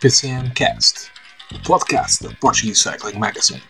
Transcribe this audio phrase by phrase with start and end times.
[0.00, 1.10] PCM Cast,
[1.54, 3.62] o podcast da Portuguese Cycling Magazine.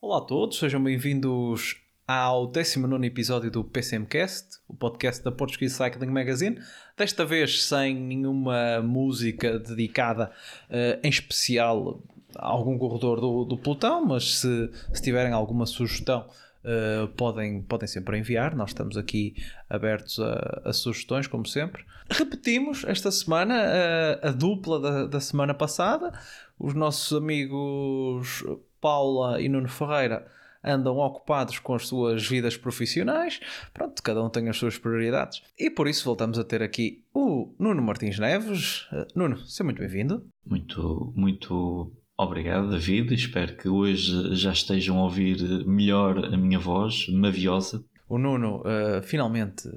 [0.00, 6.10] Olá a todos, sejam bem-vindos ao 19 episódio do PCMcast, o podcast da Portuguese Cycling
[6.10, 6.60] Magazine.
[6.96, 10.30] Desta vez sem nenhuma música dedicada
[10.68, 12.02] eh, em especial
[12.36, 16.26] a algum corredor do, do pelotão, mas se, se tiverem alguma sugestão.
[16.64, 19.34] eh, podem, podem sempre enviar, nós estamos aqui
[19.68, 21.84] abertos a, a sugestões, como sempre.
[22.10, 26.12] Repetimos esta semana eh, a dupla da, da semana passada.
[26.58, 28.44] Os nossos amigos
[28.80, 30.26] Paula e Nuno Ferreira
[30.64, 33.40] andam ocupados com as suas vidas profissionais.
[33.72, 35.42] Pronto, cada um tem as suas prioridades.
[35.58, 38.86] E por isso voltamos a ter aqui o Nuno Martins Neves.
[38.92, 40.26] Eh, Nuno, seja muito bem-vindo.
[40.46, 43.12] Muito, muito obrigado, David.
[43.14, 47.84] Espero que hoje já estejam a ouvir melhor a minha voz, maviosa.
[48.08, 49.68] O Nuno eh, finalmente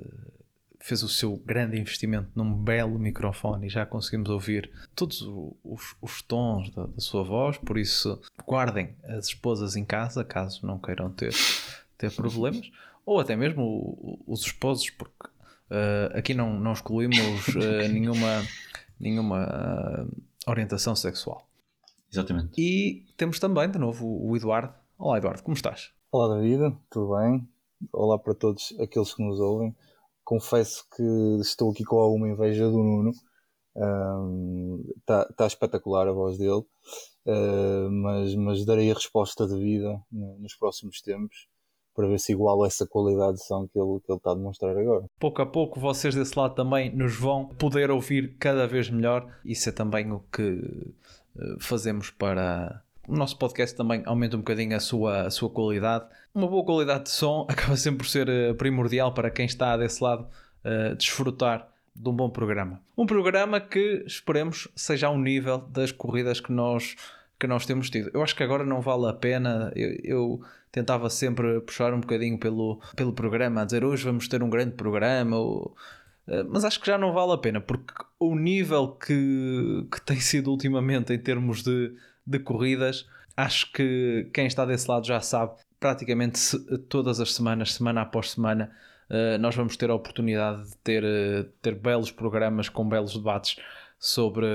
[0.85, 5.19] fez o seu grande investimento num belo microfone e já conseguimos ouvir todos
[5.63, 10.63] os, os tons da, da sua voz, por isso guardem as esposas em casa, caso
[10.63, 11.33] não queiram ter,
[11.97, 12.69] ter problemas,
[13.03, 15.27] ou até mesmo os esposos, porque
[15.71, 17.17] eh, aqui não, não excluímos
[17.57, 18.43] eh, nenhuma,
[18.99, 20.05] nenhuma eh,
[20.45, 21.49] orientação sexual.
[22.13, 22.61] Exatamente.
[22.61, 24.71] E temos também, de novo, o Eduardo.
[24.99, 25.89] Olá, Eduardo, como estás?
[26.11, 27.49] Olá David, tudo bem?
[27.91, 29.75] Olá para todos aqueles que nos ouvem.
[30.25, 31.03] Confesso que
[31.39, 33.11] estou aqui com alguma inveja do Nuno.
[34.97, 36.63] Está tá espetacular a voz dele,
[37.27, 41.47] Ah, mas, mas darei a resposta devida no- nos próximos tempos
[41.95, 44.77] para ver se iguala essa qualidade de som que ele que ele está a demonstrar
[44.77, 45.05] agora.
[45.19, 49.25] pouco a pouco vocês desse lado também nos vão poder ouvir cada vez melhor.
[49.43, 50.61] Isso é também o que
[51.39, 56.05] eh, fazemos para o nosso podcast também aumenta um bocadinho a sua, a sua qualidade.
[56.33, 60.03] Uma boa qualidade de som acaba sempre por ser eh, primordial para quem está desse
[60.03, 60.27] lado
[60.63, 62.81] eh, desfrutar de um bom programa.
[62.97, 66.95] Um programa que esperemos seja ao nível das corridas que nós,
[67.39, 68.09] que nós temos tido.
[68.13, 69.71] Eu acho que agora não vale a pena.
[69.75, 70.41] Eu, eu
[70.71, 74.73] tentava sempre puxar um bocadinho pelo, pelo programa, a dizer hoje vamos ter um grande
[74.75, 75.37] programa.
[75.37, 75.73] ou-
[76.27, 80.19] eh, mas acho que já não vale a pena, porque o nível que, que tem
[80.19, 81.93] sido ultimamente em termos de,
[82.25, 86.39] de corridas, acho que quem está desse lado já sabe, praticamente
[86.89, 88.71] todas as semanas, semana após semana,
[89.09, 93.57] eh, nós vamos ter a oportunidade de ter, eh, ter belos programas com belos debates
[93.99, 94.47] sobre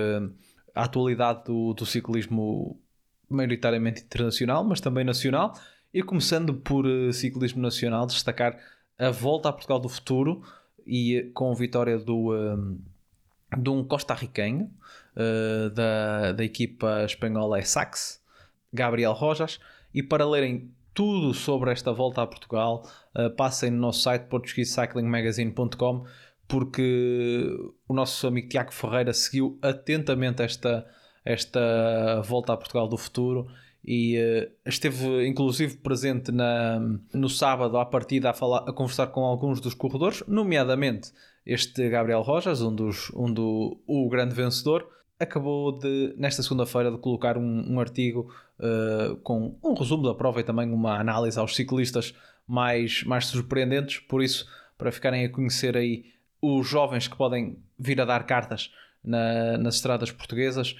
[0.74, 2.80] a atualidade do, do ciclismo
[3.28, 5.54] maioritariamente internacional, mas também nacional.
[5.92, 8.58] E começando por eh, ciclismo nacional, destacar
[8.98, 10.42] a volta a Portugal do futuro
[10.86, 14.70] e eh, com a vitória do, eh, de um costarriquenho
[15.20, 18.22] eh, da, da equipa espanhola é Sax,
[18.72, 19.60] Gabriel Rojas.
[19.92, 26.04] E para lerem tudo sobre esta volta a Portugal, eh, passem no nosso site portuguesecyclingmagazine.com
[26.48, 30.84] porque o nosso amigo Tiago Ferreira seguiu atentamente esta,
[31.24, 33.46] esta volta a Portugal do futuro
[33.84, 36.80] e eh, esteve inclusive presente na,
[37.14, 41.12] no sábado à partida a, falar, a conversar com alguns dos corredores, nomeadamente
[41.46, 44.86] este Gabriel Rojas, um dos um do o grande vencedor,
[45.20, 50.40] acabou de nesta segunda-feira de colocar um, um artigo eh, com um resumo da prova
[50.40, 52.14] e também uma análise aos ciclistas
[52.48, 54.48] mais, mais surpreendentes, por isso
[54.78, 56.06] para ficarem a conhecer aí
[56.40, 58.72] os jovens que podem vir a dar cartas
[59.04, 60.74] na- nas estradas portuguesas,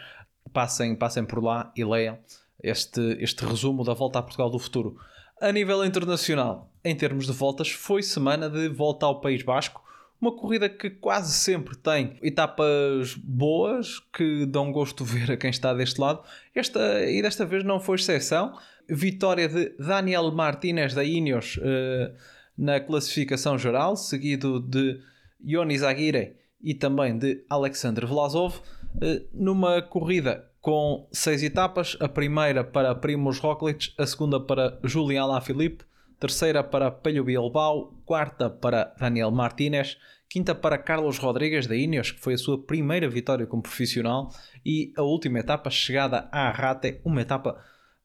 [0.53, 2.19] passem, passem por lá e leiam
[2.63, 4.97] este, este resumo da volta a Portugal do futuro.
[5.41, 9.83] A nível internacional, em termos de voltas, foi semana de volta ao País Basco.
[10.21, 15.49] Uma corrida que quase sempre tem etapas boas que dão gosto de ver a quem
[15.49, 16.23] está deste lado.
[16.55, 18.53] Esta, e desta vez não foi exceção.
[18.87, 22.13] Vitória de Daniel Martínez da Ineos eh,
[22.59, 25.01] na classificação geral, seguido de
[25.43, 28.61] Ionis Aguirre e também de Alexander Vlasov,
[29.01, 35.23] eh, numa corrida com seis etapas, a primeira para Primoz Roglic, a segunda para Julian
[35.23, 35.85] Alaphilippe,
[36.21, 39.97] terceira para Pello Bilbao, quarta para Daniel Martínez,
[40.29, 44.31] quinta para Carlos Rodrigues da Ineos, que foi a sua primeira vitória como profissional,
[44.65, 47.59] e a última etapa, chegada à Arrate, uma etapa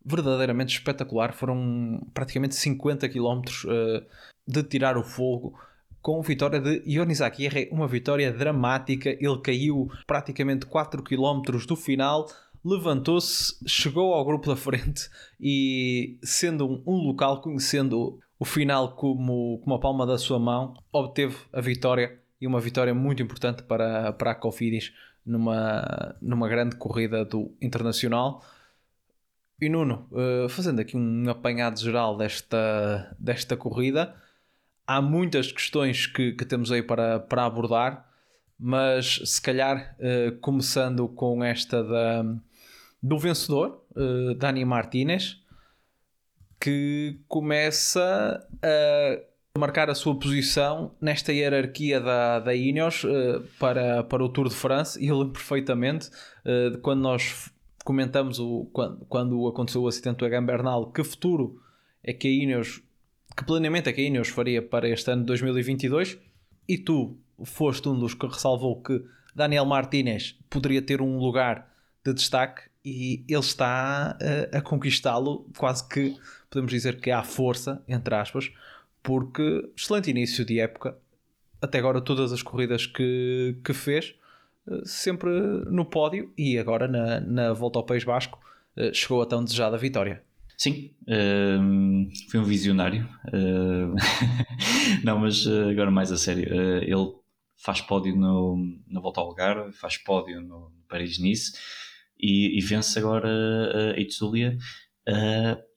[0.03, 4.03] verdadeiramente espetacular, foram praticamente 50 km eh,
[4.47, 5.59] de tirar o fogo,
[6.01, 9.09] com vitória de Ionis Aguirre, uma vitória dramática.
[9.09, 12.27] Ele caiu praticamente 4 km do final,
[12.65, 15.07] levantou-se, chegou ao grupo da frente
[15.39, 21.37] e, sendo um, local, conhecendo o final como, como a palma da sua mão, obteve
[21.53, 24.91] a vitória e uma vitória muito importante para, para a Cofidis
[25.23, 28.43] numa, numa grande corrida do Internacional.
[29.61, 34.15] E Nuno, uh, fazendo aqui um apanhado geral desta, desta corrida,
[34.87, 38.09] há muitas questões que, que temos aí para, para abordar,
[38.59, 42.25] mas se calhar uh, começando com esta da,
[43.05, 45.39] do vencedor, uh, Dani Martinez,
[46.59, 54.23] que começa a marcar a sua posição nesta hierarquia da, da Ineos uh, para, para
[54.23, 54.99] o Tour de France.
[54.99, 57.51] E eu lembro perfeitamente uh, quando nós
[57.83, 61.61] comentamos o, quando, quando aconteceu o acidente do Egan Bernal, que futuro
[62.03, 62.81] é que a Ineos,
[63.37, 66.17] que planeamento é que a Ineos faria para este ano de 2022
[66.67, 68.99] e tu foste um dos que ressalvou que
[69.35, 71.71] Daniel Martinez poderia ter um lugar
[72.03, 74.15] de destaque e ele está
[74.53, 76.15] a, a conquistá-lo quase que
[76.49, 78.51] podemos dizer que à força, entre aspas,
[79.01, 80.95] porque excelente início de época,
[81.59, 84.13] até agora todas as corridas que, que fez
[84.69, 85.31] eh, sempre
[85.69, 88.39] no pódio e agora na, na volta ao País Basco
[88.77, 90.23] eh, chegou a tão desejada vitória.
[90.57, 93.09] Sim, um, ehm, foi um visionário.
[93.27, 93.93] Uh,
[95.03, 96.47] não, mas agora mais a sério.
[96.81, 97.13] Ele
[97.57, 98.57] faz pódio no,
[98.87, 101.53] na volta ao Algarve, faz pódio no Paris-Nice
[102.19, 104.57] e, e, vence agora a Itzulia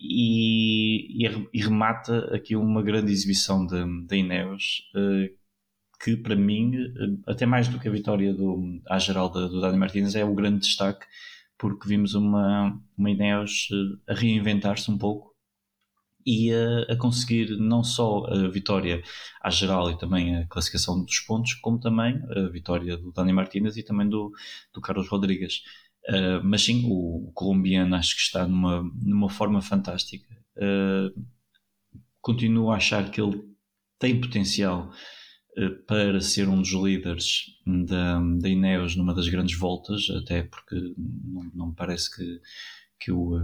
[0.00, 4.82] e, e, e, remata aqui uma grande exibição da Ineos
[6.00, 6.73] que para mim,
[7.26, 10.35] até mais do que a vitória do, à geral do, do Dani Martins, é o
[10.35, 11.06] grande destaque,
[11.58, 13.69] porque vimos uma, uma Ineos
[14.08, 15.35] a reinventar-se um pouco
[16.25, 19.02] e a, a, conseguir não só a vitória
[19.43, 23.76] à geral e também a classificação dos pontos, como também a vitória do Dani Martínez
[23.76, 24.31] e também do,
[24.73, 25.62] do Carlos Rodrigues.
[26.08, 30.26] Uh, mas sim, o, colombiano acho que está numa, numa forma fantástica.
[30.56, 31.22] Uh,
[32.20, 33.43] continuo a achar que ele
[33.99, 34.90] tem potencial
[35.58, 40.76] eh, para ser um dos líderes da, da Ineos numa das grandes voltas, até porque
[40.96, 42.40] não, não me parece que,
[43.00, 43.37] que o,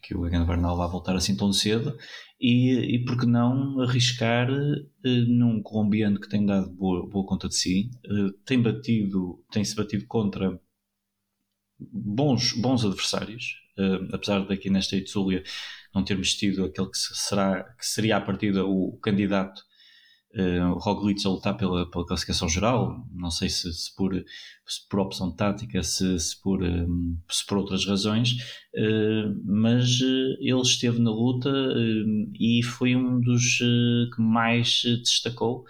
[0.00, 1.96] que o Egan Bernal vá voltar assim tão cedo,
[2.40, 4.86] e, e por que não arriscar uh,
[5.26, 10.06] num colombiano que tem dado boa, boa conta de si, uh, tem batido, tem-se batido
[10.06, 10.60] contra
[11.78, 15.42] bons, bons adversários, uh, apesar daqui nesta Itzulia
[15.94, 19.62] não termos tido aquele que, será, que seria a partida o, candidato
[20.34, 25.00] uh, Roglic a lutar pela, pela classificação geral, não sei se, se, por, se por
[25.00, 28.32] opção tática, se, se, por, um, eh, se por outras razões,
[28.74, 31.50] uh, mas uh, ele esteve na luta
[32.38, 35.64] e foi um dos que mais destacou.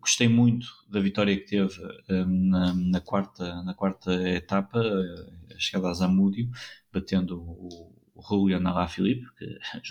[0.00, 1.78] Gostei muito da vitória que teve
[2.26, 6.50] na, na, quarta, na quarta etapa, a chegada a Zamúdio,
[6.92, 9.58] batendo o, o Julian Alaphilippe, que,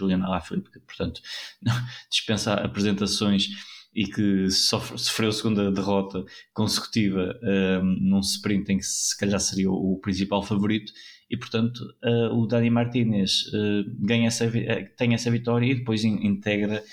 [0.71, 1.21] que portanto
[2.09, 3.49] dispensa apresentações
[3.93, 6.23] e que sofre, sofreu a segunda derrota
[6.53, 7.39] consecutiva
[7.81, 10.91] um, num sprint em que se calhar seria o, o principal favorito
[11.29, 16.03] e portanto uh, o Dani Martinez uh, ganha essa, uh, tem essa vitória e depois
[16.03, 16.83] in, integra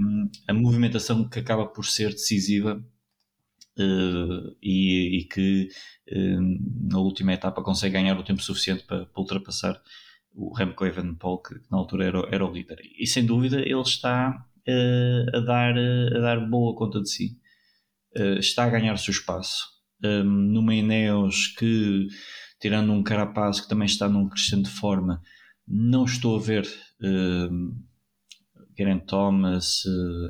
[0.00, 2.84] um, a movimentação que acaba por ser decisiva
[4.62, 5.68] e, e, que
[6.90, 9.80] na última etapa consegue ganhar o tempo suficiente para, para ultrapassar
[10.34, 12.78] o Remco Evenepoel que na altura era, era o líder.
[12.98, 17.38] E sem dúvida ele está uh, a, dar, uh, a dar boa conta de si.
[18.16, 19.66] Uh, está a ganhar o seu espaço.
[20.02, 22.08] Um, ehm, numa Ineos que,
[22.60, 25.22] tirando um Carapaz que também está num crescente forma,
[25.66, 26.66] não estou a ver
[27.02, 27.74] uh,
[28.76, 29.82] Geraint Thomas,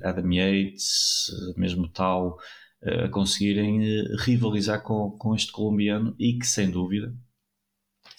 [0.03, 2.37] Adam Yates, mesmo tal,
[2.83, 7.15] a conseguirem rivalizar com, com este colombiano e que, sem dúvida,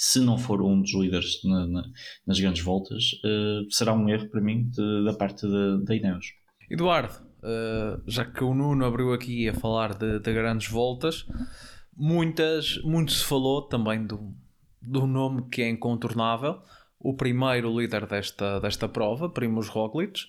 [0.01, 1.83] se não for um dos líderes na, na,
[2.25, 5.45] nas grandes voltas, uh, será um erro para mim de, da parte
[5.85, 6.33] da Ineos.
[6.71, 11.27] Eduardo, uh, já que o Nuno abriu aqui a falar de, de, grandes voltas,
[11.95, 14.33] muitas, muito se falou também do,
[14.81, 16.63] do nome que é incontornável,
[16.99, 20.21] o primeiro líder desta, desta prova, Primoz Roglic,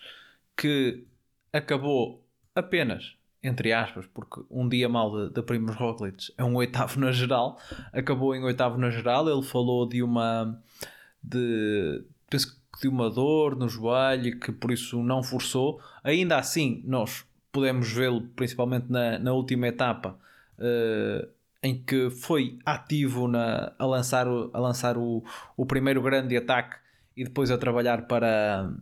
[0.55, 1.07] que
[1.50, 2.23] acabou
[2.55, 7.59] apenas entre aspas, porque um dia mal de Primos Roglic é um oitavo na geral,
[7.93, 9.29] acabou em oitavo na geral.
[9.29, 10.61] Ele falou de uma
[11.23, 15.81] de penso de uma dor no joelho que por isso não forçou.
[16.03, 20.19] Ainda assim, nós podemos vê-lo principalmente na, na última etapa.
[20.59, 21.29] Uh,
[21.63, 25.23] em que foi ativo na, a lançar, o, a lançar o,
[25.57, 26.77] o primeiro grande ataque
[27.17, 28.73] e depois a trabalhar para,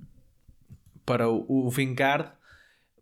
[1.05, 2.31] para o, o Vingard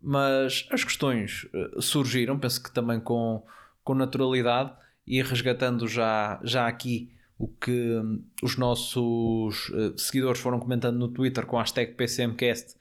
[0.01, 3.45] mas as questões eh, surgiram, penso que também com,
[3.85, 4.73] com naturalidade
[5.07, 11.09] e resgatando já, já aqui o que hum, os nossos uh, seguidores foram comentando no
[11.09, 12.77] Twitter com a hashtag PCMcast.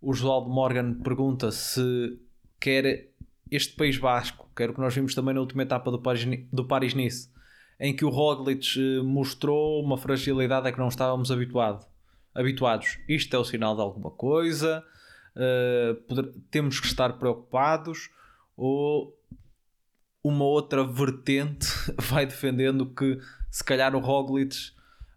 [0.00, 2.18] O Josualdo Morgan pergunta se
[2.58, 3.10] quer
[3.50, 6.48] este País Basco, que era o que nós vimos também na última etapa do Paris-Nice,
[6.52, 7.28] do Paris -Nice,
[7.78, 11.86] em que o Roglic eh, mostrou uma fragilidade a que não estávamos habituado,
[12.34, 12.98] habituados.
[13.08, 14.84] Isto é o sinal de alguma coisa,
[15.38, 18.10] uh, poder, temos que estar preocupados,
[18.56, 19.16] ou
[20.22, 21.66] uma outra vertente
[21.96, 23.18] vai defendendo que
[23.50, 24.56] se calhar o Roglic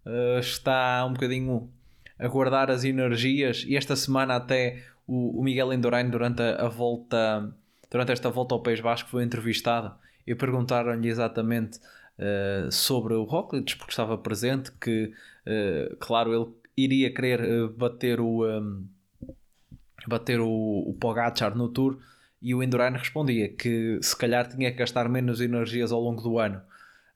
[0.05, 1.69] uh, está um bocadinho
[2.17, 3.65] a guardar as energias.
[3.67, 7.53] E esta semana até o, o Miguel Indurain durante a, a, volta
[7.89, 9.93] durante esta volta ao País Basco foi entrevistado
[10.25, 11.79] e perguntaram-lhe exatamente
[12.17, 15.11] uh, sobre o Roglic porque estava presente que
[15.45, 18.87] uh, claro ele iria querer bater o um,
[20.07, 21.99] bater o, o Pogacar no Tour
[22.41, 26.39] e o Indurain respondia que se calhar tinha que gastar menos energias ao longo do
[26.39, 26.61] ano.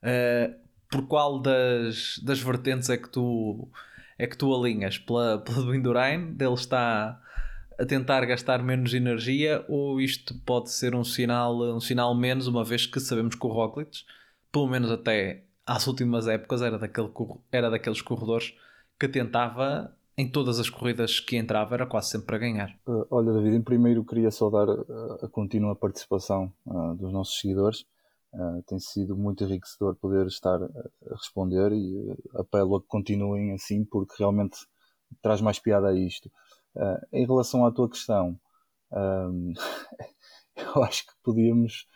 [0.02, 0.54] Uh,
[0.88, 3.68] por qual das, das vertentes é que tu
[4.18, 4.98] é que tu alinhas?
[4.98, 7.20] Pela, pela do Indurain, dele está
[7.78, 12.64] a tentar gastar menos energia ou isto pode ser um sinal, um sinal menos, uma
[12.64, 14.04] vez que sabemos que o Roglic,
[14.50, 17.10] pelo menos até às últimas épocas, era, daquele,
[17.52, 18.54] era daqueles corredores
[18.98, 22.70] que tentava em todas as corridas que entrava, era quase sempre para ganhar.
[22.86, 27.84] Uh, olha, David, em primeiro queria saudar a, a contínua participação uh, dos nossos seguidores.
[28.32, 30.70] Uh, tem sido muito enriquecedor poder estar a
[31.10, 34.56] responder e apelo a que continuem assim porque realmente
[35.22, 36.30] traz mais piada a isto.
[37.10, 38.38] Em relação à tua questão,
[38.92, 39.52] um,
[40.56, 41.86] eu acho que podíamos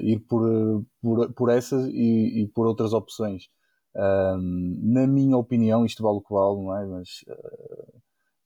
[0.00, 3.50] ir por, por, por essas e, e, por outras opções.
[3.94, 6.86] Um, na minha opinião, isto vale o que vale, não é?
[6.86, 7.24] Mas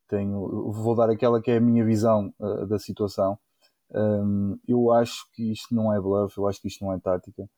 [0.08, 2.32] tenho, vou dar aquela que é a minha visão
[2.68, 3.38] da situação.
[3.94, 7.48] Um, eu acho que isto não é bluff, eu acho que isto não é tática.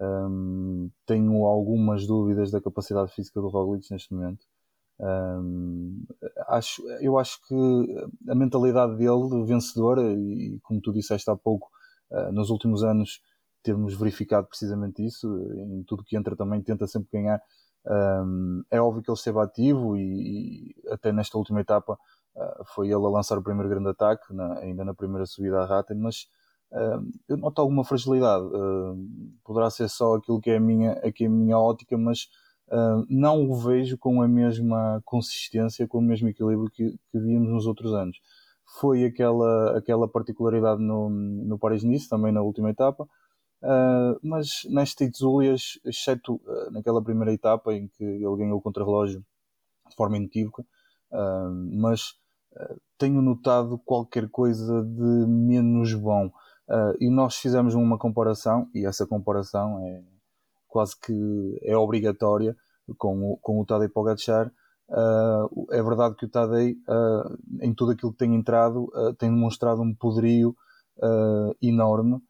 [0.00, 4.46] Um, tenho algumas dúvidas da capacidade física do Roglic neste momento.
[4.98, 6.04] Um,
[6.48, 7.54] acho, eu acho que
[8.28, 11.68] a mentalidade dele vencedora, e como tu disseste há pouco,
[12.10, 13.20] uh, nos últimos anos
[13.62, 15.26] temos verificado precisamente isso.
[15.54, 17.40] Em tudo que entra também tenta sempre ganhar.
[17.86, 21.98] Um, é óbvio que ele esteve ativo e, e até nesta última etapa
[22.36, 25.66] ah, foi ele a lançar o primeiro grande ataque, na, ainda na primeira subida à
[25.66, 26.26] Ratten, mas
[26.72, 28.44] uh, eu noto alguma fragilidade.
[28.44, 28.96] Uh,
[29.44, 32.28] poderá ser só aquilo que é a minha, aqui é a minha ótica, mas
[33.08, 37.66] não o vejo com a mesma consistência, com o mesmo equilíbrio que, que víamos nos
[37.66, 38.20] outros anos.
[38.78, 43.08] Foi aquela, aquela particularidade no, no Paris-Nice, também na última etapa,
[44.22, 46.40] mas nesta Itzulias, exceto
[46.70, 49.24] naquela primeira etapa em que ele ganhou o contrarrelógio
[49.88, 50.64] de forma inequívoca,
[51.72, 52.14] mas
[52.98, 56.30] tenho notado qualquer coisa de menos bom.
[56.68, 60.04] Uh, e nós fizemos uma comparação, e essa comparação é
[60.68, 62.56] quase que é obrigatória
[62.96, 64.52] com o, com o Tadej Pogacar.
[64.88, 68.88] Uh, é verdade que o Tadej, uh, em tudo aquilo que tem entrado,
[69.18, 70.54] tem demonstrado um poderio
[71.62, 72.20] enorme,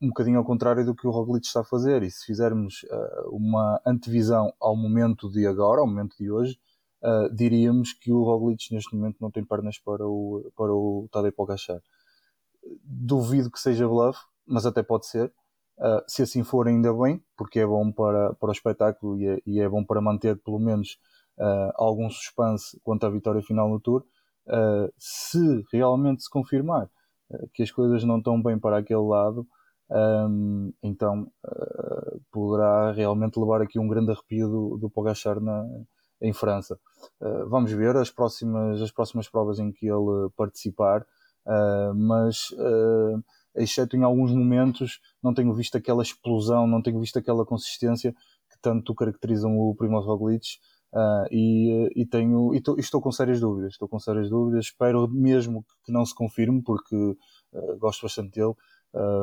[0.00, 2.02] um bocadinho ao contrário do que o Roglic está a fazer.
[2.02, 2.84] E se fizermos
[3.26, 6.58] uma antevisão ao momento de agora, ao momento de hoje,
[7.02, 11.32] uh, diríamos que o Roglic neste momento não tem pernas para o, para o Tadej
[11.32, 11.80] Pogacar.
[12.84, 15.32] Duvido que seja bluff, mas até pode ser.
[15.78, 19.42] Uh, se assim for, ainda bem, porque é bom para, para o espetáculo e é,
[19.46, 20.98] e é bom para manter pelo menos
[21.38, 24.04] uh, algum suspense quanto à vitória final no Tour.
[24.46, 26.90] Uh, se realmente se confirmar
[27.54, 29.46] que as coisas não estão bem para aquele lado,
[29.90, 31.30] um, então
[32.30, 35.66] poderá realmente levar aqui um grande arrepio do, do Pogachar na,
[36.20, 36.78] em França.
[37.20, 41.02] Uh, vamos ver as próximas, as próximas provas em que ele participar,
[41.46, 43.22] uh, mas uh,
[43.54, 48.58] exceto em alguns momentos não tenho visto aquela explosão, não tenho visto aquela consistência que
[48.60, 50.58] tanto caracterizam o Primoz Roglic
[51.30, 55.64] e, e, tenho, e, tô, estou com sérias dúvidas, estou com sérias dúvidas, espero mesmo
[55.84, 57.16] que não se confirme porque
[57.78, 58.54] gosto bastante dele,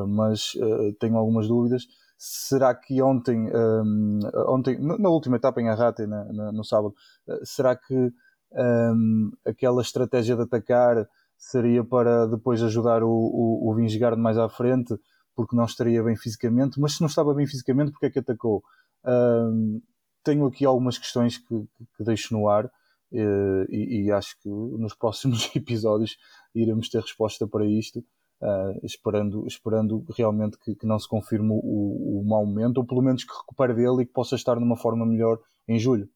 [0.07, 0.53] mas
[0.99, 1.87] tenho algumas dúvidas.
[2.17, 6.95] Será que ontem, um, ontem na última etapa em Arrate, na, na, no sábado,
[7.27, 8.11] eh, será que
[8.51, 11.07] um, aquela estratégia de atacar
[11.37, 14.95] seria para depois ajudar o, o, o Vingegaard mais à frente,
[15.35, 18.63] porque não estaria bem fisicamente, mas se não estava bem fisicamente, porque é que atacou?
[19.05, 19.79] Um,
[20.23, 21.45] tenho aqui algumas questões que,
[21.77, 22.65] que, que deixo no ar
[23.13, 26.17] eh, e, e, acho que nos próximos episódios
[26.55, 28.03] iremos ter resposta para isto
[28.41, 33.01] uh, esperando, esperando realmente que, que não se confirme o, o mau momento, ou pelo
[33.01, 36.09] menos que recupere dele e que possa estar numa forma melhor em julho.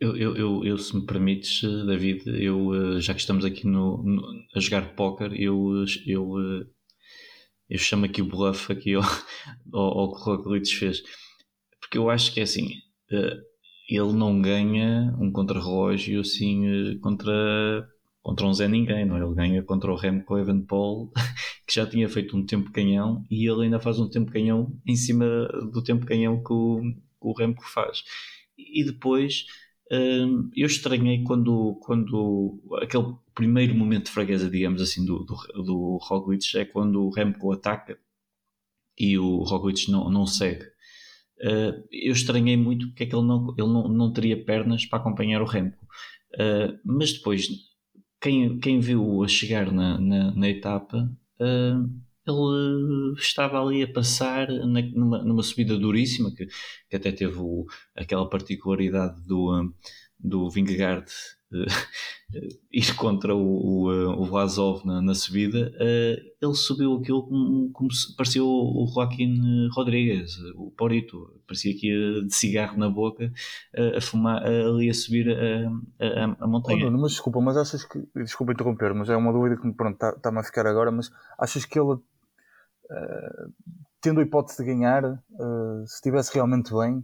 [0.00, 4.02] Eu, eu, eu, eu, se me permites, David, eu, ah, já que estamos aqui no,
[4.02, 4.22] no
[4.54, 6.66] a jogar póquer, eu, eu, ah,
[7.68, 9.02] eu chamo aqui o bluff aqui ao,
[9.72, 11.02] que o Roglic fez.
[11.80, 12.68] Porque eu acho que é assim,
[13.88, 17.88] ele não ganha um contra-relógio assim contra
[18.28, 19.24] contra um Zé Ninguém, não é?
[19.24, 21.10] Ele ganha contra o Remco Evenepoel,
[21.66, 24.94] que já tinha feito um tempo canhão e ele ainda faz um tempo canhão em
[24.94, 28.04] cima do tempo canhão que o, que o Remco faz.
[28.58, 29.46] E depois
[29.90, 35.98] hum, eu estranhei quando, quando aquele primeiro momento de fragueza, digamos assim, do, do, do
[36.02, 37.98] Roglic é quando o Remco ataca
[38.98, 40.66] e o Roglic não, não segue.
[41.40, 44.98] Uh, eu estranhei muito porque é que ele não, ele não, não teria pernas para
[44.98, 45.82] acompanhar o Remco.
[46.34, 47.48] Uh, mas depois,
[48.20, 51.10] quem, quem viu a chegar na, na, na etapa,
[51.40, 56.46] uh, ele estava ali a passar na, numa, numa subida duríssima, que,
[56.88, 59.72] que até teve o, aquela particularidade do,
[60.18, 61.06] do Vingegaard
[62.70, 67.88] ir contra o, o, o Vlasov na, na subida, uh, ele subiu aquilo como, como
[68.16, 73.32] parecia o, o Joaquim Rodrigues, o Porito, parecia que ia de cigarro na boca
[73.76, 76.88] uh, a fumar, ali a subir a, a, a montanha.
[76.88, 80.20] Oh, mas desculpa, mas achas que, desculpa interromper, mas é uma dúvida que pronto, está-me
[80.36, 81.98] tá a ficar agora, mas achas que ele,
[84.02, 85.22] tendo a hipótese de ganhar,
[85.86, 87.02] se estivesse realmente bem,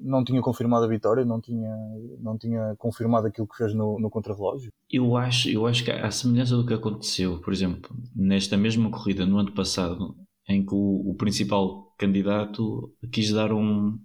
[0.00, 1.76] não tinha confirmado a vitória, não tinha,
[2.20, 4.70] não tinha confirmado aquilo que fez no, no contrarrelógio?
[4.90, 9.26] Eu acho, eu acho que a semelhança do que aconteceu, por exemplo, nesta mesma corrida
[9.26, 10.16] no ano passado,
[10.48, 13.98] em que o, o principal candidato quis dar um.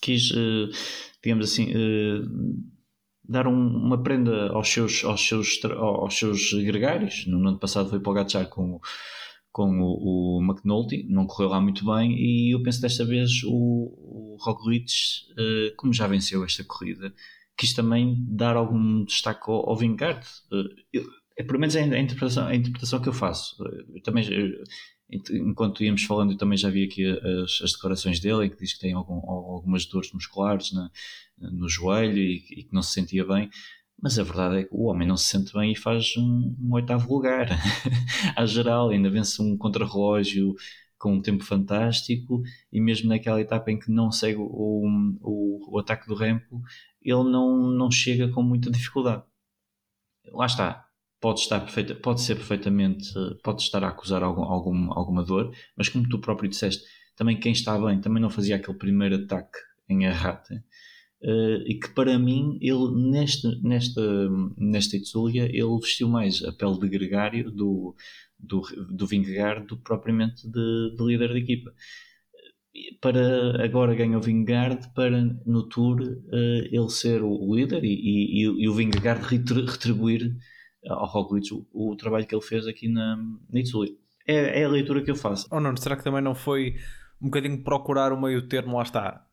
[0.00, 0.68] quis, uh,
[1.22, 2.64] digamos assim, uh,
[3.28, 7.26] dar um, uma prenda aos seus, aos, seus, aos seus gregários.
[7.26, 8.80] No ano passado foi para o Gatchar com
[9.54, 13.52] com o, o McNulty, não correu lá muito bem e eu penso desta vez o,
[13.52, 14.92] o Roglic,
[15.30, 17.14] uh, como já venceu esta corrida,
[17.56, 20.26] quis também dar algum destaque ao, ao Vingard.
[20.50, 21.00] Uh,
[21.38, 23.56] é pelo menos a, a, interpretação, a interpretação que eu faço.
[23.94, 24.64] Eu também, eu,
[25.08, 28.74] enquanto íamos falando, eu também já vi aqui as, as declarações dele, em que diz
[28.74, 30.90] que tem algum, algumas dores musculares na,
[31.38, 33.48] no joelho e, e, que não se sentia bem.
[34.00, 36.74] Mas a verdade é que o homem não se sente bem e faz um, um
[36.74, 37.48] oitavo lugar.
[38.36, 40.54] à geral, ainda vence um contrarrelógio
[40.98, 44.86] com um tempo fantástico e mesmo naquela etapa em que não segue o,
[45.20, 46.62] o, o ataque do Rempo,
[47.02, 49.22] ele não, não chega com muita dificuldade.
[50.32, 50.86] Lá está,
[51.20, 55.88] pode estar perfeita, pode ser perfeitamente, pode estar a acusar algum, algum, alguma dor, mas
[55.88, 56.84] como tu próprio disseste,
[57.16, 60.64] também quem está bem também não fazia aquele primeiro ataque em errata
[61.24, 64.02] Uh, e que para mim, ele nesta, nesta,
[64.58, 67.96] nesta Itzulia, ele vestiu mais a pele de gregário do,
[68.38, 68.60] do,
[68.90, 71.72] do Vingegaard do que propriamente de, de líder da equipa.
[73.00, 78.42] Para agora ganha o Vingegaard para no Tour uh, ele ser o líder e, e,
[78.42, 80.36] e o Vingegaard retribuir
[80.86, 83.16] ao Roglic o, o, trabalho que ele fez aqui na,
[83.50, 83.94] na Itzulia.
[84.26, 85.48] É, é a leitura que eu faço.
[85.50, 86.74] Oh não, será que também não foi
[87.18, 89.23] um bocadinho procurar o meio termo, lá está,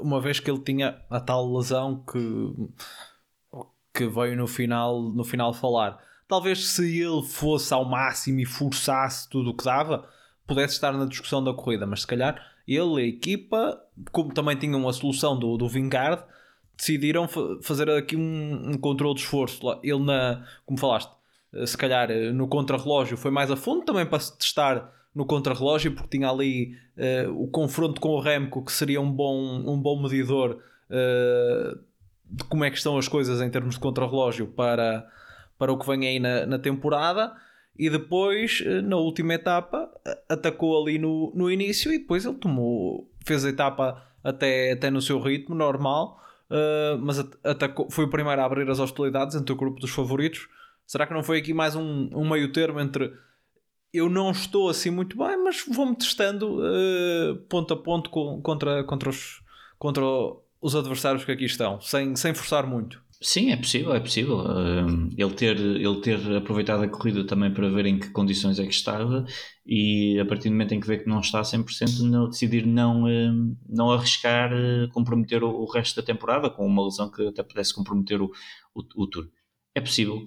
[0.00, 2.52] uma vez que ele tinha a tal lesão que,
[3.92, 5.98] que veio no final, no final falar.
[6.28, 10.08] Talvez se ele fosse ao máximo e forçasse tudo o que dava,
[10.46, 14.56] pudesse estar na discussão da corrida, mas se calhar ele e a equipa, como também
[14.56, 16.22] tinham a solução do, do Vingard,
[16.76, 17.28] decidiram
[17.62, 19.60] fazer aqui um, um controle de esforço.
[19.82, 21.12] Ele, na, como falaste,
[21.66, 26.28] se calhar no contrarrelógio foi mais a fundo também para testar no contrarrelógio, porque tinha
[26.28, 30.58] ali uh, o confronto com o Remco, que seria um bom, um bom medidor
[30.90, 31.78] uh,
[32.28, 35.06] de como é que estão as coisas em termos de contrarrelógio para,
[35.56, 37.32] para o que vem aí na, na temporada.
[37.78, 39.88] E depois, uh, na última etapa,
[40.28, 45.00] atacou ali no, no início e depois ele tomou, fez a etapa até, até no
[45.00, 46.20] seu ritmo normal,
[47.00, 50.48] mas atacou, foi o primeiro a abrir as hostilidades entre o grupo dos favoritos.
[50.86, 53.12] Será que não foi aqui mais um, um meio termo entre
[53.94, 58.82] eu não estou assim muito bem, mas vou-me testando uh, ponto a ponto com, contra,
[58.82, 59.40] contra, os,
[59.78, 60.02] contra
[60.60, 63.00] os adversários que aqui estão, sem, sem forçar muito.
[63.22, 64.38] Sim, é possível, é possível.
[64.38, 68.64] Uh, ele, ter, ele ter aproveitado a corrida também para ver em que condições é
[68.64, 69.24] que estava
[69.64, 72.66] e a partir do momento em que vê que não está a 100%, não, decidir
[72.66, 74.50] não, uh, não arriscar
[74.92, 78.26] comprometer o, o, resto da temporada com uma lesão que até pudesse comprometer o,
[78.74, 79.28] o, o tour.
[79.72, 80.26] É possível.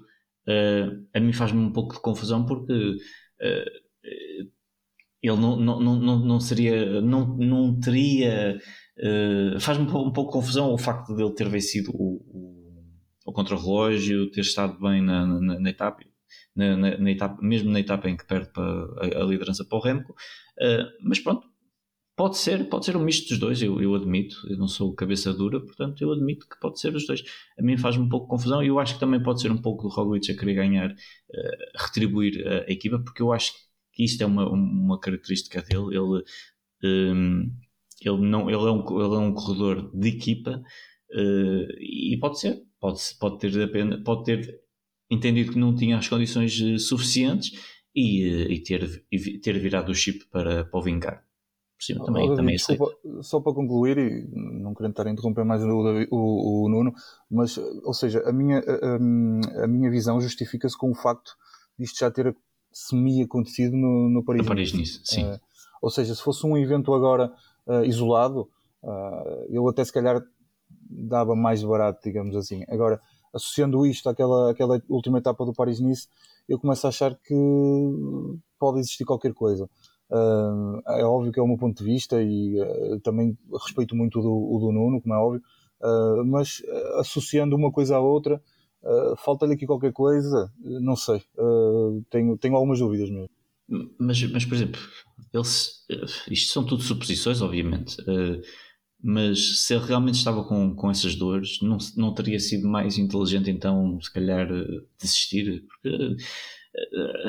[1.13, 2.97] a mim faz-me um pouco de confusão porque
[5.21, 8.59] ele não, não, não, não seria, não, não teria.
[8.97, 12.83] Uh, Faz-me um pouco, confusão o facto de ele ter vencido o, o,
[13.25, 16.03] o contrarrelógio, ter estado bem na, na, na etapa,
[16.55, 20.13] na, na, etapa, mesmo na etapa em que perde a, a liderança para o Remco.
[20.13, 21.47] Uh, mas pronto,
[22.17, 24.35] pode ser, pode ser um misto dos dois, eu, eu admito.
[24.49, 27.23] Eu não sou cabeça dura, portanto, eu admito que pode ser os dois.
[27.57, 29.61] A mim faz-me um pouco de confusão e eu acho que também pode ser um
[29.61, 33.53] pouco do Roglic a querer ganhar, uh, retribuir a, a, equipa, porque eu acho
[33.93, 35.95] que isto é uma, uma característica dele.
[35.95, 36.23] Ele,
[36.83, 37.51] um,
[38.01, 40.61] ele, não, ele, é um, ele é um corredor de equipa
[41.11, 44.59] uh, e pode ser, pode, pode ter pode ter
[45.09, 47.51] entendido que não tinha as condições uh, suficientes
[47.95, 49.05] e, e, ter,
[49.41, 51.26] ter virado o chip para, para o vingar.
[51.77, 55.45] Por cima também, oh, também desculpa, Só para concluir, e não querendo estar a interromper
[55.45, 56.91] mais o, o, o Nuno,
[57.29, 61.37] mas, ou seja, a minha, a, a minha visão justifica-se com o facto
[61.77, 62.35] disto já ter
[62.71, 65.01] semi-acontecido no, no Paris, no Paris Nice.
[65.03, 65.31] Sim.
[65.31, 65.39] Uh,
[65.81, 67.31] ou seja, se fosse um evento agora
[67.67, 68.49] uh, isolado,
[68.83, 70.21] uh, eu até se calhar
[70.89, 72.63] dava mais barato, digamos assim.
[72.67, 72.99] Agora,
[73.33, 76.07] associando isto àquela, àquela última etapa do Paris-Nice,
[76.47, 77.35] eu começo a achar que
[78.59, 79.69] pode existir qualquer coisa.
[80.09, 84.19] Uh, é óbvio que é o meu ponto de vista e uh, também respeito muito
[84.19, 85.41] o do, o do Nuno, como é óbvio,
[85.81, 86.61] uh, mas
[86.99, 88.41] associando uma coisa à outra,
[89.17, 91.21] falta-lhe aqui qualquer coisa, não sei,
[92.09, 93.29] tenho, tenho algumas dúvidas mesmo.
[93.99, 94.79] Mas, mas por exemplo,
[96.31, 97.97] isto são tudo suposições, obviamente,
[99.03, 103.49] mas se ele realmente estava com, com essas dores, não, não teria sido mais inteligente
[103.49, 104.47] então, se calhar,
[104.97, 105.65] desistir?
[105.67, 106.15] Porque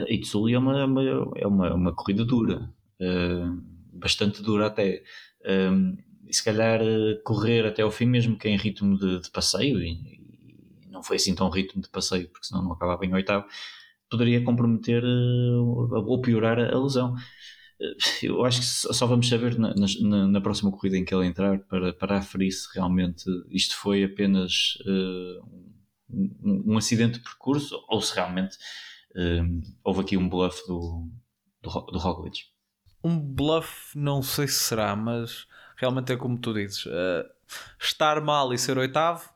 [0.06, 1.02] a Itzuli é uma, uma,
[1.36, 5.02] é uma, uma corrida dura, uh, bastante dura até.
[5.46, 9.30] Um, e se calhar uh, correr até ao fim, mesmo que em ritmo de, de
[9.30, 13.14] passeio, e, e, não foi assim tão ritmo de passeio, porque senão não acabava em
[13.14, 13.46] oitavo,
[14.10, 17.14] poderia comprometer uh, ou piorar a, a lesão.
[18.20, 21.60] Eu acho que só vamos saber na, na, na, próxima corrida em que ele entrar
[21.60, 24.76] para, para aferir se realmente isto foi apenas
[26.12, 28.56] um, um acidente de percurso ou se realmente
[29.18, 31.10] um, houve aqui um bluff do,
[31.60, 32.38] do, do Roglic.
[33.02, 36.86] Um bluff, não sei se será, mas realmente é como tu dizes.
[36.86, 37.24] Uh,
[37.80, 39.26] estar mal e ser oitavo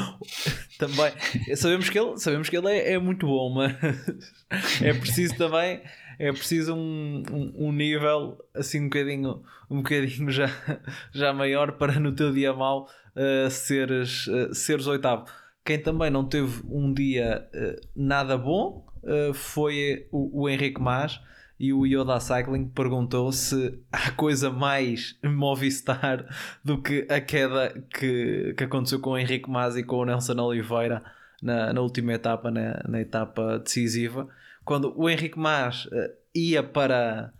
[0.78, 1.10] também
[1.56, 3.72] sabemos que ele, sabemos que ele é, é, muito bom, mas
[4.82, 5.80] é preciso também
[6.18, 10.48] é preciso um, um, um, nível assim um bocadinho, um bocadinho já,
[11.14, 15.26] já maior para no teu dia mal uh, seres, uh, seres oitavo.
[15.68, 21.20] Quem também não teve um dia uh, nada bom uh, foi o, o Henrique Mas
[21.60, 26.24] e o Yoda Cycling perguntou se há coisa mais Movistar
[26.64, 30.40] do que a queda que, que aconteceu com o Henrique Mas e com o Nelson
[30.40, 31.04] Oliveira
[31.42, 34.26] na, na última etapa, na, na etapa decisiva,
[34.64, 37.30] quando o Henrique Mas uh, ia para,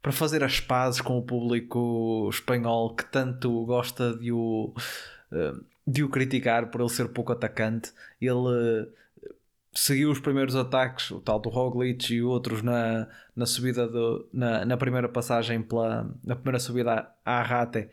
[0.00, 4.72] para fazer as pazes com o público espanhol que tanto gosta de o,
[5.30, 7.92] uh, de o criticar por ele ser pouco atacante.
[8.20, 8.88] Ele
[9.76, 14.64] seguiu os primeiros ataques, o tal do Roglic e outros na, na subida do, na,
[14.64, 17.88] na primeira passagem pela na primeira subida à Rate.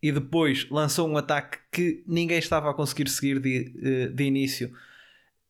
[0.00, 4.72] E depois lançou um ataque que ninguém estava a conseguir seguir de, eh, de início.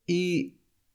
[0.09, 0.55] E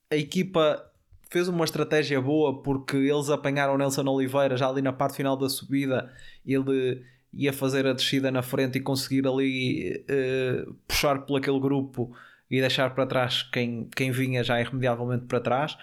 [0.10, 0.86] a equipa
[1.30, 5.50] fez uma estratégia boa porque eles apanharam Nelson Oliveira já ali na parte final da
[5.50, 6.12] subida.
[6.46, 12.15] Ele ia fazer a descida na frente e conseguir ali uh, puxar por aquele grupo
[12.50, 15.74] e deixar para trás quem, quem vinha já irremediavelmente para trás,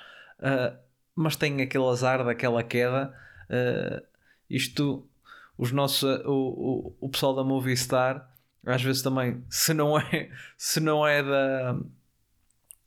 [0.41, 0.77] uh,
[1.15, 3.15] mas tem aquele azar daquela queda.
[3.49, 4.05] Uh,
[4.51, 5.09] isto,
[5.57, 8.29] os nossos, o, o, o pessoal da Movistar,
[8.65, 11.79] às vezes também, se não é, se não é da.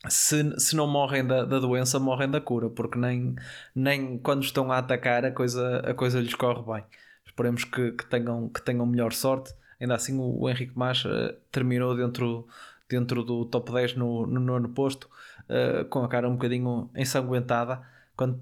[0.07, 3.35] Se, se não morrem da, da doença, morrem da cura, porque nem,
[3.75, 6.85] nem quando estão a atacar a coisa, a coisa lhes corre bem.
[7.39, 9.53] Esperemos que, que, tenham, que tenham melhor sorte.
[9.79, 12.45] Ainda assim, o, o Henrique Mas uh, terminou dentro
[12.89, 15.07] dentro do top 10 no, no nono posto,
[15.47, 17.81] uh, com a cara um bocadinho ensanguentada,
[18.17, 18.41] quando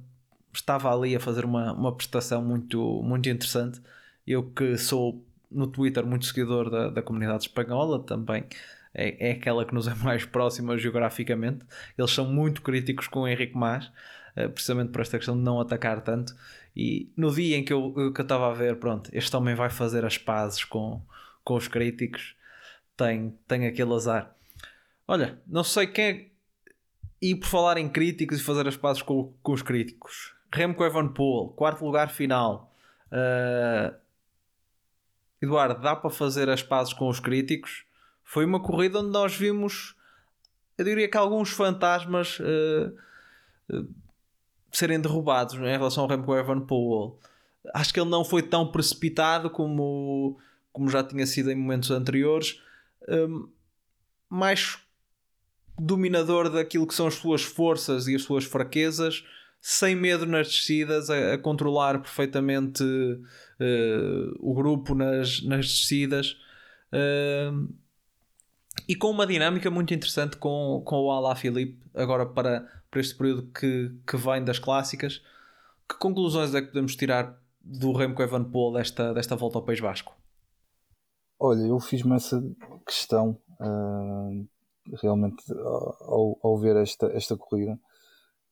[0.53, 3.79] estava ali a fazer uma, uma prestação muito, muito interessante.
[4.25, 8.45] Eu que sou no Twitter muito seguidor da, da comunidade espanhola também.
[8.93, 11.63] É, é aquela que nos é mais próxima geograficamente.
[11.95, 13.91] Eles são muito críticos com o Henrique Mas,
[14.47, 16.35] precisamente por esta questão de não atacar tanto.
[16.75, 19.69] E no dia em que eu, que eu estava a ver, pronto, este homem vai
[19.69, 21.01] fazer as pazes com,
[21.43, 22.35] com os críticos,
[22.95, 24.35] tem, tem aquele azar.
[25.07, 26.27] Olha, não sei quem é.
[27.19, 31.49] E por falar em críticos e fazer as pazes com, com os críticos, Remco Evenepoel,
[31.55, 32.71] quarto lugar final.
[33.11, 33.95] Uh...
[35.41, 37.85] Eduardo, dá para fazer as pazes com os críticos?
[38.23, 39.95] Foi uma corrida onde nós vimos,
[40.77, 42.93] eu diria que alguns fantasmas uh...
[43.69, 43.87] Uh...
[44.77, 47.17] serem derrubados em relação ao Remco Evenepoel.
[47.73, 50.37] Acho que ele não foi tão precipitado como,
[50.71, 52.61] como já tinha sido em momentos anteriores.
[53.09, 53.49] Um,
[54.29, 54.77] mais
[55.79, 59.23] dominador daquilo que são as suas forças e as suas fraquezas,
[59.59, 66.37] sem medo nas descidas, a, a controlar perfeitamente uh, o grupo nas, nas descidas.
[66.93, 67.67] Uh,
[68.87, 73.51] e com uma dinâmica muito interessante com, com o Alá Filipe, agora para, este período
[73.51, 75.21] que, que vem das clássicas.
[75.89, 80.15] Que conclusões é que podemos tirar do Remco Evenepoel desta, desta volta ao País Basco?
[81.39, 82.41] Olha, eu fiz-me essa
[82.85, 84.47] questão uh,
[85.01, 85.43] realmente
[86.01, 87.79] ao, ao ver esta, esta corrida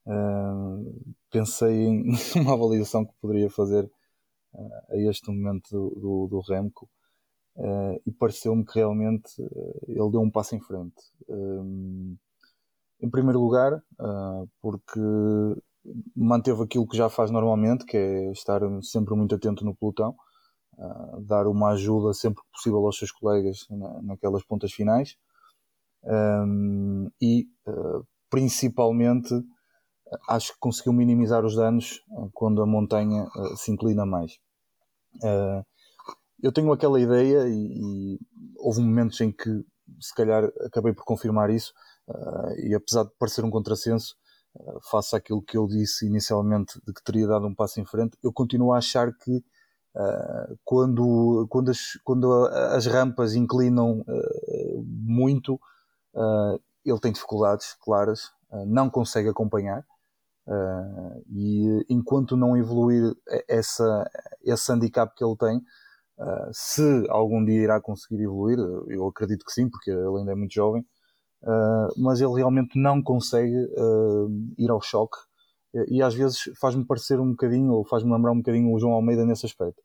[0.05, 2.03] uh, pensei em
[2.35, 6.89] uma avaliação que poderia fazer uh, a este momento do, do, do Remco
[8.05, 9.31] e pareceu-me que realmente
[9.87, 11.01] ele deu um passo em frente.
[13.05, 13.81] Em primeiro lugar,
[14.61, 14.99] porque
[16.15, 20.15] manteve aquilo que já faz normalmente, que é estar sempre muito atento no pelotão,
[21.21, 25.15] dar uma ajuda sempre que possível aos seus colegas na, naquelas pontas finais
[26.05, 29.33] um, e uh, principalmente
[30.29, 34.37] acho que conseguiu minimizar os danos uh, quando a montanha uh, se inclina mais.
[36.43, 38.19] eu tenho aquela ideia e, e,
[38.57, 39.65] houve momentos em que
[39.99, 41.73] se calhar acabei por confirmar isso
[42.57, 44.15] e apesar de parecer um contrassenso
[44.89, 48.31] face àquilo que eu disse inicialmente de que teria dado um passo em frente, eu
[48.31, 49.43] continuo a achar que
[49.97, 54.03] Uh, quando, quando, as, quando as rampas inclinam
[54.83, 55.57] muito,
[56.83, 58.29] ele tem dificuldades claras,
[58.67, 59.85] não consegue acompanhar.
[61.29, 63.15] E enquanto não evoluir
[63.47, 64.05] essa,
[64.43, 65.61] esse handicap que ele tem,
[66.51, 70.53] se algum dia irá conseguir evoluir, eu acredito que sim, porque ele ainda é muito
[70.53, 70.85] jovem,
[71.97, 73.55] mas ele realmente não consegue
[74.57, 75.17] ir ao choque
[75.89, 79.25] e às vezes faz-me parecer um bocadinho, ou faz-me lembrar um bocadinho o João Almeida
[79.25, 79.81] nesse aspecto.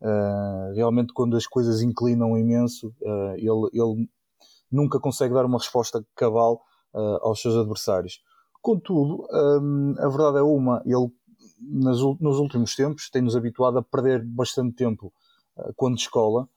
[0.00, 4.08] Uh, realmente, quando as coisas inclinam imenso, uh, ele, ele
[4.70, 6.62] nunca consegue dar uma resposta cabal
[6.94, 8.20] uh, aos seus adversários.
[8.62, 11.10] Contudo, um, a verdade é uma, ele
[11.60, 15.12] nas, nos últimos tempos tem-nos habituado a perder bastante tempo
[15.76, 16.48] quando escola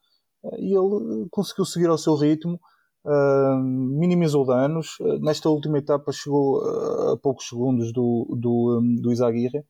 [0.57, 2.59] e ele conseguiu seguir ao seu ritmo,
[3.63, 4.97] minimizou danos.
[5.21, 6.61] nesta última etapa chegou
[7.11, 9.63] a poucos segundos do, do, um, do Isaguirre.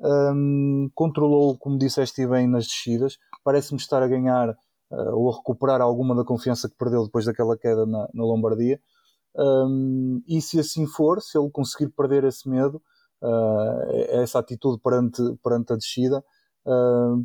[0.00, 3.18] Um, controlou, como disseste bem, nas descidas.
[3.44, 4.48] Parece-me estar a ganhar
[4.90, 8.80] uh, ou a recuperar alguma da confiança que perdeu depois daquela queda na, na Lombardia.
[9.36, 12.82] Um, e se assim for, se ele conseguir perder esse medo,
[13.22, 16.24] uh, essa atitude perante, perante a descida,
[16.66, 17.24] uh,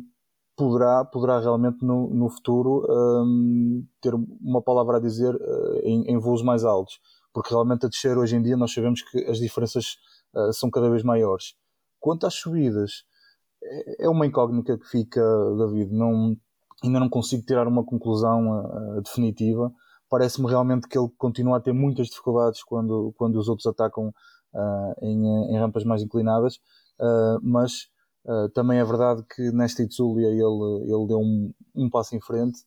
[0.56, 6.18] poderá, poderá realmente no, no futuro um, ter uma palavra a dizer uh, em, em,
[6.18, 6.98] voos mais altos.
[7.32, 9.96] Porque realmente a descer hoje em dia nós sabemos que as diferenças
[10.52, 11.54] são cada vez maiores.
[11.98, 13.04] Quanto às subidas,
[13.62, 15.20] é, é uma incógnita que fica,
[15.58, 15.92] David.
[15.92, 16.36] Não,
[16.82, 19.72] ainda não consigo tirar uma conclusão uh, definitiva.
[20.08, 24.08] Parece-me realmente que ele continua a ter muitas dificuldades quando, quando os outros atacam
[24.54, 26.60] uh, em, em, rampas mais inclinadas,
[28.26, 32.20] uh, mas também é verdade que nesta Itzulia ele, ele deu um, um passo em
[32.20, 32.58] frente.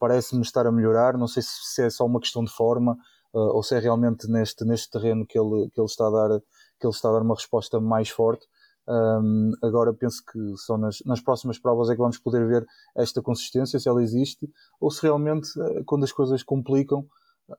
[0.00, 1.16] Parece-me estar a melhorar.
[1.16, 2.96] Não sei se, se, é só uma questão de forma
[3.32, 6.40] ou se é realmente neste, neste terreno que ele, que, ele está a dar,
[6.80, 8.44] que ele está a dar uma resposta mais forte.
[8.88, 13.20] Um, agora penso que só nas, nas, próximas provas é que vamos poder ver esta
[13.20, 17.06] consistência, se ela existe, ou se realmente, eh, quando as coisas complicam,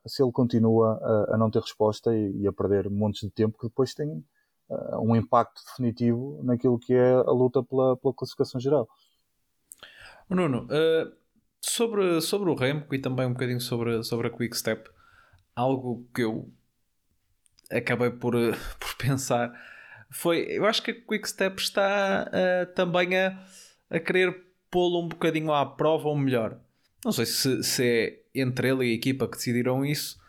[0.04, 3.56] se ele continua a, a não ter resposta e, e, a perder montes de tempo
[3.58, 4.24] que depois tem uh,
[5.00, 8.88] um impacto definitivo naquilo que é a luta pela, pela classificação geral.
[10.28, 11.12] Nuno, uh,
[11.60, 14.88] sobre, sobre o Remco e também um bocadinho sobre, sobre a Quick Step,
[15.56, 16.48] algo que eu
[17.70, 18.34] acabei por,
[18.78, 19.52] por pensar
[20.10, 20.46] foi.
[20.48, 23.38] Eu acho que a Quickstep está uh, também a,
[23.88, 26.60] a querer pô-lo um bocadinho à prova ou melhor.
[27.04, 30.20] Não sei se, se é entre ele e a equipa que decidiram isso.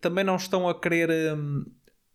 [0.00, 1.64] Também não estão a querer um,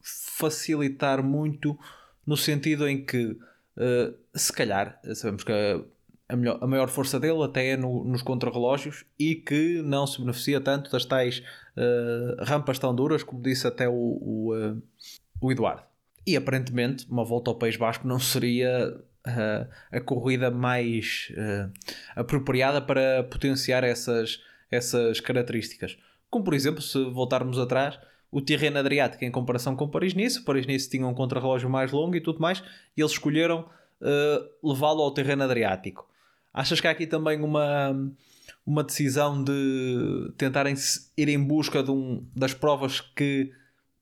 [0.08, 1.78] facilitar muito
[2.26, 5.82] no sentido em que uh, se calhar sabemos que a,
[6.30, 10.20] a, melhor, a maior força dele até é no, nos contrarrelógios e que não se
[10.20, 11.40] beneficia tanto das tais
[11.76, 14.82] uh, rampas tão duras como disse até o, o,
[15.42, 15.84] o Eduardo.
[16.26, 21.72] E aparentemente, uma volta ao País Basco não seria uh, a corrida mais uh,
[22.16, 25.98] apropriada para potenciar essas, essas características.
[26.30, 28.00] Como, por exemplo, se voltarmos atrás,
[28.32, 30.44] o terreno Adriático em comparação com Paris-Nice.
[30.44, 32.64] Paris-Nice tinha um contrarrelógio mais longo e tudo mais,
[32.96, 33.62] e eles escolheram
[34.02, 36.08] uh, levá-lo ao terreno Adriático.
[36.54, 37.96] Achas que há aqui também uma,
[38.66, 40.76] uma decisão de tentarem
[41.16, 43.52] ir em busca de um, das provas que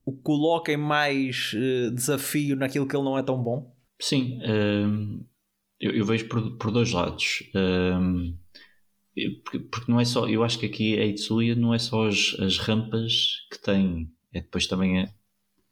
[0.04, 3.74] o coloquem mais uh, desafio naquilo que ele não é tão bom?
[4.00, 5.24] Sim, uh,
[5.80, 7.42] eu, eu, vejo por, por dois lados.
[9.44, 12.36] Porque, porque, não é só, eu acho que aqui a Itzulia não é só as,
[12.38, 15.14] as rampas que tem, é depois também é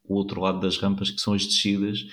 [0.04, 2.04] o outro lado das rampas que são as descidas,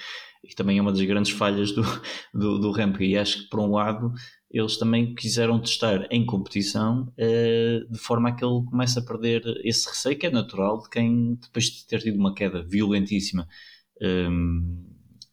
[0.43, 1.83] e também é uma das grandes falhas do,
[2.33, 3.03] do, do.
[3.03, 4.13] E acho que por um lado
[4.49, 9.43] eles também quiseram testar em competição uh, de forma a que ele comece a perder
[9.63, 13.47] esse receio que é natural de quem depois de ter tido uma queda violentíssima
[14.01, 14.83] ehm,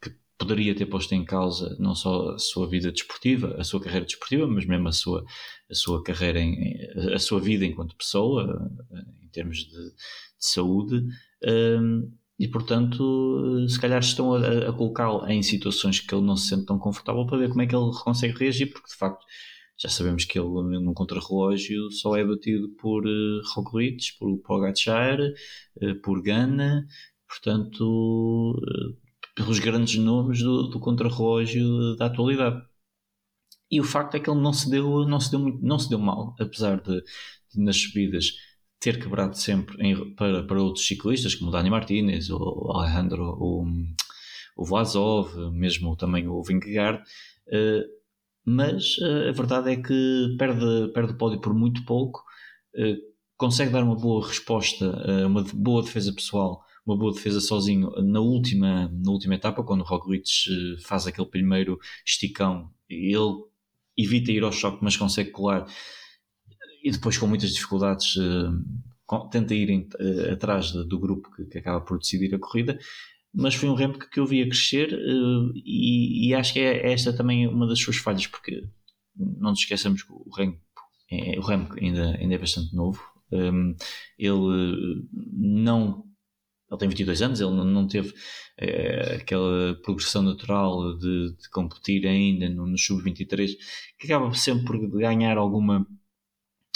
[0.00, 4.06] que poderia ter posto em causa não só a sua vida desportiva, a sua carreira
[4.06, 5.24] desportiva, mas mesmo a sua,
[5.68, 6.78] a sua carreira, em,
[7.12, 8.70] a sua vida enquanto pessoa,
[9.20, 9.92] em termos de,
[10.38, 11.04] de saúde.
[11.44, 16.48] Um, e portanto, se calhar estão a, a colocá-lo em situações que ele não se
[16.48, 19.24] sente tão confortável para ver como é que ele consegue reagir, porque de facto
[19.76, 25.94] já sabemos que ele num contrarrelógio só é batido por uh, Roglic, por Pogacar, uh,
[26.02, 26.86] por Gana,
[27.28, 28.96] portanto, uh,
[29.36, 32.60] pelos grandes nomes do, do contrarrelógio da atualidade.
[33.70, 35.98] E o facto é que ele não se deu, não se deu, não se deu
[35.98, 37.02] mal, apesar de,
[37.54, 38.32] de nas subidas
[38.80, 43.66] ter quebrado sempre em, para, para outros ciclistas, como o Dani Martinez, o Alejandro, o,
[44.56, 47.02] o Vlasov, mesmo também o Vingegaard,
[47.48, 47.98] uh,
[48.44, 52.22] mas uh, a verdade é que perde, perde o pódio por muito pouco,
[52.76, 52.96] uh,
[53.36, 54.84] consegue dar uma boa resposta,
[55.24, 59.84] uma boa defesa pessoal, uma boa defesa sozinho na última, na última etapa, quando o
[59.84, 60.28] Roglic
[60.82, 63.44] faz aquele primeiro esticão, ele
[63.96, 65.66] evita ir ao choque, mas consegue colar
[66.82, 71.58] e depois com muitas dificuldades uh, tenta ir em, uh, atrás do grupo que, que,
[71.58, 72.78] acaba por decidir a corrida
[73.34, 76.92] mas foi um Remco que, eu vi a crescer uh, e, e, acho que é
[76.92, 78.64] esta também uma das suas falhas porque
[79.16, 80.60] não nos esqueçamos que o Remco,
[81.10, 83.02] é, o Remco ainda, ainda é bastante novo.
[83.30, 83.74] Um,
[84.18, 86.04] ele não
[86.70, 88.12] ele tem 22 anos, ele não teve
[88.58, 93.52] é, aquela progressão natural de, de competir ainda no, no sub-23,
[93.98, 95.86] que acaba sempre por ganhar alguma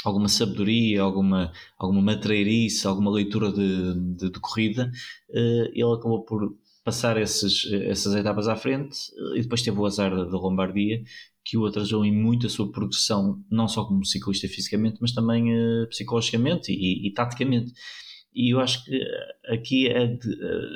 [0.04, 4.90] alguma sabedoria, alguma, alguma matreirice, alguma leitura de, de, de corrida,
[5.30, 9.86] uh, ele acabou por passar esses, essas etapas à frente uh, e depois teve o
[9.86, 11.02] azar da, Lombardia,
[11.44, 15.52] que o atrasou em muito a sua progressão, não só como ciclista fisicamente, mas também
[15.52, 17.72] uh, psicologicamente e, e, taticamente.
[18.34, 18.98] E eu acho que
[19.46, 20.04] aqui a,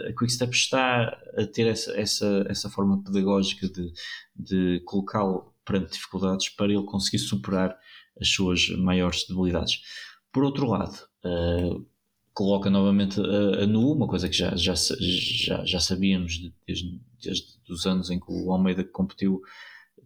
[0.08, 3.92] a Quickstep está a ter essa, essa, essa forma pedagógica de,
[4.34, 7.76] de colocá-lo perante dificuldades para ele conseguir superar
[8.20, 9.80] as suas maiores debilidades.
[10.32, 11.86] Por outro lado, uh,
[12.32, 17.46] coloca novamente a, a, nu, uma coisa que já, já, já, já sabíamos desde, desde
[17.68, 19.40] os anos em que o Almeida competiu,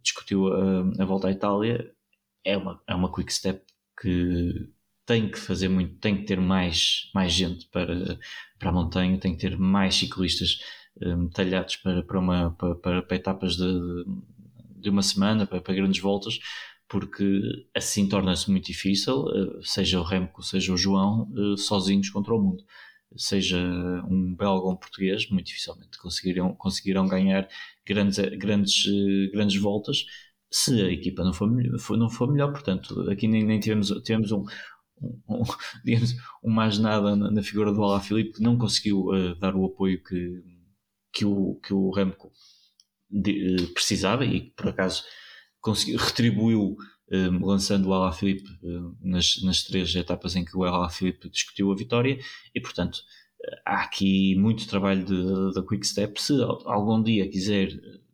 [0.03, 1.93] discutiu a, a volta à Itália,
[2.45, 3.65] é uma, é uma quick step
[4.01, 4.71] que
[5.05, 8.17] tem que fazer muito, tem que ter mais, mais gente para,
[8.59, 10.61] para a montanha, tem que ter mais ciclistas
[11.03, 14.05] um, eh, talhados para, para, uma, para, para, etapas de,
[14.77, 16.39] de uma semana, para, para grandes voltas,
[16.91, 17.41] porque
[17.75, 22.43] assim torna-se muito difícil, eh, seja o Remco, seja o João, eh, sozinhos contra o
[22.43, 22.65] mundo.
[23.17, 23.59] Seja
[24.09, 27.49] um belga ou um português, muito dificilmente conseguirão, conseguirão ganhar
[27.87, 30.05] grandes, grandes, eh, grandes voltas
[30.51, 31.49] se a equipa não for,
[31.97, 32.53] não for melhor.
[32.53, 34.45] Portanto, aqui nem, nem tivemos, tivemos um,
[35.29, 35.43] um,
[35.85, 39.65] digamos, um mais nada na, na figura do Alaphilippe que não conseguiu uh, dar o
[39.67, 40.43] apoio que,
[41.13, 42.33] que, o, que o Remco
[43.09, 45.05] de, precisava e que por acaso
[45.61, 46.77] conseguiu, retribuiu
[47.13, 51.77] um, lançando o Alaphilippe um, nas, nas três etapas em que o Alaphilippe discutiu a
[51.77, 52.19] vitória.
[52.55, 53.01] E portanto
[53.65, 56.21] há aqui muito trabalho da Quick Step.
[56.21, 57.69] Se algum dia quiser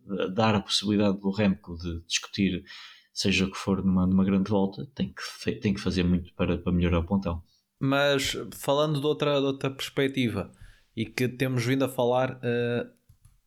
[0.07, 2.65] uh, dar a possibilidade do Remco de discutir
[3.13, 6.59] seja o que for numa, numa grande volta tem que, tem que fazer muito para,
[6.59, 7.43] para melhorar o pontão.
[7.81, 10.53] Mas falando de outra, de outra perspectiva
[10.95, 12.91] e que temos vindo a falar uh,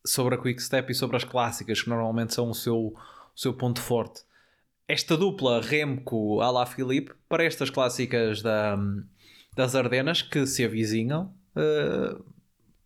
[0.04, 2.92] sobre a Quick Step e sobre as clássicas que normalmente são o seu
[3.40, 4.22] seu ponto forte.
[4.86, 8.76] Esta dupla Remco Ala Filipe para estas clássicas da,
[9.56, 12.22] das Ardenas que se avizinham uh,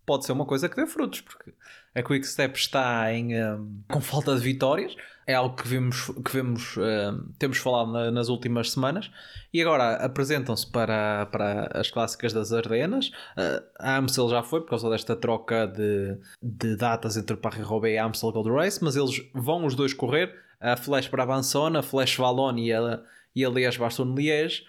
[0.06, 1.52] pode ser uma coisa que dê frutos, porque
[1.94, 4.94] a Quick Step está em, um, com falta de vitórias,
[5.26, 9.10] é algo que vimos, que vemos, um, temos falado na, nas últimas semanas,
[9.52, 13.08] e agora apresentam-se para, para as clássicas das Ardenas.
[13.08, 17.98] Uh, a Amstel já foi por causa desta troca de, de datas entre Paris-Roubaix e
[17.98, 22.18] a Amstel Gold Race, mas eles vão os dois correr, a Flash Brabançona, a Flash
[22.18, 23.00] Wallon e a,
[23.34, 24.62] e a Liège-Bastogne-Liège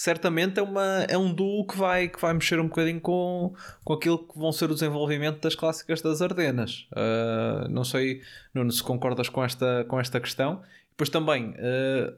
[0.00, 3.52] certamente é, uma, é um duo que vai, que vai mexer um bocadinho com,
[3.84, 6.88] com aquilo que vão ser o desenvolvimento das clássicas das Ardenas.
[6.92, 8.22] Uh, não sei,
[8.54, 10.62] Nuno, se concordas com esta, com esta questão.
[10.92, 12.16] Depois também, uh,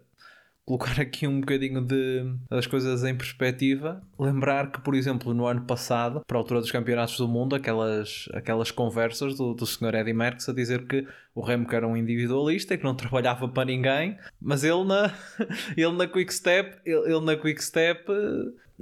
[0.65, 5.63] colocar aqui um bocadinho de as coisas em perspectiva, lembrar que, por exemplo, no ano
[5.63, 9.95] passado, para a altura dos campeonatos do mundo, aquelas, aquelas conversas do, do Sr.
[9.97, 13.65] Eddie Merckx a dizer que o Remco era um individualista e que não trabalhava para
[13.65, 15.13] ninguém, mas ele na,
[15.77, 18.05] ele na Quick Step, ele, ele na Quick Step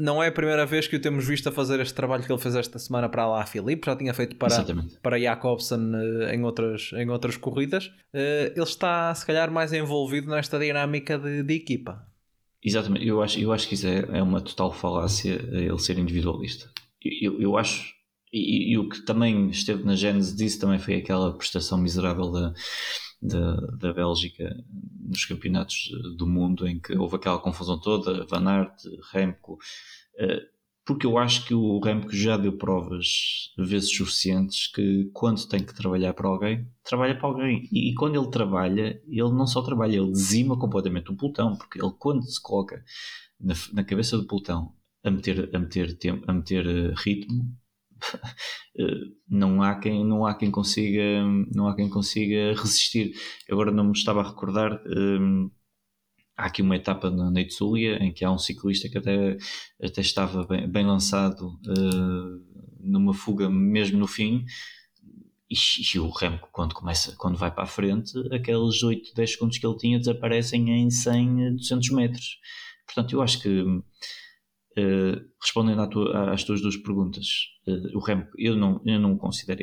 [0.01, 2.41] não é a primeira vez que o temos visto a fazer este trabalho que ele
[2.41, 4.65] fez esta semana para lá a Filipe, já tinha feito para,
[5.03, 7.87] para Jacobsen uh, em, outras, em outras corridas.
[8.15, 12.07] Uh, ele está, se calhar, mais envolvido nesta dinâmica de, de equipa.
[12.63, 16.71] Exatamente, eu acho, eu acho que isso é, é uma total falácia ele ser individualista.
[17.03, 17.95] Eu, eu acho,
[18.33, 22.53] e, e, o que também esteve na gênese disso também foi aquela prestação miserável da,
[23.21, 24.57] da, da Bélgica
[25.07, 28.77] nos campeonatos do mundo, em que houve aquela confusão toda, Van Aert,
[29.13, 35.47] Remco, uh, porque eu acho que o Remco já deu provas vezes suficientes que quando
[35.47, 37.69] tem que trabalhar para alguém, trabalha para alguém.
[37.71, 41.93] E, quando ele trabalha, ele não só trabalha, ele dizima completamente o pelotão, porque ele
[41.99, 42.83] quando se coloca
[43.39, 47.60] na, na cabeça do pelotão a meter, a meter, tempo, a meter uh, ritmo, eh,
[49.29, 51.23] não há quem não há quem consiga
[51.55, 53.13] não há quem consiga resistir.
[53.51, 55.61] Agora não me estava a recordar um, eh,
[56.41, 59.37] há aqui uma etapa na, na em que há um ciclista que até,
[59.83, 62.41] até estava bem, bem lançado uh,
[62.81, 64.45] numa fuga mesmo no fim.
[65.51, 65.57] E,
[65.95, 69.67] e, o Remco quando começa quando vai para a frente aqueles 8, 10 segundos que
[69.67, 72.39] ele tinha desaparecem em 100, 200 metros.
[72.87, 73.65] Portanto eu acho que
[74.79, 77.27] uh, respondendo tua, às tuas duas perguntas
[77.67, 79.63] uh, o Remco eu não, eu não considero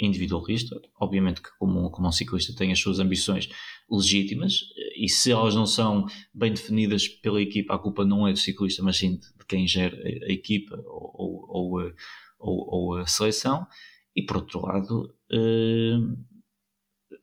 [0.00, 0.76] individualista.
[1.00, 3.48] Obviamente que como, como um ciclista tem as suas ambições
[3.90, 4.60] legítimas
[4.96, 8.82] e se elas não são bem definidas pela equipa, a culpa não é do ciclista,
[8.82, 11.92] mas sim de quem gera a equipa ou, ou,
[12.38, 13.66] ou, ou a seleção.
[14.14, 16.16] E por outro lado, uh,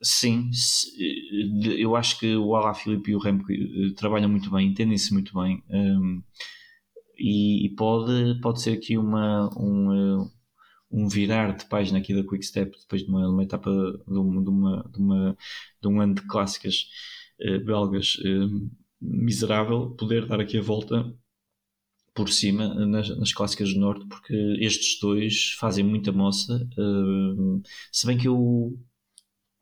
[0.02, 0.50] sim,
[1.78, 5.32] eu acho que o Ala Filipe e o Remco eh, trabalham muito bem, entendem-se muito
[5.34, 5.62] bem.
[5.70, 6.22] Um,
[7.18, 10.30] e, pode, pode ser aqui uma, um,
[10.90, 14.42] um virar de página aqui da Quick Step depois de uma, uma etapa de, uma,
[14.42, 15.36] de, uma, de, uma,
[15.82, 16.88] de um ano de clássicas
[17.64, 18.70] belgas uh,
[19.00, 21.14] miserável, poder dar aqui a volta
[22.14, 26.66] por cima nas, nas, clássicas do Norte, porque estes dois fazem muita moça.
[26.78, 28.74] Uh, se bem que eu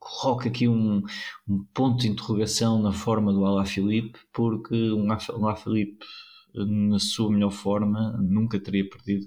[0.05, 1.03] coloco aqui um,
[1.49, 6.05] um, ponto de interrogação na forma do Alaphilippe, porque um Alaphilippe
[6.55, 9.27] na sua melhor forma nunca teria perdido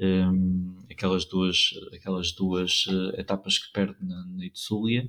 [0.00, 5.08] um, aquelas duas, aquelas duas uh, etapas que perde na, na Itzulia.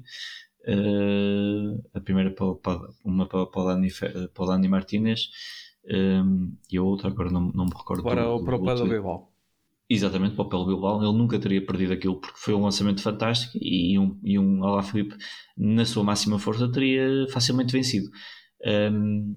[0.68, 3.90] Uh, a primeira para, para, uma para, para, o Dani,
[4.34, 5.30] para o Martinez
[5.86, 8.04] um, e a outra agora não, não me recordo.
[8.04, 9.29] Para do, o Propelo Bilbao.
[9.90, 11.04] Exatamente, para o Propelo Bilbao.
[11.04, 15.16] Ele nunca teria perdido aquilo porque foi um lançamento fantástico e um, e um Alaphilippe
[15.58, 18.10] na sua máxima força teria facilmente vencido.
[18.92, 19.36] Um,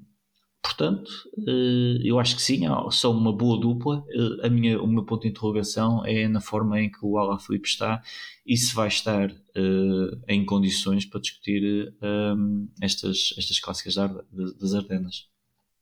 [0.63, 1.11] Portanto,
[1.49, 2.61] eh, eu acho que sim,
[2.93, 4.05] são uma boa dupla.
[4.09, 7.69] Eh, a minha, o meu ponto de interrogação é na forma em que o Alaphilippe
[7.69, 8.01] está
[8.47, 15.29] e se vai estar uh, em condições para discutir um, estas, estas clássicas das Ardenas.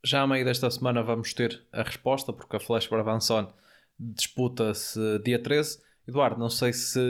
[0.03, 3.53] Já a meio desta semana vamos ter a resposta, porque a Flash Brabanson
[4.01, 5.79] disputa-se dia 13.
[6.09, 7.01] Eduardo, não sei se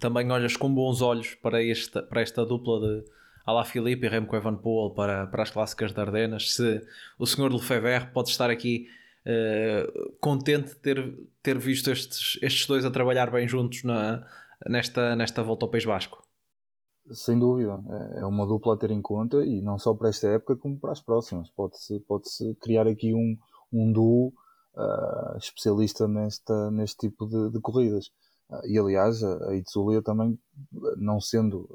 [0.00, 3.04] também olhas com bons olhos para esta, para esta dupla de
[3.46, 6.84] Alá Filipe e Remco Evenepoel para, para as clássicas de Ardenas, se
[7.18, 8.88] o senhor Lefebvre pode estar aqui
[9.26, 14.26] uh, contente de ter, ter visto estes, estes dois a trabalhar bem juntos na,
[14.68, 16.22] nesta, nesta volta ao País Basco.
[17.10, 17.80] Sem dúvida,
[18.16, 20.78] é, é uma dupla a ter em conta e não só para esta época como
[20.78, 21.50] para as próximas.
[21.50, 23.36] Pode-se pode -se criar aqui um,
[23.72, 24.32] um duo
[24.74, 28.06] uh, especialista nesta, neste tipo de, de corridas.
[28.48, 30.38] Uh, e aliás, a, a Itzulia também,
[30.96, 31.68] não sendo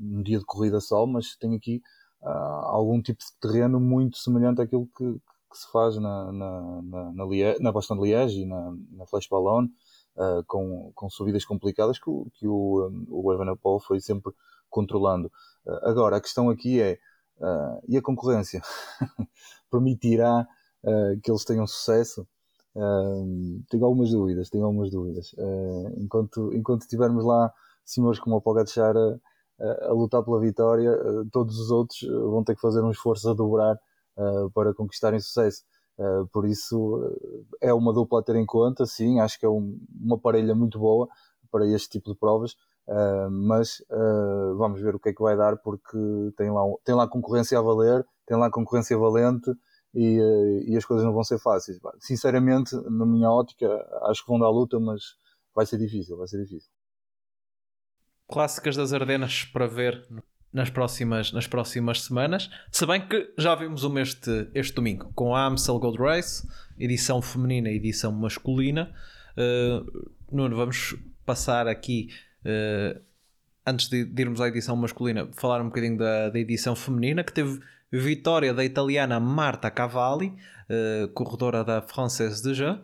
[0.00, 1.80] um dia de corrida só, mas tem aqui
[2.22, 5.04] uh, algum tipo de terreno muito semelhante àquilo que,
[5.50, 9.28] que se faz na, na, na, na, Liege, na Boston Liège e na, na Flash
[9.28, 9.66] Ballon,
[10.16, 14.32] uh, com, com subidas complicadas que, o, que o, um, o Evenepoel foi sempre
[14.68, 15.30] controlando.
[15.66, 16.98] Uh, agora, a questão aqui é,
[17.88, 18.62] e a concorrência?
[19.70, 20.46] Permitirá
[21.22, 22.26] que eles tenham sucesso?
[23.68, 25.34] tenho algumas dúvidas, tenho algumas dúvidas.
[25.98, 27.52] enquanto, enquanto tivermos lá
[27.84, 28.94] senhores como o Pogacar
[29.58, 30.90] a lutar pela vitória,
[31.30, 33.78] todos os outros vão ter que fazer um esforço a dobrar
[34.54, 35.62] para conquistarem sucesso.
[36.32, 37.00] por isso,
[37.60, 40.78] é uma dupla a ter em conta, sim, acho que é um, uma parelha muito
[40.78, 41.08] boa
[41.50, 42.56] para este tipo de provas.
[42.86, 45.96] Uh, mas uh, vamos ver o que é que vai dar porque
[46.36, 49.52] tem lá, tem lá concorrência a valer, tem lá concorrência valente
[49.94, 51.78] e, uh, e as coisas não vão ser fáceis.
[52.00, 53.68] Sinceramente, na minha ótica,
[54.04, 55.02] acho que vão dar luta, mas
[55.54, 56.70] vai ser difícil, vai ser difícil
[58.32, 60.06] clássicas das Ardenas para ver
[60.52, 62.50] nas próximas, nas próximas semanas.
[62.70, 66.46] Se bem que já vimos uma este, este domingo com a Amstel Gold Race,
[66.78, 68.92] edição feminina e edição masculina.
[69.36, 72.08] Uh, Nuno, vamos passar aqui,
[72.44, 73.00] uh,
[73.66, 77.32] antes de, de, irmos à edição masculina, falar um bocadinho da, da edição feminina, que
[77.32, 77.60] teve
[77.92, 80.34] vitória da italiana Marta Cavalli,
[80.68, 82.80] uh, corredora da Française de Jeux.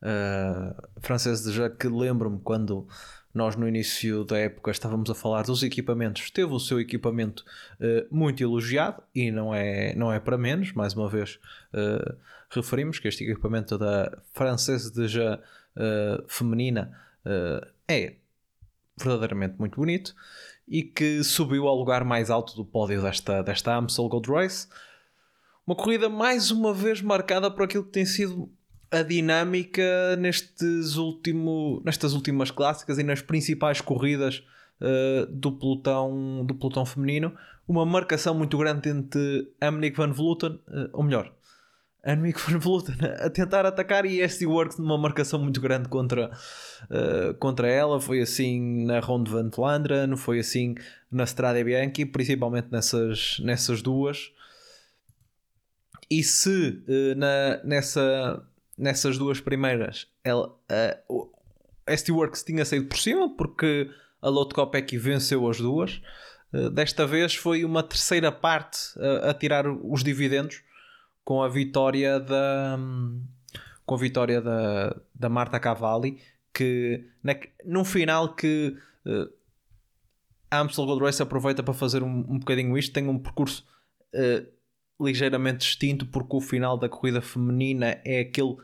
[0.00, 2.86] Uh, Française de Jeux que lembro-me quando
[3.34, 6.30] nós, no início da época, estávamos a falar dos equipamentos.
[6.30, 7.44] Teve o seu equipamento
[7.80, 10.72] uh, muito elogiado e não é, não é para menos.
[10.72, 11.38] Mais uma vez,
[11.72, 12.16] uh,
[12.50, 16.98] referimos que este equipamento da Française de uh, uh, feminina
[17.86, 18.14] é
[18.96, 20.14] verdadeiramente muito bonito
[20.68, 24.68] e que subiu ao lugar mais alto do pódio desta, desta Amstel Gold Race.
[25.66, 28.50] Uma corrida mais uma vez marcada por aquilo que tem sido
[28.90, 34.42] a dinâmica nestes último, nestas últimas clássicas e nas principais corridas
[34.80, 37.34] uh, do, pelotão, do pelotão feminino.
[37.66, 41.32] Uma marcação muito grande entre Amnik van Vleuten, uh, ou melhor,
[42.08, 46.30] Annemiek van Vleuten a tentar atacar e SD Works numa marcação muito grande contra,
[46.84, 48.00] uh, contra ela.
[48.00, 50.74] Foi assim na Ronde van Vlaanderen, foi assim
[51.12, 54.32] na Strade Bianchi, principalmente nessas, nessas duas.
[56.10, 58.42] E se uh, na, nessa,
[58.78, 61.30] nessas duas primeiras ela, uh,
[62.08, 63.90] Works tinha saído por cima, porque
[64.22, 66.00] a Lotte Kopecky venceu as duas.
[66.54, 68.78] Uh, desta vez foi uma terceira parte
[69.22, 70.62] a tirar os dividendos
[71.28, 72.78] com a vitória da
[73.84, 76.18] com a vitória da, da Marta Cavalli
[76.54, 78.74] que na, num final que
[79.04, 79.30] uh,
[80.50, 83.62] a Amstel Gold Race aproveita para fazer um, um bocadinho isto tem um percurso
[84.14, 88.56] uh, ligeiramente distinto porque o final da corrida feminina é aquele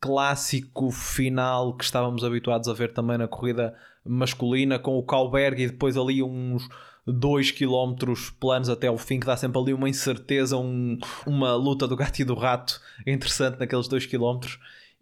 [0.00, 5.66] clássico final que estávamos habituados a ver também na corrida masculina com o Kalberg e
[5.66, 6.66] depois ali uns
[7.12, 7.94] 2 km
[8.38, 12.20] planos até ao fim, que dá sempre ali uma incerteza, um, uma luta do gato
[12.20, 14.40] e do rato interessante naqueles 2 km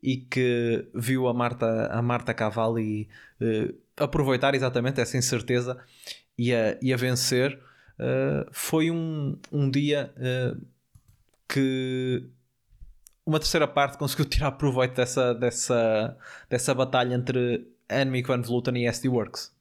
[0.03, 3.09] e que viu a Marta, a Marta Cavalli
[3.41, 5.77] uh, aproveitar exatamente essa incerteza
[6.39, 7.59] e a, e a vencer.
[7.99, 10.65] Uh, foi um, um dia uh,
[11.49, 12.29] que
[13.25, 16.17] uma terceira parte conseguiu tirar proveito dessa, dessa,
[16.49, 19.56] dessa batalha entre Annemiek van Vleuten e SD Works.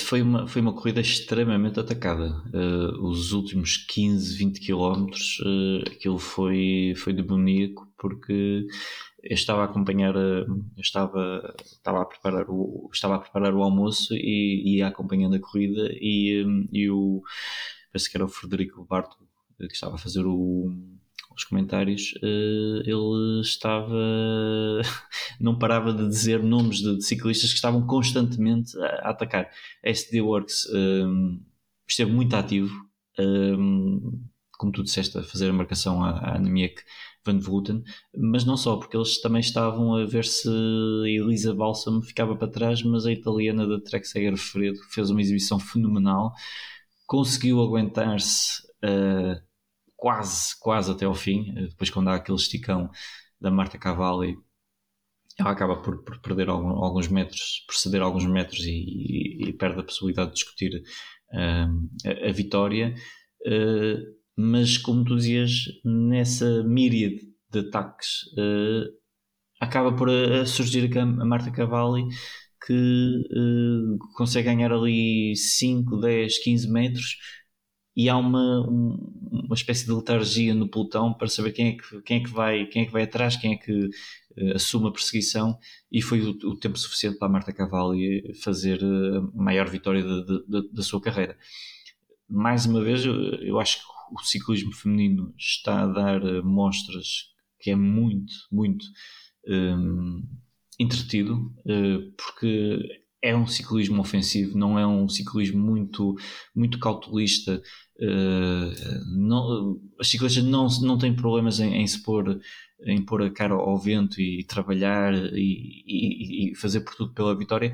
[0.00, 2.42] Foi uma, foi uma corrida extremamente atacada.
[2.54, 5.06] Uh, os últimos 15, 20 km,
[5.44, 8.66] uh, aquilo foi, foi demoníaco porque
[9.22, 10.46] eu estava a acompanhar, eu
[10.78, 15.88] estava, estava, a preparar o, estava a preparar o almoço e ia acompanhando a corrida
[15.92, 17.22] e, e o,
[17.92, 19.16] penso que era o Frederico Barto
[19.58, 20.70] que estava a fazer o,
[21.36, 23.94] os comentários, uh, ele estava.
[25.40, 29.50] não parava de dizer nomes de, ciclistas que estavam constantemente a, atacar.
[29.82, 31.46] SD Works um, eh,
[31.86, 32.74] esteve muito ativo,
[33.18, 34.18] um, eh,
[34.58, 36.82] como tu disseste, a fazer a marcação à, à Annemiek
[37.24, 37.82] Van Vleuten,
[38.16, 42.48] mas não só, porque eles também estavam a ver se a Elisa Balsam ficava para
[42.48, 44.06] trás, mas a italiana da Trek
[44.38, 46.32] Fredo fez uma exibição fenomenal,
[47.06, 48.62] conseguiu aguentar-se.
[48.84, 49.45] Uh,
[50.06, 51.52] quase, quase até ao fim.
[51.56, 52.88] Eh, depois, quando há aquele esticão
[53.40, 54.36] da Marta Cavalli,
[55.36, 59.52] ela acaba por, por perder algum, alguns metros, por ceder alguns metros e, e, e
[59.52, 60.80] perde a possibilidade de discutir
[61.32, 62.94] uh, a, a, vitória.
[63.44, 64.00] Uh,
[64.36, 68.86] mas, como tu dizias, nessa míriade de ataques, uh,
[69.60, 70.08] acaba por
[70.46, 72.04] surgir a, Marta Cavalli
[72.64, 73.22] que
[74.16, 77.16] consegue ganhar ali 5, 10, 15 metros
[77.96, 82.18] e há uma, uma espécie de letargia no pelotão para saber quem é que, quem
[82.18, 85.58] é que, vai, quem é que vai atrás, quem é que uh, assume a perseguição
[85.90, 90.04] e foi o, o, tempo suficiente para a Marta Cavalli fazer a maior vitória
[90.72, 91.38] da sua carreira.
[92.28, 97.34] Mais uma vez, eu, eu, acho que o ciclismo feminino está a dar uh, mostras
[97.58, 98.84] que é muito, muito
[99.48, 100.22] um,
[100.78, 102.78] entretido, uh, porque
[103.22, 106.14] é um ciclismo ofensivo, não é um ciclismo muito,
[106.54, 107.62] muito cautelista,
[107.98, 108.68] Uh,
[109.16, 112.38] não, as ciclistas não, não têm problemas em, em, se pôr,
[112.84, 117.36] em pôr a cara ao vento e, trabalhar e, e, e, fazer por tudo pela
[117.36, 117.72] vitória,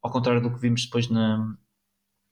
[0.00, 1.56] ao contrário do que vimos depois na,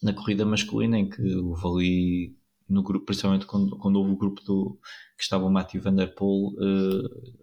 [0.00, 2.36] na corrida masculina, em que houve ali
[2.68, 4.78] no grupo, principalmente quando, quando houve o grupo do,
[5.16, 7.42] que estava o Matthew Van Der Poel, uh,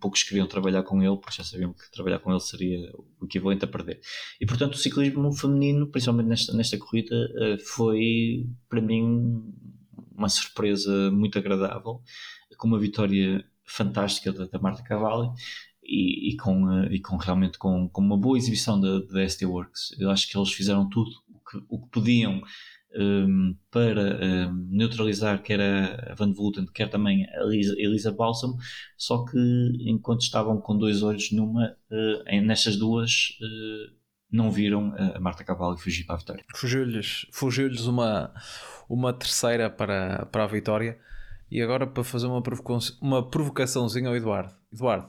[0.00, 3.64] poucos queriam trabalhar com ele, porque já sabiam que trabalhar com ele seria o equivalente
[3.64, 4.00] a perder.
[4.40, 9.42] E portanto, o ciclismo feminino, principalmente nesta, nesta corrida, eh, foi para mim
[10.14, 12.02] uma surpresa muito agradável,
[12.56, 15.28] com uma vitória fantástica da, da Marta Cavalli.
[15.90, 19.96] E, e, com, eh, e com realmente com, com uma boa exibição da, ST Works.
[19.98, 22.42] Eu acho que eles fizeram tudo o que, o que podiam
[22.96, 28.56] um, para um, neutralizar quer a Van Vleuten, quer também a Elisa, Elisa Balsam,
[28.96, 29.38] só que
[29.80, 33.98] enquanto estavam com dois olhos numa, uh, nestas duas, uh,
[34.30, 36.44] não viram a Marta Cavallo fugir para a vitória.
[36.54, 38.34] Fugiu-lhes fugiu uma,
[38.86, 40.98] uma terceira para, para a vitória.
[41.50, 44.54] E agora para fazer uma, provocação, uma provocaçãozinha ao Eduardo.
[44.70, 45.08] Eduardo,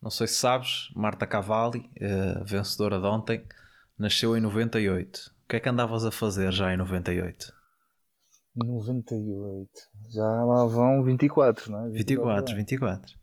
[0.00, 3.44] não sei se sabes, Marta Cavalli, uh, vencedora de ontem,
[3.98, 7.52] nasceu em 98 que é que andavas a fazer já em 98?
[8.54, 9.68] 98.
[10.10, 11.90] Já lá vão 24, não é?
[11.90, 12.56] 24, 24.
[12.56, 13.14] 24.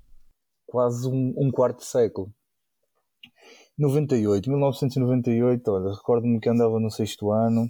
[0.66, 2.34] Quase um, um quarto de século.
[3.78, 7.70] 98, 1998, olha, recordo-me que andava no sexto ano,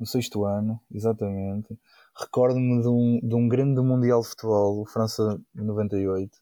[0.00, 1.78] no sexto ano, exatamente.
[2.18, 6.36] Recordo-me de um, de um grande Mundial de Futebol, França 98,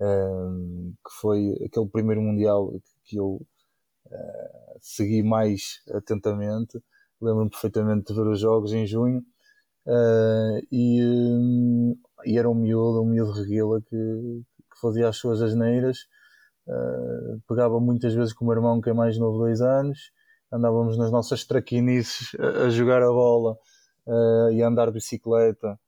[0.00, 2.72] um, que foi aquele primeiro Mundial
[3.04, 3.46] que eu
[4.10, 6.78] uh, segui mais atentamente.
[7.20, 9.22] Lembro-me perfeitamente de ver os jogos em junho.
[9.86, 11.96] Uh, e, um,
[12.26, 16.06] e, era um miúdo, um miúdo reguila que, que fazia as suas asneiras.
[16.66, 20.12] Uh, pegava muitas vezes com o meu irmão, que é mais novo, dois anos.
[20.52, 23.56] Andávamos nas nossas traquinices a, a jogar a bola
[24.06, 25.78] uh, e a andar de bicicleta.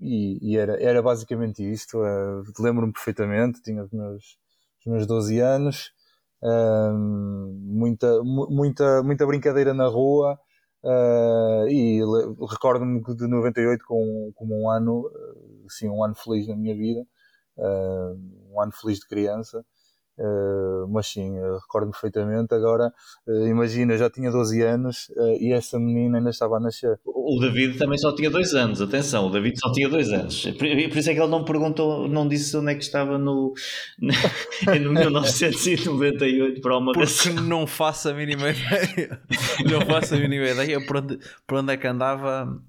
[0.00, 1.98] E, e, era, era basicamente isto.
[2.58, 4.38] Lembro-me perfeitamente, tinha os meus,
[4.80, 5.92] os meus 12 anos.
[6.42, 10.38] Muita, muita, muita brincadeira na rua.
[10.82, 12.00] Uh, e
[12.50, 15.10] recordo-me de 98 como, como um ano,
[15.66, 17.06] assim, um ano feliz na minha vida,
[17.58, 18.16] uh,
[18.54, 19.64] um ano feliz de criança.
[20.20, 22.54] Uh, mas sim, recordo-me perfeitamente.
[22.54, 22.92] Agora,
[23.26, 27.00] uh, imagina, já tinha 12 anos uh, e essa menina ainda estava a nascer.
[27.06, 30.42] O David também só tinha 2 anos, atenção, o David só tinha 2 anos.
[30.42, 33.54] Por, por, isso é que ele não perguntou, não disse onde é que estava no,
[33.98, 39.22] no 1998 para uma Porque não faço a mínima ideia.
[39.70, 42.60] Não faço a mínima ideia por onde, por onde é que andava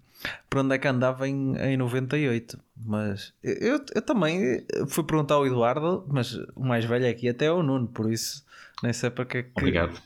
[0.49, 2.59] por onde é que andava em, em 98.
[2.83, 7.51] Mas eu, eu também fui perguntar ao Eduardo, mas o mais velho aqui até é
[7.51, 8.43] o Nuno, por isso
[8.81, 9.51] nem sei para que é que.
[9.57, 10.01] Obrigado.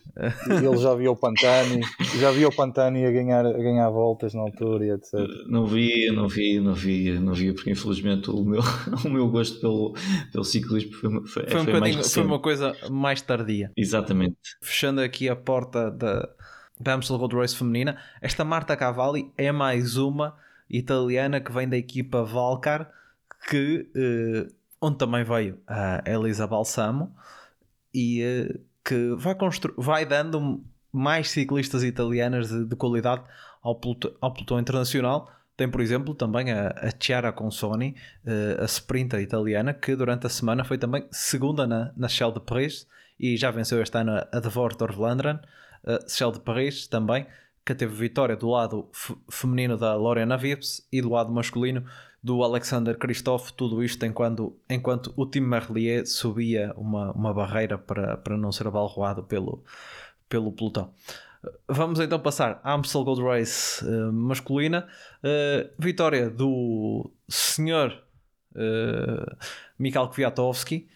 [0.47, 1.82] Ele já viu o Pantani,
[2.20, 5.13] já viu o Pantani a ganhar, a ganhar voltas na altura e etc.
[5.47, 8.61] Não vi, não vi, não vi, não vi, porque infelizmente o meu,
[9.05, 9.95] o meu gosto pelo,
[10.32, 13.72] pelo ciclismo foi, foi, foi, um foi, foi uma coisa mais tardia.
[13.78, 14.36] Exatamente.
[14.61, 16.30] Fechando aqui a porta da
[16.80, 17.97] da Amstel Gold Race feminina.
[18.21, 20.36] Esta Marta Cavalli é mais uma
[20.69, 22.91] italiana que vem da equipa Valcar,
[23.49, 27.15] que, uh, onde também veio a Elisa Balsamo,
[27.93, 29.36] e uh, que vai,
[29.78, 33.23] vai dando mais ciclistas italianas de, de qualidade
[33.61, 35.32] ao, pelotão, ao pelotão internacional.
[35.57, 37.95] Tem, por exemplo, também a, a Chiara Consoni,
[38.26, 42.41] uh, a sprinter italiana, que durante a semana foi também segunda na, na Shell de
[42.41, 45.39] Paris e já venceu este ano a Devort Orvlandran
[45.86, 47.25] uh, de Paris também,
[47.65, 48.89] que teve vitória do lado
[49.29, 51.86] feminino da Lorena Vips e do lado masculino
[52.25, 58.17] do Alexander Christophe, tudo isto enquanto, enquanto o time Merlier subia uma, uma barreira para,
[58.17, 59.63] para não ser abalroado pelo,
[60.27, 60.91] pelo pelotão.
[61.67, 64.88] Vamos então passar à Amstel Gold Race uh, masculina.
[65.23, 67.95] Uh, vitória do senhor
[68.55, 69.38] uh,
[69.77, 70.88] Mikhail Kwiatowski,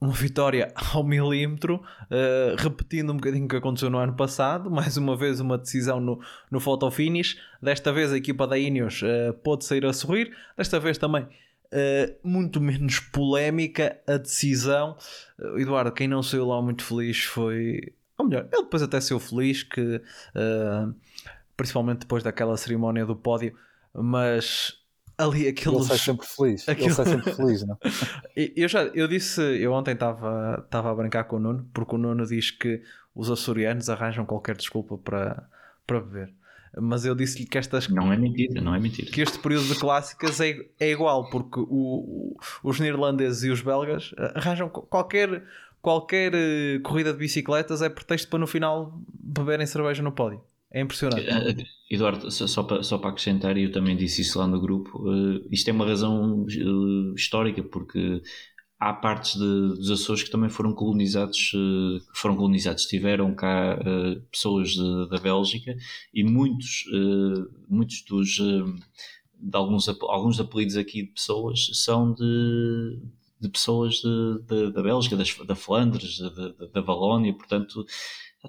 [0.00, 4.96] uma vitória ao milímetro, uh, repetindo um bocadinho o que aconteceu no ano passado, mais
[4.96, 6.20] uma vez uma decisão no,
[6.50, 10.78] no photo finish, desta vez a equipa da Ineos uh, pôde sair a sorrir, desta
[10.78, 14.96] vez também uh, muito menos polémica a decisão,
[15.38, 19.18] uh, Eduardo, quem não saiu lá muito feliz foi, ou melhor, ele depois até saiu
[19.18, 20.02] feliz, que
[21.56, 23.56] principalmente depois daquela cerimónia do pódio,
[23.94, 24.83] mas
[25.16, 25.78] ali aqueles.
[25.78, 26.68] Ele sai sempre feliz.
[26.68, 26.88] Aquilo...
[26.88, 27.78] Ele sai sempre feliz, não?
[28.34, 32.26] eu já eu disse, eu ontem estava a brincar com o Nuno, porque o Nuno
[32.26, 32.82] diz que
[33.14, 35.48] os açorianos arranjam qualquer desculpa para,
[35.86, 36.34] para beber.
[36.76, 37.88] Mas eu disse-lhe que estas.
[37.88, 39.10] Não é mentira, não é mentira.
[39.10, 43.60] Que este período de clássicas é, é igual, porque o, o, os neerlandeses e os
[43.62, 45.44] belgas arranjam qualquer,
[45.80, 50.42] qualquer eh, corrida de bicicletas é pretexto para no final beberem cerveja no pódio.
[50.74, 51.24] É impressionante.
[51.30, 54.98] Uh, Eduardo, só para, só para acrescentar, e eu também disse isso lá no grupo,
[55.08, 56.44] uh, isto é uma razão
[57.14, 58.20] histórica, porque
[58.80, 61.52] há partes de, dos Açores que também foram colonizados,
[62.12, 63.78] foram colonizados, tiveram cá
[64.32, 65.76] pessoas de, da Bélgica
[66.12, 66.84] e muitos,
[67.68, 72.98] muitos dos de alguns, alguns apelidos aqui de pessoas são de,
[73.40, 77.86] de pessoas de, de, da Bélgica, das, da Flandres, da, da Valónia, portanto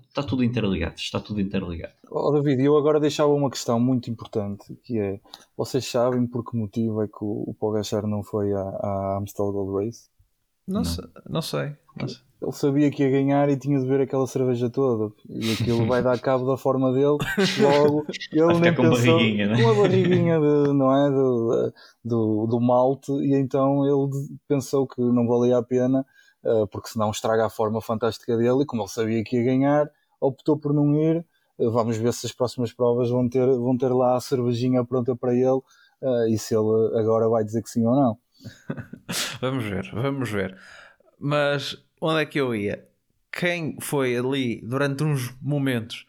[0.07, 1.93] Está tudo interligado, está tudo interligado.
[2.09, 5.19] Oh, David, eu agora deixava uma questão muito importante, que é,
[5.57, 9.51] vocês sabem por que motivo é que o, o Pogacar não foi à, à Amstel
[9.51, 10.09] Gold Race?
[10.67, 10.83] Não, não.
[10.83, 12.25] Sei, não sei, não sei.
[12.41, 15.13] Ele sabia que ia ganhar e tinha de ver aquela cerveja toda.
[15.29, 17.17] E aquilo vai dar cabo da forma dele.
[17.59, 19.17] Logo, ele nem com pensou.
[19.17, 19.63] Barriguinha, né?
[19.63, 21.09] Com a barriguinha de, não é?
[21.09, 21.73] Do,
[22.03, 23.11] do, do malte.
[23.13, 26.05] E então ele pensou que não valia a pena
[26.71, 29.89] porque senão estraga a forma fantástica dele e como ele sabia que ia ganhar,
[30.19, 31.25] optou por não ir.
[31.59, 35.15] Eh, vamos ver se as próximas provas vão ter, vão ter lá a cervejinha pronta
[35.15, 35.61] para ele
[36.01, 38.17] uh, e se ele agora vai dizer que sim ou não.
[39.41, 40.57] vamos ver, vamos ver.
[41.19, 42.87] Mas onde é que eu ia?
[43.31, 46.05] Quem foi ali durante uns momentos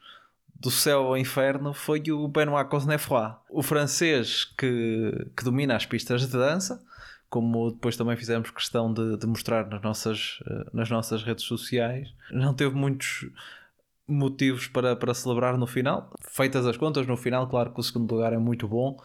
[0.58, 6.22] do céu ao inferno foi o Benoit Cosnefroy, o francês que, que domina as pistas
[6.22, 6.82] de dança,
[7.36, 12.08] como depois também fizemos questão de, de mostrar nas nossas, uh, nas nossas redes sociais,
[12.30, 13.28] não teve muitos
[14.08, 16.10] motivos para, para celebrar no final.
[16.18, 18.98] Feitas as contas, no final, claro que o segundo lugar é muito bom,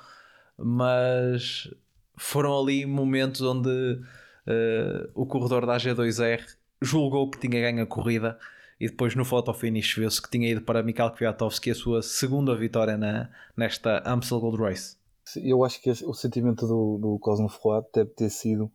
[0.57, 1.69] mas
[2.15, 8.39] foram ali momentos onde uh, o corredor da AG2R julgou que tinha ganho a corrida
[8.79, 12.55] e depois no photo finish viu-se que tinha ido para Mikhail Kwiatkowski a sua segunda
[12.55, 13.27] vitória na,
[13.57, 15.01] nesta Amstel Gold Race.
[15.38, 18.71] Eu acho que o sentimento do, do Cosnefroid deve ter sido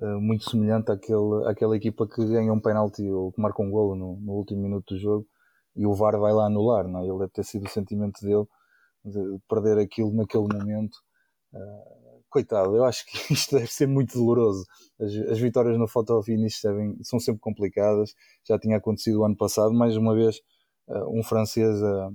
[0.00, 3.94] uh, muito semelhante àquele, àquela equipa que ganha um penalti ou que marca um golo
[3.94, 5.26] no, no último minuto do jogo
[5.76, 7.06] e o VAR vai lá anular, não é?
[7.06, 8.46] Ele deve ter sido o sentimento dele
[9.04, 10.96] de perder aquilo naquele momento.
[11.52, 14.64] Uh, coitado, eu acho que isto deve ser muito doloroso.
[15.00, 18.14] As, as vitórias no photo finish devem, são sempre complicadas.
[18.46, 20.40] Já tinha acontecido o ano passado, mais uma vez,
[20.88, 22.10] uh, um francês a,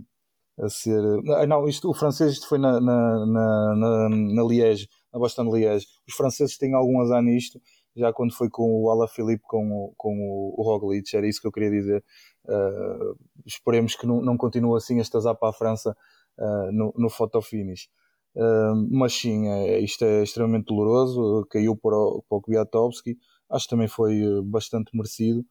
[0.60, 1.04] a ser.
[1.04, 5.48] Uh, não, isto, o francês isto foi na, na, na, na, na Liège, na Boston.
[5.50, 7.60] Os franceses têm algum azar nisto
[7.96, 11.52] já quando foi com o Alaphilippe com com o, o Roglic, era isso que eu
[11.52, 12.04] queria dizer.
[12.44, 15.96] Uh, esperemos que não, não continue assim esta azar para a França
[16.38, 17.88] uh, no, no photo finish.
[18.36, 21.46] Uh, mas sim, é, isto é extremamente doloroso.
[21.50, 23.18] Caiu para o, para o Kwiatkowski,
[23.50, 25.46] acho que também foi bastante merecido.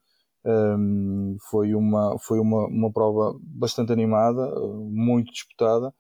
[0.47, 4.51] Um, foi uma, foi uma, uma prova bastante animada,
[4.91, 5.93] muito disputada.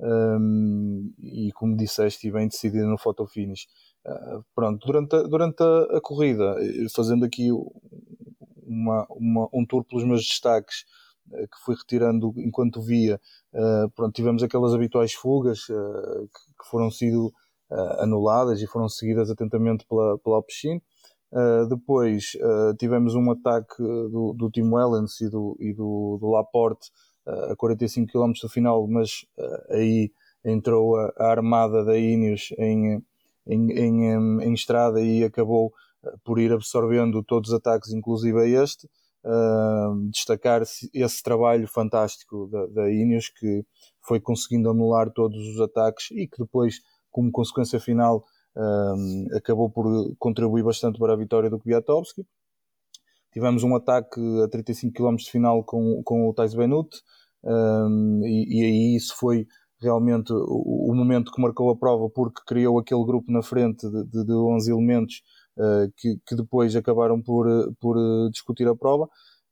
[0.00, 3.66] Um, e como disseste, bem decidida no photo finish.
[4.06, 6.56] Uh, pronto, durante a, durante a, corrida,
[6.94, 7.50] fazendo aqui
[8.64, 10.84] uma, uma, um tour pelos meus destaques,
[11.32, 13.20] uh, que fui retirando enquanto via,
[13.52, 17.32] uh, pronto, tivemos aquelas habituais fugas que, que, foram sido
[17.98, 20.80] anuladas e foram seguidas atentamente pela, pela Alpecin.
[21.68, 22.32] Depois
[22.78, 26.90] tivemos um ataque do, do Tim Wellens e do, e do, do Laporte
[27.26, 29.26] a 45 km do final, mas
[29.70, 30.10] aí
[30.44, 33.02] entrou a, a armada da Ineos em
[33.48, 35.72] em, em, em estrada e acabou
[36.24, 38.88] por ir absorvendo todos os ataques, inclusive a este.
[39.24, 43.64] Uh, destacar esse trabalho fantástico da, da Ineos que
[44.00, 46.76] foi conseguindo anular todos os ataques e que depois,
[47.10, 48.24] como consequência final,
[48.56, 52.26] uh, acabou por contribuir bastante para a vitória do Kwiatkowski.
[53.32, 56.88] Tivemos um ataque a 35 km de final com, com o Thais Benut
[57.44, 59.46] uh, e, e aí isso foi
[59.80, 64.04] realmente o, o, momento que marcou a prova porque criou aquele grupo na frente de,
[64.04, 65.22] de, de 11 elementos
[65.56, 67.46] uh, que, que, depois acabaram por,
[67.80, 67.96] por
[68.30, 69.08] discutir a prova.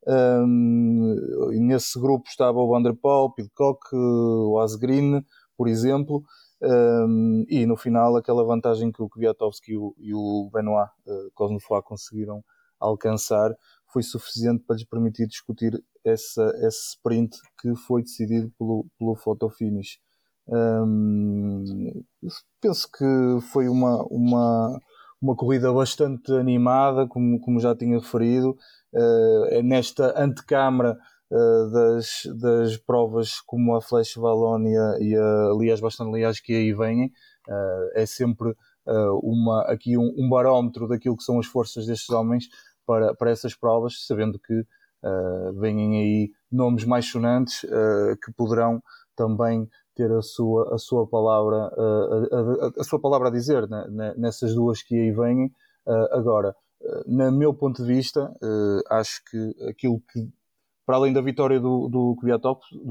[0.08, 1.16] Um,
[1.52, 5.24] nesse grupo estava o Van der Poel, Pidcock, o Asgreen,
[5.56, 6.22] por exemplo,
[6.62, 11.30] um, e no final aquela vantagem que o Kwiatkowski e o, e o Benoit uh,
[11.34, 12.42] Cosnefroy conseguiram
[12.78, 13.54] alcançar
[13.92, 19.48] foi suficiente para lhes permitir discutir essa, esse sprint que foi decidido pelo, pelo photo
[19.48, 19.98] finish
[22.60, 24.80] penso que foi uma, uma,
[25.20, 28.56] uma corrida bastante animada, como, como já tinha referido.
[28.92, 30.96] Uh, nesta antecâmara
[31.30, 37.06] das, das provas como a Flash Valónia e a Liège Bastante que aí vêm,
[37.48, 38.54] uh, é sempre
[39.22, 42.44] uma, aqui um, um, barómetro daquilo que são as forças destes homens
[42.86, 47.62] para, para essas provas, sabendo que uh, vêm aí nomes mais sonantes
[48.24, 48.80] que poderão
[49.16, 54.14] também ter a sua, a sua palavra a, a, a sua palavra a dizer né,
[54.16, 55.50] nessas duas que aí vêm.
[56.12, 56.54] agora,
[57.06, 58.32] no meu ponto de vista,
[58.88, 60.30] acho que aquilo que
[60.86, 62.16] para além da vitória do, do,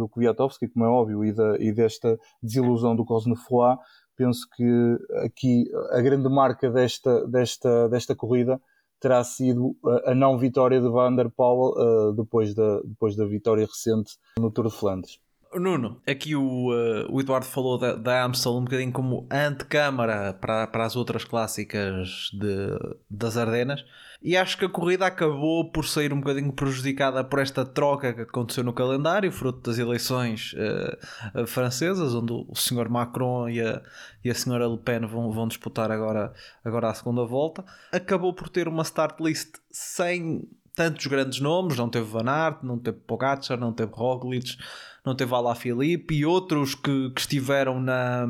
[0.09, 3.79] Kwiatkowski, como é óbvio, e, da, e desta desilusão do Cosnefroid,
[4.17, 8.61] penso que aqui a grande marca desta, desta, desta corrida
[8.99, 9.75] terá sido
[10.05, 11.73] a não vitória de Van der Poel
[12.09, 15.19] uh, depois, da, depois da vitória recente no Tour de Flandres.
[15.59, 20.67] Nuno, aqui o, uh, o Eduardo falou da, da Amstel um bocadinho como antecâmara para,
[20.67, 23.83] para as outras clássicas de, das Ardenas
[24.25, 28.21] e acho que a corrida acabou por sair um bocadinho prejudicada por esta troca que
[28.21, 33.83] aconteceu no calendário, fruto das eleições uh, francesas, onde o senhor Macron e a,
[34.23, 36.33] e a senhora Le Pen vão, vão disputar agora,
[36.63, 37.63] agora a segunda volta.
[37.91, 40.41] Acabou por ter uma start list sem
[40.75, 44.57] tantos grandes nomes, não teve Van Aert, não teve Pogacar, não teve Roglic
[45.05, 48.27] não teve Alá Filipe e outros que, que estiveram na,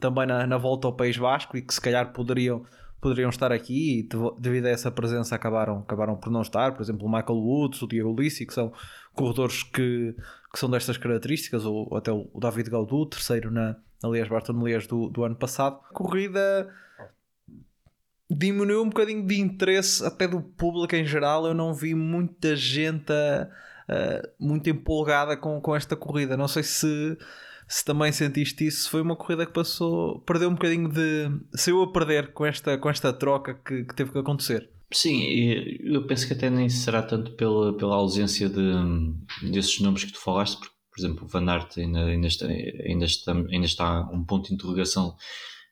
[0.00, 2.64] também na, na, volta ao País Vasco e que se calhar poderiam,
[3.00, 4.08] poderiam estar aqui e
[4.38, 7.86] devido a essa presença acabaram, acabaram por não estar, por exemplo o Michael Woods, o
[7.86, 8.72] Diego Lissi, que são
[9.12, 10.14] corredores que,
[10.52, 14.54] que são destas características, ou, até o David Gaudu, terceiro na, na Liège Barton
[14.88, 15.78] do, do ano passado.
[15.92, 16.68] Corrida
[18.30, 23.12] diminuiu um bocadinho de interesse até do público em geral, eu não vi muita gente
[23.12, 23.48] a
[23.88, 26.36] uh, muito empolgada com, com esta corrida.
[26.36, 27.16] Não sei se,
[27.68, 31.30] se também sentiste isso, foi uma corrida que passou, perdeu um bocadinho de.
[31.54, 34.74] saiu a perder com esta, com esta troca que, que teve que acontecer.
[34.92, 35.24] Sim,
[35.82, 40.20] eu penso que até nem será tanto pela, pela ausência de, desses nomes que tu
[40.20, 44.24] falaste, porque, por exemplo, o Van Aert ainda, ainda, está, ainda, está, ainda está um
[44.24, 45.16] ponto de interrogação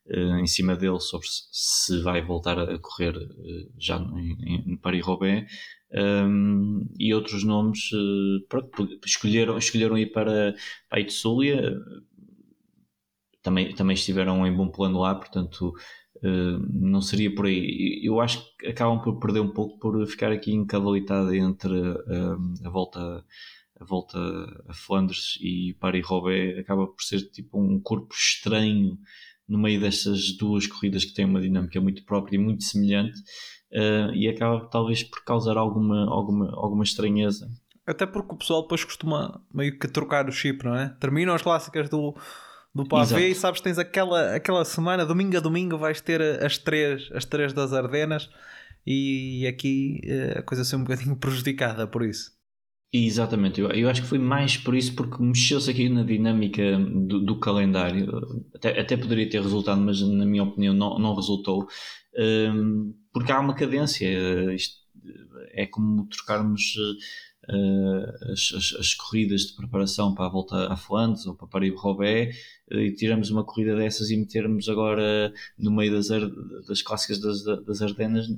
[0.06, 5.46] uh, em cima dele sobre se vai voltar a correr uh, já em, em Paris-Roubaix.
[5.94, 10.54] Um, e outros nomes uh, pronto, escolheram, escolheram ir para,
[10.90, 11.76] a Itzulia,
[13.42, 15.74] também, também estiveram em bom plano lá, portanto
[16.16, 18.00] uh, não seria por aí.
[18.02, 21.78] Eu acho que acabam por perder um pouco por ficar aqui encavalitada entre
[22.64, 23.24] a volta
[23.78, 24.18] a volta
[24.68, 26.58] a Flandres e Paris-Roubaix.
[26.58, 28.96] Acaba por ser tipo um corpo estranho
[29.48, 33.18] no meio destas duas corridas que têm uma dinâmica muito própria e muito semelhante
[33.72, 37.48] uh, e acaba talvez por causar alguma, alguma, alguma estranheza.
[37.86, 40.88] Até porque o pessoal depois costuma meio que trocar o chip, não é?
[41.00, 42.14] Terminam as clássicas do,
[42.74, 47.10] do pavê e sabes tens aquela, aquela semana, domingo a domingo, vais ter as três,
[47.12, 48.30] as três das Ardenas
[48.86, 52.30] e aqui uh, a coisa ser um bocadinho prejudicada por isso.
[52.94, 57.24] Exatamente, eu, eu acho que foi mais por isso, porque mexeu-se aqui na dinâmica do,
[57.24, 58.44] do calendário.
[58.54, 61.66] Até, até, poderia ter resultado, mas na minha opinião não, não resultou.
[62.14, 64.08] Um, porque há uma cadência.
[64.54, 64.82] Isto
[65.52, 66.74] é como trocarmos
[67.48, 72.36] uh, as, as, as, corridas de preparação para a volta a Flandres ou para Paris-Roubaix
[72.70, 76.08] e tiramos uma corrida dessas e metermos agora no meio das,
[76.66, 78.28] das clássicas das, das Ardenas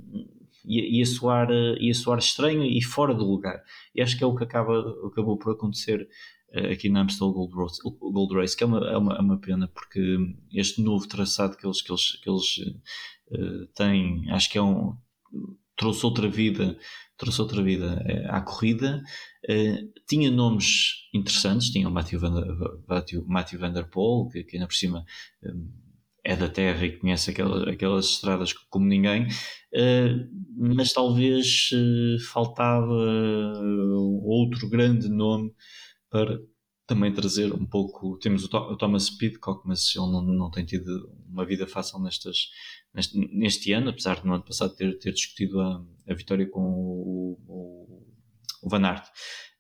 [0.65, 1.49] ia, soar,
[1.79, 3.63] ia soar estranho e fora do lugar.
[3.95, 6.09] E acho que é o que acaba, acabou por acontecer
[6.73, 9.69] aqui na Amstel Gold Race, Gold Race que é uma, é, uma, é uma pena,
[9.69, 10.17] porque
[10.53, 12.61] este novo traçado que eles, que eles, que eles
[13.31, 14.97] uh, têm, acho que é um,
[15.77, 16.79] trouxe outra vida
[17.17, 19.03] trouxe outra vida uh, à corrida
[20.09, 24.67] tinha nomes interessantes tinha o Matthew Van, Matthew, Matthew Van Der Poel que, que ainda
[24.67, 25.05] por cima
[26.25, 29.29] é da terra e conhece aquelas, aquelas estradas como ninguém,
[30.57, 31.69] mas talvez
[32.33, 32.95] faltava
[34.23, 35.53] outro grande nome
[36.09, 36.41] para
[36.87, 38.19] também trazer um pouco.
[38.19, 42.51] Temos o, o Thomas Pidcock, mas ele não, não tem tido uma vida fácil nestas,
[42.95, 46.61] neste, neste ano, apesar de no ano passado ter, ter discutido a, a vitória com
[46.61, 48.05] o, o,
[48.63, 49.07] o Van Aert.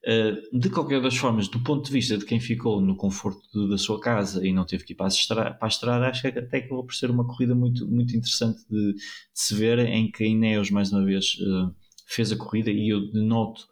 [0.07, 3.79] Eh, de qualquer das formas, do ponto de vista de quem ficou no conforto da
[3.79, 6.39] sua casa e não teve que ir para a estrada, para a estrada acho que
[6.39, 9.01] até que por ser uma corrida muito, muito interessante de, de
[9.33, 11.75] se ver, em que a Ineos, mais uma vez, uh,
[12.07, 13.67] fez a corrida e eu noto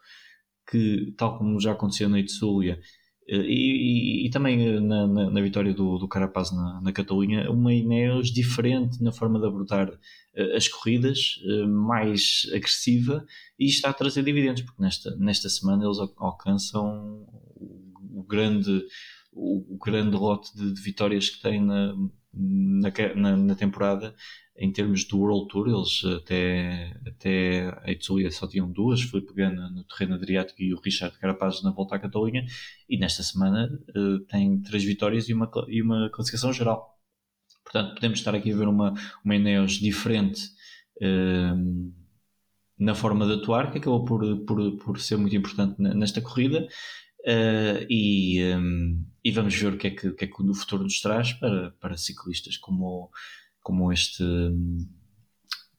[0.71, 5.73] que, tal como já aconteceu na Itzulia, eh, e, e, também na, na, na, vitória
[5.73, 10.67] do, do Carapaz na, na Catalunha, uma Ineos diferente na forma de abordar uh, as
[10.69, 13.25] corridas, uh, mais agressiva
[13.59, 18.85] e está a trazer dividendos, porque nesta, nesta semana eles alcançam o, grande,
[19.33, 21.95] o, grande lote de, de, vitórias que têm na,
[22.35, 24.15] na, na temporada
[24.57, 29.71] em termos do World Tour, eles até, até a Itzulia só tinham duas, Felipe Gana
[29.71, 32.45] no terreno Adriático e o Richard Carapaz na volta à Catalunha,
[32.89, 36.99] e nesta semana uh, tem três vitórias e uma, e uma classificação geral.
[37.65, 38.93] Portanto, podemos estar aqui a ver uma,
[39.25, 40.43] uma Eneos diferente
[40.99, 41.93] uh,
[42.79, 46.67] na forma de atuar, que acabou por, por, por ser muito importante nesta corrida.
[47.25, 50.55] Uh, e, um, e vamos ver o que é que, o que, é que o
[50.55, 53.11] futuro nos traz para, para ciclistas como
[53.63, 54.25] como este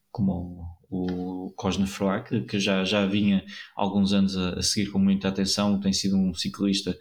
[0.09, 3.43] como o Cosne Froak, que já, já vinha
[3.75, 6.95] alguns anos a, a, seguir com muita atenção, tem sido um ciclista,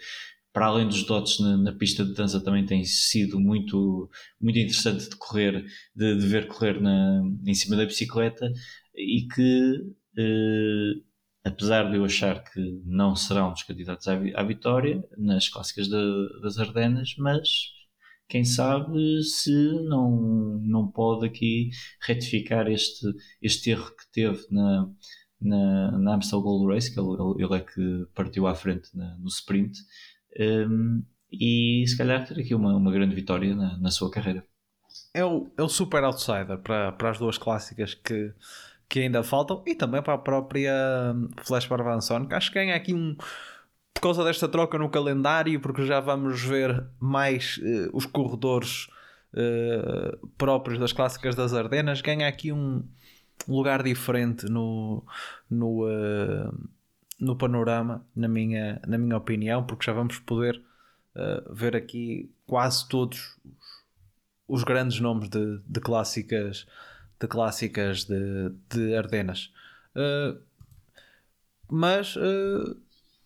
[0.52, 5.10] para além dos dotes na, na pista de dança, também tem sido muito, muito interessante
[5.10, 5.64] de correr,
[5.94, 8.50] de, de ver correr na, em cima da bicicleta
[8.94, 9.74] e que,
[10.18, 10.92] eh,
[11.44, 16.40] apesar de eu achar que não serão dos candidatos à, à vitória nas clássicas de,
[16.40, 17.72] das Ardenas, mas
[18.28, 19.52] quem sabe se
[19.84, 21.70] não, não pode aqui
[22.00, 23.06] retificar este,
[23.42, 24.88] este erro que teve na,
[25.40, 29.28] na, na Amstel Gold Race, que ele, ele é que partiu à frente na, no
[29.28, 29.78] sprint,
[30.40, 34.46] um, e se calhar ter aqui uma, uma grande vitória na, na sua carreira.
[35.14, 38.32] É o, é o super outsider para, para as duas clássicas que,
[38.92, 40.74] que ainda faltam e também para a própria
[41.44, 43.16] Flash Barbanson, que acho que ganha aqui um
[43.94, 48.88] por causa desta troca no calendário, porque já vamos ver mais uh, os corredores
[49.32, 52.86] uh, próprios das clássicas das Ardenas, ganha aqui um
[53.48, 55.02] lugar diferente no,
[55.48, 56.68] no, uh,
[57.18, 60.62] no panorama, na minha, na minha opinião, porque já vamos poder
[61.50, 63.38] ver aqui quase todos
[64.48, 66.66] os grandes nomes de, de clássicas
[67.22, 69.52] de clássicas de, de Ardenas.
[71.70, 72.16] mas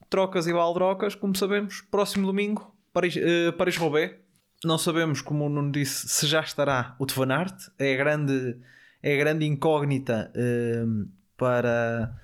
[0.08, 4.16] trocas e baldrocas, como sabemos, próximo domingo Paris-Roubaix,
[4.64, 7.68] não sabemos, como o Nuno disse, se já estará o de Van Aert.
[7.78, 8.56] É a grande,
[9.02, 12.18] é grande incógnita uh, para,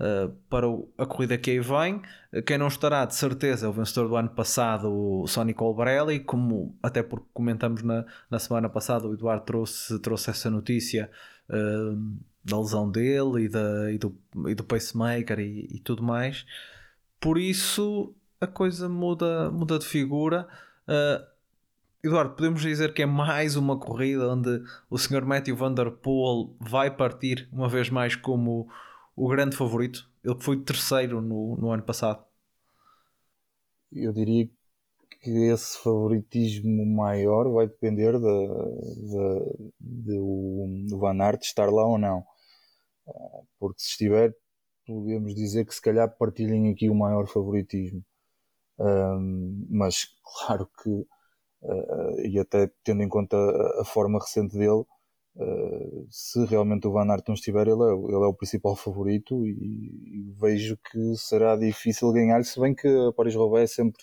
[0.00, 0.66] uh, para
[0.98, 2.02] a corrida que aí vem.
[2.46, 6.76] Quem não estará, de certeza, é o vencedor do ano passado, o Sonny Colbrelli, como
[6.82, 11.10] até porque comentamos na, na semana passada, o Eduardo trouxe, trouxe essa notícia
[11.48, 14.16] uh, da lesão dele e, da, e, do,
[14.48, 16.44] e do pacemaker e, e tudo mais.
[17.20, 20.46] Por isso a coisa muda, muda de figura.
[20.86, 21.34] Uh,
[22.02, 25.24] Eduardo, podemos dizer que é mais uma corrida onde o Sr.
[25.24, 28.68] Matthew Van Der Poel vai partir uma vez mais como
[29.16, 30.10] o grande favorito?
[30.24, 32.24] Ele foi terceiro no, no ano passado.
[33.92, 34.48] Eu diria
[35.20, 41.98] que esse favoritismo maior vai depender de, de, de o Van Aert estar lá ou
[41.98, 42.24] não.
[43.08, 44.34] Ah, porque se estiver,
[44.86, 48.04] podemos dizer que se calhar partilhem aqui o maior favoritismo.
[48.78, 50.06] Um, mas
[50.46, 53.36] claro que, uh, e até tendo em conta
[53.80, 54.84] a, forma recente dele,
[55.36, 59.46] uh, se realmente o Van Aert não estiver, ele é, ele é o principal favorito
[59.46, 64.02] e, e, vejo que será difícil ganhar, se bem que a Paris-Roubaix é sempre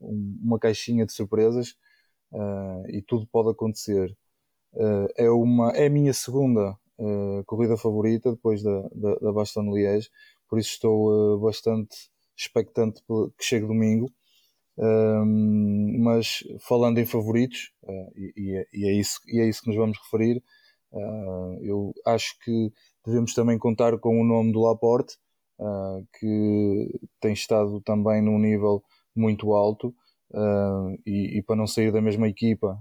[0.00, 1.74] um, uma caixinha de surpresas
[2.32, 4.16] uh, e tudo pode acontecer.
[5.16, 6.76] é, uma, é a minha segunda
[7.46, 10.08] corrida favorita depois da, da, da Bastogne-Liège,
[10.48, 13.02] por isso estou bastante expectante
[13.36, 14.10] que chegue domingo.
[14.78, 19.68] Um, mas falando em favoritos, uh, e, é, e, é isso, e é isso que
[19.68, 20.42] nos vamos referir,
[20.92, 22.72] uh, eu acho que
[23.04, 25.16] devemos também contar com o nome do Laporte,
[25.58, 28.82] uh, que tem estado também num nível
[29.14, 29.94] muito alto,
[31.04, 32.80] e, e, para não sair da mesma equipa,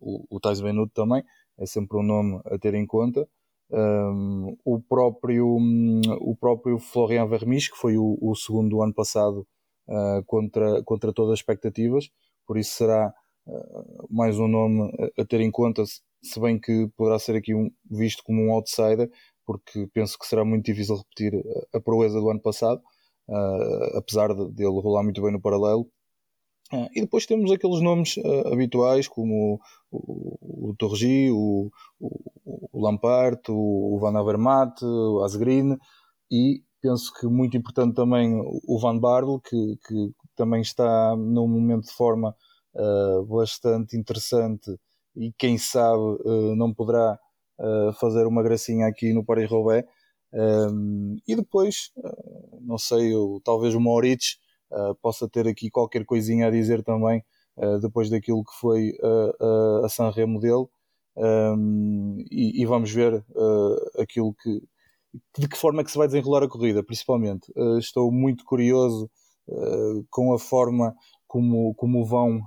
[0.00, 1.24] o, o Benuto também
[1.58, 3.28] é sempre um nome a ter em conta.
[3.70, 8.94] Um, o, próprio, um, o próprio Florian Vermis, que foi o, o segundo do ano
[8.94, 9.44] passado
[9.88, 12.10] uh, contra, contra todas as expectativas,
[12.46, 13.12] por isso será
[13.46, 17.54] uh, mais um nome a, a, ter em conta, se bem que poderá ser aqui
[17.54, 19.10] um, visto como um outsider,
[19.44, 21.34] porque penso que será muito difícil repetir
[21.72, 22.80] a, a proeza do ano passado,
[23.28, 25.88] uh, apesar de, dele rolar muito bem no paralelo.
[26.94, 28.14] E depois temos aqueles nomes
[28.50, 29.60] habituais como
[29.90, 31.70] o, o, o Torgi, o,
[32.72, 35.76] o Lampard, o, Van Avermaet, o Asgreen
[36.30, 41.86] e penso que muito importante também o Van Barle, que, que também está num momento
[41.86, 42.34] de forma
[42.74, 44.76] uh, bastante interessante
[45.14, 47.16] e quem sabe uh, não poderá
[47.58, 49.88] uh, fazer uma gracinha aqui no Paris-Roubaix.
[50.34, 51.92] Um, e depois,
[52.62, 54.38] não sei, eu, talvez o Moritz
[55.02, 57.22] possa ter aqui qualquer coisinha a dizer também,
[57.82, 58.96] depois daquilo que foi
[59.84, 60.64] a San Remo dele
[61.14, 63.22] um, e, e, vamos ver
[63.98, 64.62] aquilo que
[65.38, 67.50] de que forma é que se vai desenrolar a corrida, principalmente.
[67.56, 69.10] Uh, estou muito curioso
[69.48, 70.94] uh, com a forma
[71.26, 72.42] como, como vão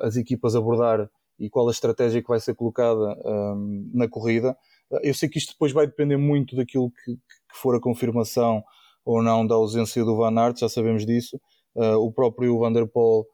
[0.00, 1.10] as equipas abordar
[1.40, 4.56] e qual a estratégia que vai ser colocada um, na corrida.
[5.02, 8.62] eu sei que isto depois vai depender muito daquilo que, que for a confirmação
[9.04, 11.40] ou não da ausência do Van Aert, já sabemos disso.
[11.74, 13.26] o próprio Van der Poel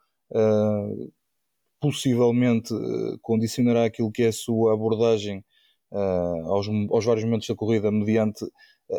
[1.84, 5.44] possivelmente uh, condicionará aquilo que é a sua abordagem
[5.92, 8.42] uh, aos, aos, vários momentos da corrida, mediante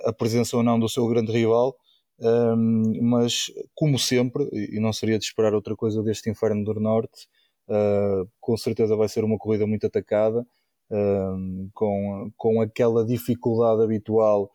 [0.03, 1.75] a presença ou não do seu grande rival.
[2.19, 7.27] Um, mas, como sempre, e não seria de esperar outra coisa deste Inferno do Norte,
[7.67, 10.45] uh, com certeza vai ser uma corrida muito atacada,
[11.73, 14.51] com, com aquela dificuldade habitual,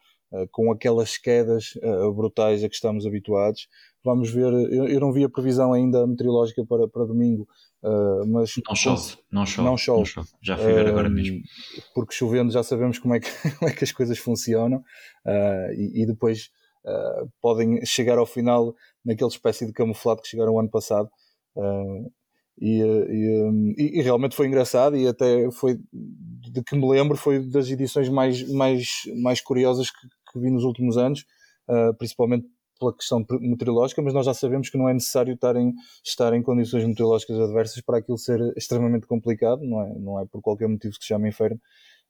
[0.52, 1.74] com aquelas quedas
[2.14, 3.66] brutais a que estamos habituados.
[4.04, 7.48] Vamos ver, eu, eu não vi a previsão ainda meteorológica para, para domingo,
[7.82, 9.98] Uh, mas não chove, não chove, não chove.
[10.00, 10.28] Não chove.
[10.42, 11.40] Já fui ver uh, agora mesmo.
[11.94, 16.02] Porque chovendo já sabemos como é que, como é que as coisas funcionam uh, e,
[16.02, 16.50] e, depois
[17.42, 18.74] podem chegar ao final
[19.04, 21.10] naquele espécie de camuflado que chegaram o ano passado.
[22.58, 27.68] E, e, e, realmente foi engraçado e até foi de que me lembro foi das
[27.68, 31.26] edições mais, mais, mais curiosas que, que vi nos últimos anos,
[31.98, 32.46] principalmente
[32.80, 36.42] pela questão meteorológica, mas nós já sabemos que não é necessário estar em, estar em
[36.42, 40.94] condições meteorológicas adversas para aquilo ser extremamente complicado, não é, não é por qualquer motivo
[40.94, 41.60] que se chama inferno.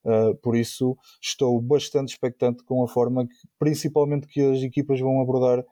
[0.03, 5.21] Uh, por isso estou bastante expectante com a forma que, principalmente que as equipas vão
[5.21, 5.63] abordar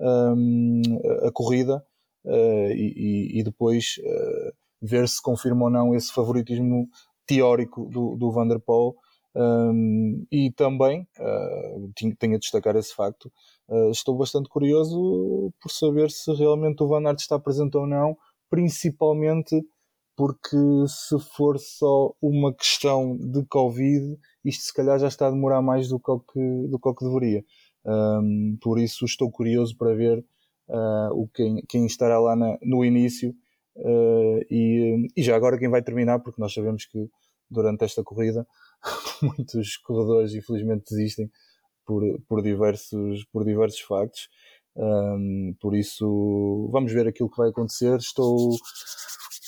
[0.00, 0.82] um,
[1.22, 1.84] a corrida
[2.24, 4.52] uh, e, e, depois uh,
[4.82, 6.88] ver se confirma ou não esse favoritismo
[7.26, 8.96] teórico do, do Van der Poel
[9.36, 11.06] um, e também
[12.18, 13.30] tenho a destacar esse facto
[13.68, 18.16] Uh, estou bastante curioso por saber se realmente o Van Aert está presente ou não,
[18.48, 19.60] principalmente
[20.16, 20.56] porque
[20.88, 25.88] se for só uma questão de Covid, isto se calhar já está a demorar mais
[25.88, 27.44] do que, o que, do que deveria.
[27.84, 30.24] Um, por isso estou curioso para ver
[30.68, 33.34] uh, o quem, quem estará lá na, no início
[33.76, 37.10] Uh, e, e, já agora quem vai terminar, porque nós sabemos que
[37.50, 38.46] durante esta corrida
[39.22, 41.30] muitos corredores infelizmente desistem
[41.86, 44.28] por, por, diversos, por diversos factos.
[44.76, 47.96] Um, por isso, vamos ver aquilo que vai acontecer.
[47.98, 48.50] Estou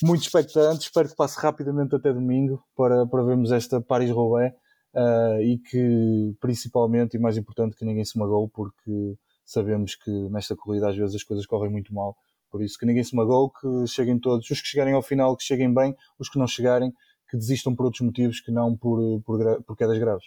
[0.02, 4.54] muito expectante, espero que passe rapidamente até domingo para, para vermos esta Paris-Roubaix
[4.94, 10.56] uh, e que, principalmente e mais importante, que ninguém se magoe, porque sabemos que nesta
[10.56, 12.16] corrida às vezes as coisas correm muito mal.
[12.50, 15.44] Por isso, que ninguém se magoe, que cheguem todos, os que chegarem ao final, que
[15.44, 16.92] cheguem bem, os que não chegarem,
[17.28, 20.26] que desistam por outros motivos que não por, por, por quedas graves.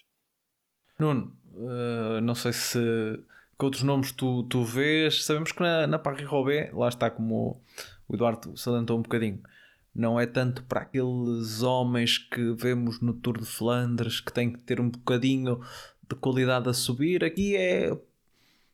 [1.00, 2.80] Nuno, uh, não sei se
[3.58, 5.24] que outros nomes tu, tu vês.
[5.24, 7.62] Sabemos que na, na Paris-Roubaix, lá está como
[8.08, 9.40] o Eduardo salientou um bocadinho,
[9.94, 14.60] não é tanto para aqueles homens que vemos no Tour de Flandres que têm que
[14.60, 15.62] ter um bocadinho
[16.10, 17.24] de qualidade a subir.
[17.24, 17.96] Aqui é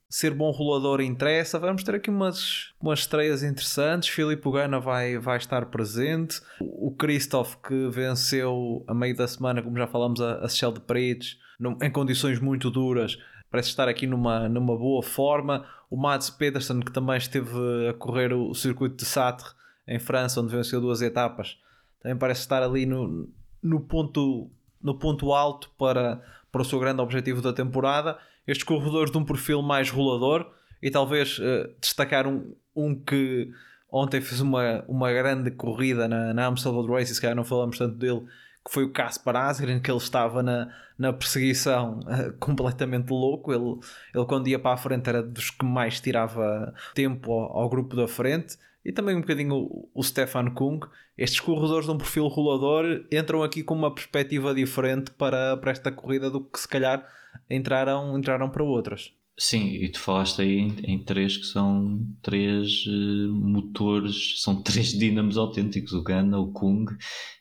[0.10, 1.60] ser bom rolador interessa.
[1.60, 4.10] Vamos ter aqui umas, umas estreias interessantes.
[4.10, 6.42] Filipe Gana vai, vai estar presente.
[6.60, 10.80] O Christoph, que venceu a meio da semana, como já falamos, a, a Shell de
[10.80, 11.38] Paredes,
[11.82, 13.18] em condições muito duras,
[13.50, 15.66] parece estar aqui numa, numa boa forma.
[15.90, 17.50] O Mads Pedersen, que também esteve
[17.90, 19.48] a correr o circuito de Satre
[19.88, 21.58] em França, onde venceu duas etapas,
[22.02, 23.30] também parece estar ali no,
[23.64, 24.50] no, ponto,
[24.82, 28.18] no ponto alto para, para o seu grande objetivo da temporada.
[28.48, 30.50] Estes corredores de um perfil mais rolador
[30.82, 33.52] e talvez uh, destacar um, um que
[33.92, 37.96] ontem fez uma, uma grande corrida na, na Amstel Race, se calhar não falamos tanto
[37.96, 38.22] dele,
[38.66, 43.54] que foi o Kaspar Asgren, que ele estava na, na perseguição uh, completamente louco.
[43.54, 43.80] Ele,
[44.14, 47.96] ele, quando ia para a frente, era dos que mais tirava tempo ao, ao grupo
[47.96, 48.58] da frente.
[48.84, 50.80] E também um bocadinho o, o Stefan Kung.
[51.18, 55.92] Estes corredores de um perfil rolador entram aqui com uma perspectiva diferente para, para esta
[55.92, 57.06] corrida do que se calhar
[57.50, 59.12] entraram, entraram para outras.
[59.40, 64.90] Sim, e tu falaste aí em, em três que são três uh, motores, são três
[64.98, 66.86] dínamos autênticos, o Gana, o Kung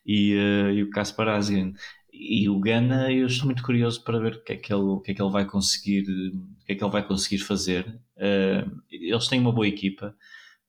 [0.05, 1.72] e, uh, e o Kaspar Asgen.
[2.12, 5.01] E o Gana, eu estou muito curioso para ver o que é que ele, o
[5.01, 7.86] que é que ele vai conseguir, o que é que ele vai conseguir fazer.
[8.16, 10.14] Uh, eles têm uma boa equipa,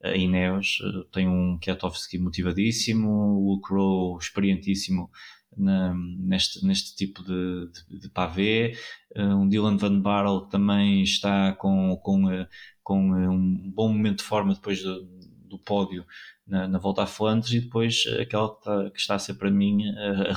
[0.04, 0.80] a Ineos,
[1.12, 5.10] tem um Kiatowski motivadíssimo, o Rowe experientíssimo
[5.58, 8.78] na, neste, neste tipo de, de, de pavê.
[9.16, 12.48] Uh, um Dylan Van Barrel que também está com, com, uh,
[12.84, 15.04] com uh, um bom momento de forma depois do,
[15.48, 16.06] do pódio
[16.46, 19.52] na, na, volta a Flandres e depois aquela que está, que está a ser para
[19.52, 20.32] mim a,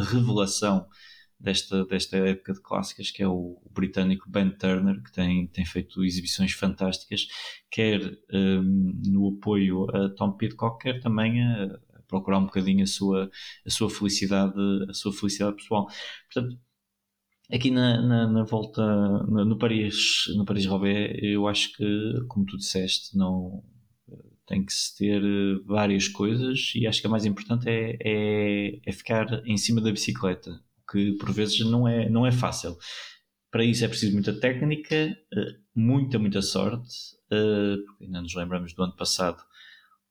[0.00, 0.86] a revelação
[1.38, 5.64] desta, desta época de clássicas, que é o, o, britânico Ben Turner, que tem, tem
[5.64, 7.26] feito exibições fantásticas,
[7.70, 8.00] quer
[8.32, 11.78] um, no apoio a Tom Pidcock, quer também a,
[12.08, 13.30] procurar um bocadinho a sua,
[13.64, 14.54] a sua felicidade,
[14.88, 15.88] a sua felicidade pessoal.
[16.32, 16.58] Portanto,
[17.52, 18.82] aqui na, na, na volta
[19.24, 23.62] no, Paris, no Paris Roubaix, eu acho que, como tu disseste, não
[24.46, 25.20] tem que se ter
[25.64, 29.90] várias coisas e acho que a mais importante é, é, é ficar em cima da
[29.90, 32.76] bicicleta, que por vezes não é, não é fácil.
[33.50, 36.88] Para isso é preciso muita técnica, eh, muita, muita sorte,
[37.30, 39.42] eh, porque ainda nos lembramos do ano passado,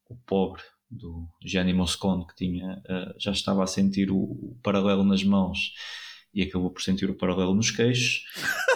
[0.09, 5.03] o pobre do Gianni Moscone, que tinha, uh, já estava a sentir o, o, paralelo
[5.03, 5.73] nas mãos
[6.33, 8.23] e acabou por sentir o paralelo nos queixos.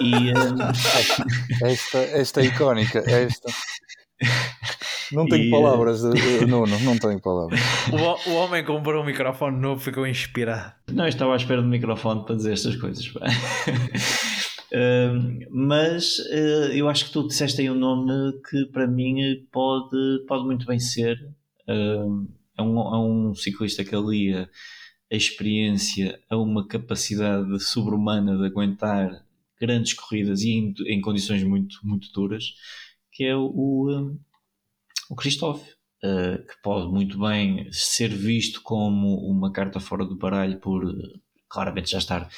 [0.01, 1.65] E, uh...
[1.65, 3.51] esta, esta é icónica, esta.
[5.11, 6.13] Não tenho e, palavras, uh,
[6.47, 7.59] Nuno, não tenho palavras.
[7.91, 10.73] O, o homem comprou um microfone novo ficou inspirado.
[10.91, 13.07] Não, estava à espera do microfone para dizer estas coisas.
[13.07, 13.19] Uh,
[15.49, 19.15] mas uh, eu acho que tu disseste aí um nome que para mim
[19.51, 21.17] pode, pode muito bem ser
[22.57, 24.49] é, um, é um ciclista que alia
[25.11, 29.25] a experiência a uma capacidade sobre-humana de aguentar
[29.59, 32.53] grandes corridas e em, em, condições muito, muito duras,
[33.11, 34.15] que é o,
[35.09, 35.71] o Christophe,
[36.03, 40.83] uh, que pode muito bem ser visto como uma carta fora do baralho por
[41.49, 42.29] claramente já estar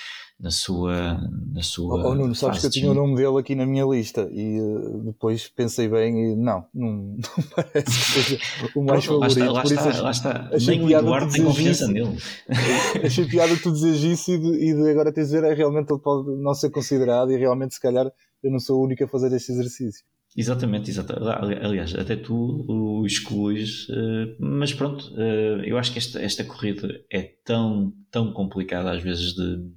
[0.41, 1.19] na sua.
[1.53, 4.27] Na sua oh, Nuno, sabes que eu tinha o nome dele aqui na minha lista
[4.31, 8.39] e uh, depois pensei bem e não, não, não parece que seja
[8.75, 9.53] o mais Pronto, favorito.
[9.53, 10.49] Lá está, lá está, lá está.
[10.51, 12.17] Achei Nem piada o Eduardo tem confiança nele.
[13.05, 16.01] achei piada tu dizeres isso e de, e de agora te dizer é realmente ele
[16.01, 18.11] pode não ser considerado e realmente se calhar
[18.43, 20.03] eu não sou o único a fazer este exercício.
[20.35, 21.27] Exatamente, exatamente.
[21.61, 26.87] Aliás, até tu o excluís, eh, mas pronto, eh, eu acho que esta, esta corrida
[27.11, 29.71] é tão, tão complicada às vezes de, de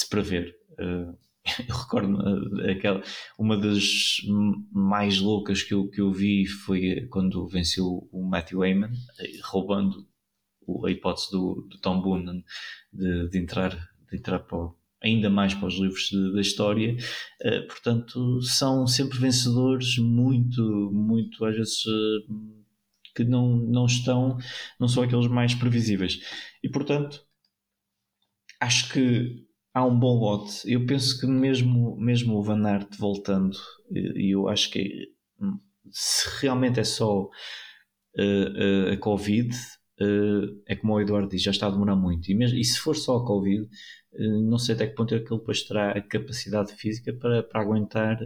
[0.00, 0.56] se prever.
[0.78, 1.14] Eh,
[1.68, 2.18] eu recordo
[2.70, 3.02] aquela,
[3.38, 4.18] uma das
[4.72, 8.90] mais loucas que eu, que eu vi foi quando venceu o Matthew Heyman,
[9.44, 10.06] roubando
[10.84, 12.44] a hipótese do, do Tom Boonen
[12.92, 13.70] de, de, entrar,
[14.10, 14.70] de entrar para
[15.02, 16.94] ainda mais para os livros da história.
[17.66, 20.62] Portanto, são sempre vencedores muito,
[20.92, 21.82] muito, às vezes,
[23.14, 24.36] que não, não estão,
[24.78, 26.20] não são aqueles mais previsíveis.
[26.62, 27.24] E portanto,
[28.60, 30.70] acho que há um bom lote.
[30.70, 33.56] Eu penso que mesmo, mesmo o Van Aert voltando,
[33.90, 35.08] e eu acho que
[35.40, 35.58] hum,
[35.90, 37.28] se realmente é só uh,
[38.18, 39.54] uh, a Covid,
[40.00, 42.30] uh, é como o Eduardo diz, já está a demorar muito.
[42.30, 43.68] E, mesmo, e se for só a Covid,
[44.12, 47.60] não sei até que ponto é que ele depois terá a capacidade física para, para
[47.60, 48.18] aguentar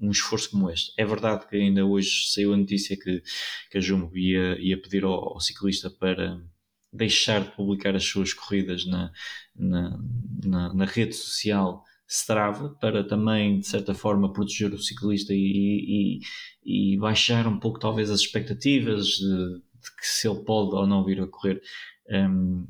[0.00, 0.90] um esforço como este.
[0.96, 3.22] É verdade que ainda hoje saiu a notícia que,
[3.70, 6.40] que a Jumbo ia, ia pedir ao, ao ciclista para
[6.90, 9.12] deixar de publicar as suas corridas na,
[9.58, 9.98] na,
[10.44, 16.18] na, na rede social Strava para também, de certa forma, proteger o ciclista e,
[16.64, 20.86] e, e baixar um pouco, talvez, as expectativas de, de, que se ele pode ou
[20.86, 21.60] não vir a correr
[22.10, 22.66] um,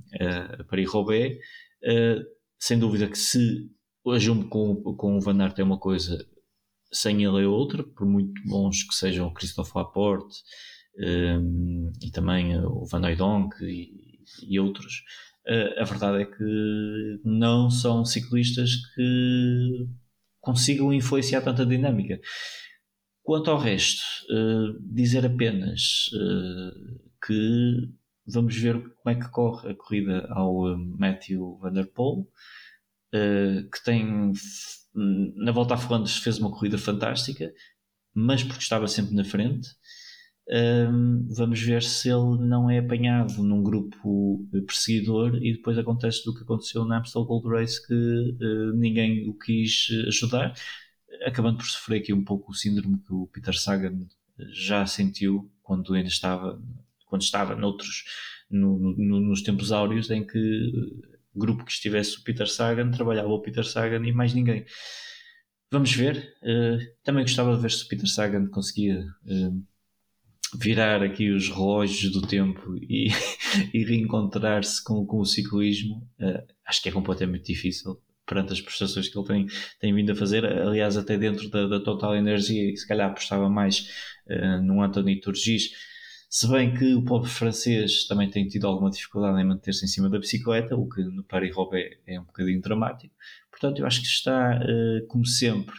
[0.59, 1.37] a Paris-Roubaix.
[1.85, 2.25] Uh,
[2.59, 3.71] sem dúvida que se
[4.09, 6.19] a Jumbo com, com o Van Aert é uma coisa,
[6.93, 10.37] sem ele é outra, por muito bons que sejam o Christophe Laporte
[10.99, 14.08] um, e também o Van Donk e,
[14.49, 15.03] e outros,
[15.79, 19.89] a verdade é que não são ciclistas que
[20.41, 22.21] consigam influenciar tanta dinâmica.
[23.23, 24.03] Quanto ao resto,
[24.81, 26.11] dizer apenas
[27.27, 27.89] que
[28.27, 32.27] vamos ver como é que corre a corrida ao Matthew Van Der Poel,
[33.73, 34.33] que tem
[34.95, 37.53] na volta a Flandres fez uma corrida fantástica,
[38.15, 39.69] mas porque estava sempre na frente
[40.51, 46.35] um, vamos ver se ele não é apanhado num grupo perseguidor e depois acontece do
[46.35, 50.55] que aconteceu na Amstel Gold Race que uh, ninguém o quis ajudar,
[51.27, 54.07] acabando por sofrer aqui um pouco o síndrome que o Peter Sagan
[54.51, 56.59] já sentiu quando ainda estava
[57.05, 58.05] quando estava noutros
[58.51, 60.73] no, no, nos tempos áureos em que
[61.35, 64.65] grupo que estivesse o Peter Sagan trabalhava o Peter Sagan e mais ninguém.
[65.71, 69.63] Vamos ver uh, também gostava de ver se o Peter Sagan conseguia uh,
[70.55, 73.09] virar aqui os relógios do tempo e,
[73.75, 79.09] e reencontrar-se com, com o ciclismo, uh, acho que é completamente difícil perante as prestações
[79.09, 79.47] que ele tem,
[79.81, 80.45] tem vindo a fazer.
[80.45, 83.89] Aliás, até dentro da, da Total Energia, se calhar apostava mais
[84.29, 85.71] uh, no Anthony Turgis.
[86.31, 90.11] Se bem que o pobre francês também tem tido alguma dificuldade em manter-se em cima
[90.11, 93.15] da bicicleta, o que no Paris-Roubaix é um bocadinho dramático.
[93.51, 95.75] Portanto, eu acho que está, uh, como sempre,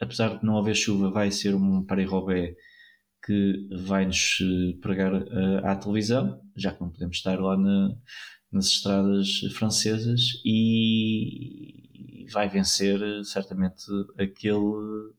[0.00, 2.56] apesar de não haver chuva, vai ser um Paris-Roubaix
[3.24, 7.94] que vai-nos eh, pregar uh, à televisão, já que não podemos estar lá na,
[8.50, 13.84] nas estradas francesas, e vai vencer eh, certamente
[14.18, 15.14] aquele uh,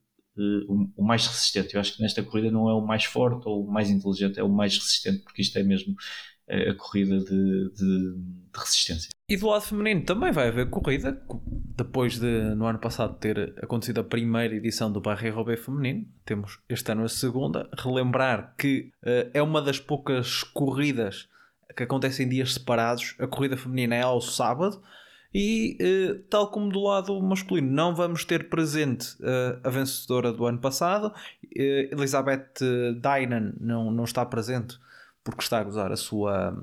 [0.68, 1.74] o, o, mais resistente.
[1.74, 4.42] Eu acho que nesta corrida não é o mais forte ou o mais inteligente, é
[4.42, 5.94] o mais resistente, porque isto é mesmo
[6.46, 9.13] a corrida de, de, de, resistência.
[9.26, 11.18] E do lado feminino também vai haver corrida,
[11.74, 16.60] depois de no ano passado ter acontecido a primeira edição do Barre Roubaix feminino, temos
[16.68, 17.66] este ano a segunda.
[17.72, 21.26] Relembrar que uh, é uma das poucas corridas
[21.74, 23.16] que acontecem em dias separados.
[23.18, 24.82] A corrida feminina é ao sábado.
[25.32, 30.44] E uh, tal como do lado masculino, não vamos ter presente uh, a vencedora do
[30.44, 31.10] ano passado.
[31.50, 32.60] Elizabeth
[33.00, 34.78] Dynan não, não está presente
[35.24, 36.54] porque está a gozar a sua,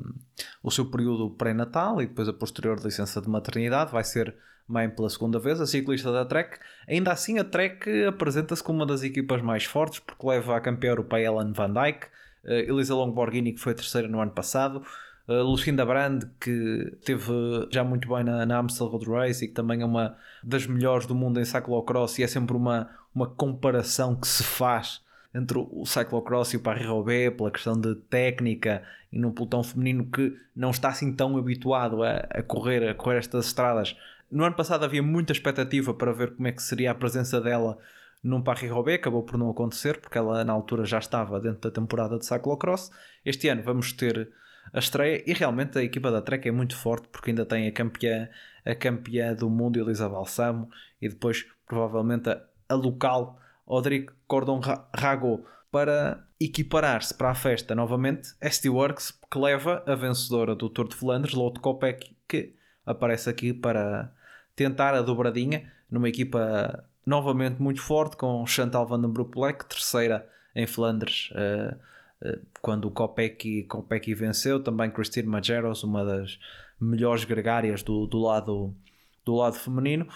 [0.62, 4.36] o seu período pré-natal e depois a posterior licença de maternidade, vai ser
[4.68, 6.58] mãe pela segunda vez, a ciclista da Trek.
[6.88, 10.92] Ainda assim, a Trek apresenta-se como uma das equipas mais fortes, porque leva a campeã
[10.92, 12.06] europeia Ellen Van Dijk,
[12.46, 14.84] uh, Elisa Longborghini, que foi terceira no ano passado,
[15.28, 17.34] uh, Lucinda Brand, que esteve
[17.72, 21.06] já muito bem na, na Amstel Road Race e que também é uma das melhores
[21.06, 25.02] do mundo em cyclocross, e é sempre uma, uma comparação que se faz
[25.34, 30.36] entre o cyclocross e o Paris-Roubaix pela questão de técnica e num pelotão feminino que
[30.56, 33.96] não está assim tão habituado a, a, correr, a correr estas estradas.
[34.30, 37.78] No ano passado havia muita expectativa para ver como é que seria a presença dela
[38.24, 42.18] num Paris-Roubaix, acabou por não acontecer porque ela na altura já estava dentro da temporada
[42.20, 42.92] de cyclocross.
[43.26, 44.32] Este ano vamos ter
[44.74, 47.72] a estreia e realmente a equipa da Trek é muito forte porque ainda tem a
[47.72, 48.30] campeã,
[48.66, 50.70] a campeã do mundo Elisa Balsamo
[51.02, 53.40] e depois provavelmente a, a local
[53.72, 54.60] Odric Cordon
[54.94, 60.90] Rago para equiparar-se para a festa novamente SD Works que leva a vencedora do Tour
[60.90, 62.54] de Flandres, Lotte Kopeck, que
[62.86, 64.12] aparece aqui para
[64.58, 70.68] tentar a dobradinha numa equipa novamente muito forte com Chantal Van Den Broek terceira em
[70.68, 71.74] Flandres uh,
[72.28, 76.38] uh, quando o Kopecky venceu, também Christine Majeros, uma das
[76.80, 78.76] melhores gregárias do, do, lado,
[79.24, 80.08] do lado feminino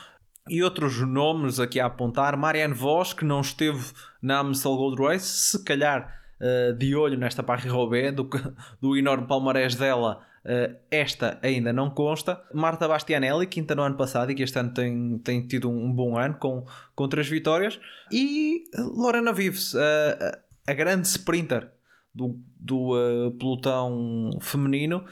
[0.47, 2.37] e outros nomes aqui a apontar.
[2.37, 3.91] Marianne Vos, que não esteve
[4.21, 8.29] na Amstel Gold Race, se calhar uh, de olho nesta Paris-Roubaix, do,
[8.79, 12.41] do enorme palmarés dela, uh, esta ainda não consta.
[12.53, 16.17] Marta Bastianelli, quinta no ano passado e que este ano tem, tem tido um, bom
[16.17, 16.65] ano com,
[16.95, 17.79] com três vitórias.
[18.11, 21.71] E Lorena Vives, uh, a grande sprinter
[22.13, 22.91] do, do
[23.37, 25.03] pelotão feminino,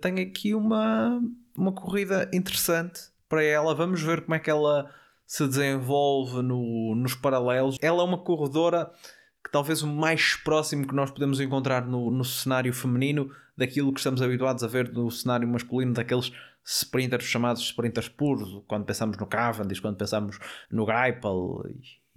[0.00, 1.22] tem aqui uma,
[1.56, 3.74] uma corrida interessante para ela.
[3.74, 4.90] Vamos ver como é que ela
[5.26, 7.78] se desenvolve no, nos paralelos.
[7.80, 8.90] Ela é uma corredora
[9.42, 14.00] que talvez o mais próximo que nós podemos encontrar no, no cenário feminino daquilo que
[14.00, 16.30] estamos habituados a ver no cenário masculino, daqueles
[16.62, 20.38] sprinters chamados sprinters puros, quando pensamos no Cavendish, quando pensamos
[20.70, 21.64] no Greipel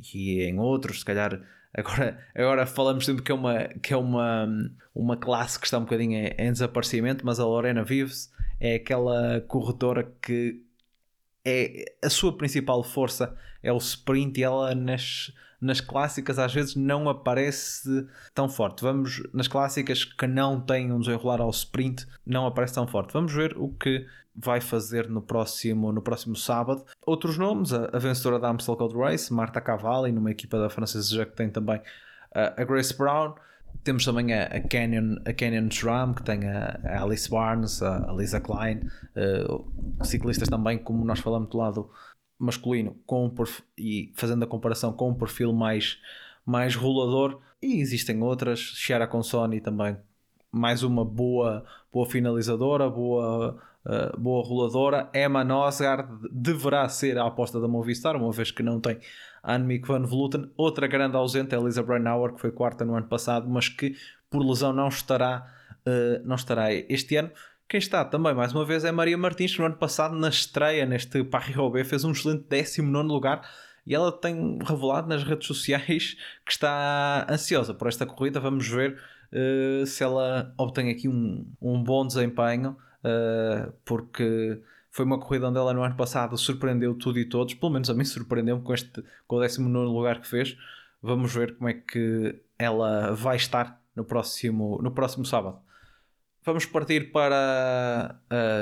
[0.03, 1.39] e, e em outros, se calhar
[1.75, 4.47] Agora, agora falamos sempre que é, uma, que é uma,
[4.93, 9.41] uma classe que está um bocadinho em, em desaparecimento, mas a Lorena Vives é aquela
[9.41, 10.61] corredora que
[11.45, 16.75] é a sua principal força é o sprint e ela nas, nas clássicas às vezes
[16.75, 18.81] não aparece tão forte.
[18.81, 23.13] Vamos nas clássicas que não têm um desenrolar ao sprint, não aparece tão forte.
[23.13, 24.05] Vamos ver o que
[24.35, 26.83] vai fazer no próximo, no próximo sábado.
[27.05, 31.25] Outros nomes, a, a vencedora da Amstel Gold Race, Marta Cavalli, numa equipa da francesa
[31.25, 31.81] que tem também
[32.33, 33.35] a Grace Brown.
[33.83, 38.09] Temos também a, a, Canyon, a Canyon SRAM, que tem a, a Alice Barnes, a,
[38.09, 38.81] a Lisa Klein,
[39.15, 41.89] uh, ciclistas também, como nós falamos do lado
[42.39, 43.33] masculino, com
[43.77, 45.97] e fazendo a comparação com um perfil mais,
[46.45, 47.41] mais rolador.
[47.61, 49.97] E existem outras, Chiara Consoni também,
[50.51, 55.09] mais uma boa, boa finalizadora, boa uh, boa roladora.
[55.13, 58.99] Emma Nosgard deverá ser a aposta da Movistar, uma vez que não tem
[59.43, 60.49] Annemiek van Vleuten.
[60.55, 63.95] Outra grande ausente é Elisa Brennauer, que foi quarta no ano passado, mas que
[64.29, 65.45] por lesão não estará,
[65.85, 67.29] uh, não estará este ano.
[67.67, 70.85] Quem está também, mais uma vez, é Maria Martins, que no ano passado, na estreia
[70.85, 73.41] neste Paris-Roubaix, fez um excelente 19 lugar
[73.85, 76.15] e ela tem revelado nas redes sociais
[76.45, 78.39] que está ansiosa por esta corrida.
[78.39, 78.97] Vamos ver
[79.31, 84.61] uh, se ela obtém aqui um, um bom desempenho uh, porque
[84.93, 87.95] foi uma corrida onde ela no ano passado surpreendeu tudo e todos, pelo menos a
[87.95, 90.55] mim surpreendeu com, este, com o 19 lugar que fez.
[91.01, 95.59] Vamos ver como é que ela vai estar no próximo, no próximo sábado.
[96.45, 98.19] Vamos partir para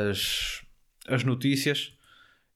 [0.10, 0.66] as,
[1.06, 1.98] as notícias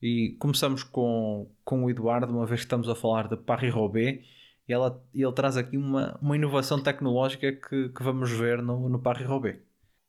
[0.01, 4.25] e começamos com, com o Eduardo, uma vez que estamos a falar de Paris-Roubaix.
[4.69, 8.99] E ela, ele traz aqui uma, uma inovação tecnológica que, que vamos ver no, no
[8.99, 9.64] Paris-Roubaix.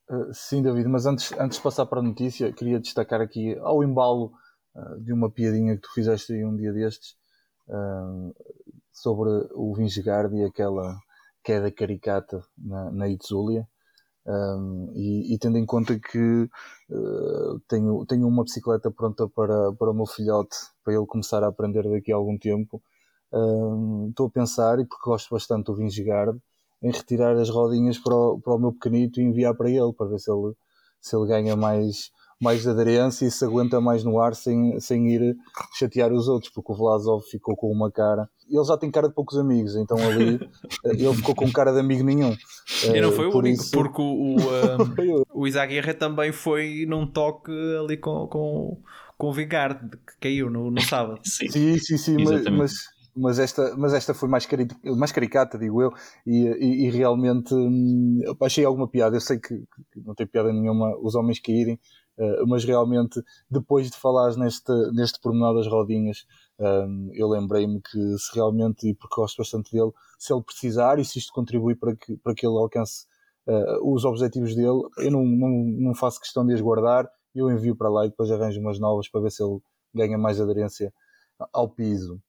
[0.08, 3.82] Uh, sim, David, mas antes, antes de passar para a notícia, queria destacar aqui ao
[3.82, 4.32] embalo
[4.74, 7.16] uh, de uma piadinha que tu fizeste aí um dia destes
[7.68, 8.34] uh,
[8.92, 10.96] sobre o Vingegaard e aquela
[11.42, 13.66] queda caricata na, na Itzulia.
[14.28, 16.50] Um, e, e, tendo em conta que
[17.68, 21.88] tenho, tenho uma bicicleta pronta para, para o meu filhote, para ele começar a aprender
[21.88, 22.82] daqui a algum tempo,
[24.10, 26.36] estou a pensar, e porque gosto bastante do Vingegaard,
[26.82, 30.06] em retirar as rodinhas para o, para o meu pequenito e enviar para ele, para
[30.06, 30.52] ver se ele,
[31.00, 35.36] se ele ganha mais, mais aderência e se aguenta mais no ar sem, sem ir
[35.78, 38.28] chatear os outros, porque o Vlasov ficou com uma cara.
[38.48, 40.38] Ele já tem cara de poucos amigos, então ali
[40.84, 42.36] eh, ele ficou com cara de amigo nenhum.
[42.84, 43.72] E não foi o Por único, isso...
[43.72, 44.36] porque o, o,
[45.02, 47.50] um, o Isaac Guerra também foi num toque
[47.80, 48.82] ali com, com,
[49.16, 51.20] com o Vigard, que caiu no, no sábado.
[51.24, 55.59] Sim, sim, sim, sim mas, mas mas esta, mas esta foi mais, cari mais caricata,
[55.59, 55.93] digo eu,
[56.26, 59.16] e, e, e realmente hum, achei alguma piada.
[59.16, 59.56] Eu sei que,
[59.93, 61.80] que, não tem piada nenhuma os homens caírem,
[62.18, 66.26] uh, mas realmente, depois de falares neste, neste pormenor das rodinhas,
[66.59, 71.05] um, eu lembrei-me que se realmente, e porque gosto bastante dele, se ele precisar e
[71.05, 73.06] se isto contribui para que, para que ele alcance
[73.47, 77.74] uh, os objetivos dele, eu não, não, não faço questão de as guardar, eu envio
[77.74, 79.59] para lá e depois arranjo umas novas para ver se ele
[79.94, 80.93] ganha mais aderência
[81.52, 82.20] ao piso.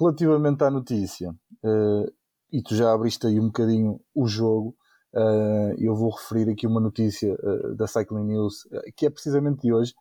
[0.00, 1.30] Relativamente à notícia,
[1.62, 2.10] uh,
[2.50, 4.74] e tu já abriste aí um bocadinho o jogo,
[5.12, 8.66] uh, eu vou referir aqui uma notícia uh, da Cycling News,
[8.96, 9.92] que é precisamente de hoje,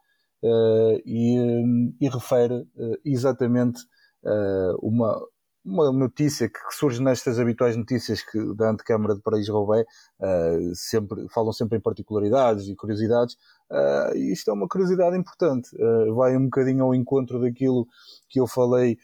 [1.06, 1.36] e,
[2.00, 2.66] e, refere
[3.04, 3.82] exatamente
[4.82, 5.22] uma,
[5.66, 9.86] uma notícia que surge nestas habituais notícias que, da Antecâmara de Paris-Roubaix,
[10.76, 13.36] sempre, falam sempre em particularidades e curiosidades,
[13.70, 17.86] uh, isto é uma curiosidade importante, uh, vai um bocadinho ao encontro daquilo
[18.30, 18.98] que eu falei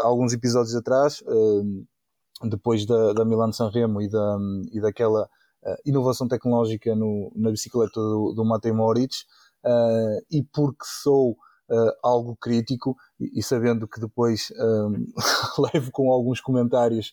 [0.00, 4.38] alguns episódios atrás, uh, depois da, da Milan San Remo e, da,
[4.72, 9.24] e daquela uh, inovação tecnológica no, na bicicleta do, do Matej Moritz,
[10.30, 11.36] e porque sou
[12.02, 14.50] algo crítico e, e, sabendo que depois
[15.74, 17.12] levo com alguns comentários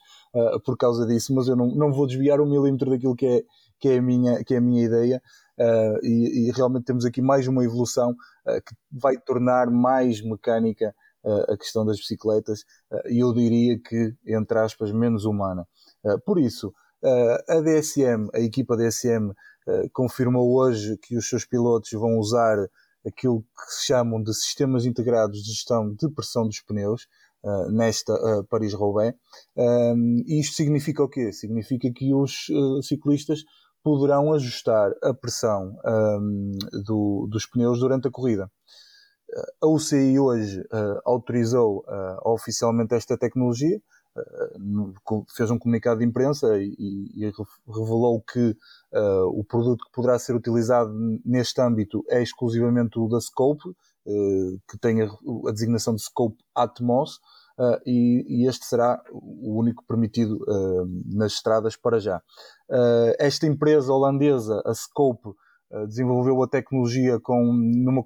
[0.63, 3.43] por causa disso, mas eu não, não vou desviar um milímetro daquilo que é,
[3.79, 5.21] que é, a, minha, que é a minha ideia.
[5.57, 10.93] Uh, e, e, realmente temos aqui mais uma evolução uh, que vai tornar mais mecânica
[11.49, 12.63] a questão das bicicletas
[13.09, 15.67] e eu diria que, entre aspas, menos humana.
[16.25, 16.73] Por isso,
[17.49, 19.33] a DSM, a equipa DSM,
[19.91, 22.57] confirmou hoje que os seus pilotos vão usar
[23.05, 27.07] aquilo que se chamam de sistemas integrados de gestão de pressão dos pneus,
[27.45, 29.15] uh, nesta uh, Paris-Roubaix.
[29.55, 31.31] Um, isto significa o quê?
[31.31, 32.47] Significa que os
[32.81, 33.43] ciclistas
[33.83, 35.75] poderão ajustar a pressão
[36.83, 38.49] do, dos pneus durante a corrida.
[39.61, 40.63] A UCI hoje
[41.03, 41.83] autorizou
[42.23, 43.81] oficialmente esta tecnologia,
[45.35, 47.31] fez um comunicado de imprensa e, e
[47.67, 48.55] revelou que
[48.93, 50.93] uh, o produto que poderá ser utilizado
[51.25, 56.37] neste âmbito é exclusivamente o da Scope, uh, que tem a, a, designação de Scope
[56.55, 57.17] Atmos,
[57.59, 60.39] uh, e, e, este será o único permitido
[61.05, 62.21] nas estradas para já.
[63.19, 65.29] esta empresa holandesa, a Scope,
[65.87, 68.03] desenvolveu a tecnologia com, numa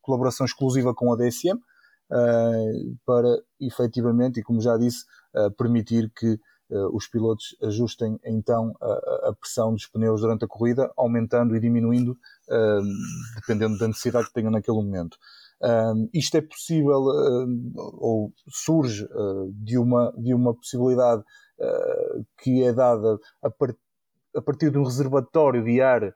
[0.00, 1.58] colaboração exclusiva com a DSM,
[3.06, 5.04] para efetivamente, e como já disse,
[5.56, 6.38] permitir que
[6.72, 11.60] uh, os pilotos ajustem então a, a, pressão dos pneus durante a corrida, aumentando e
[11.60, 12.12] diminuindo,
[12.48, 12.82] uh,
[13.36, 15.16] dependendo da necessidade que tenham naquele momento.
[15.60, 16.98] Uh, isto é possível
[17.76, 19.06] ou surge
[19.54, 21.22] de, uma, de uma possibilidade
[22.38, 23.72] que é dada a, par,
[24.34, 26.12] a, partir de um reservatório de ar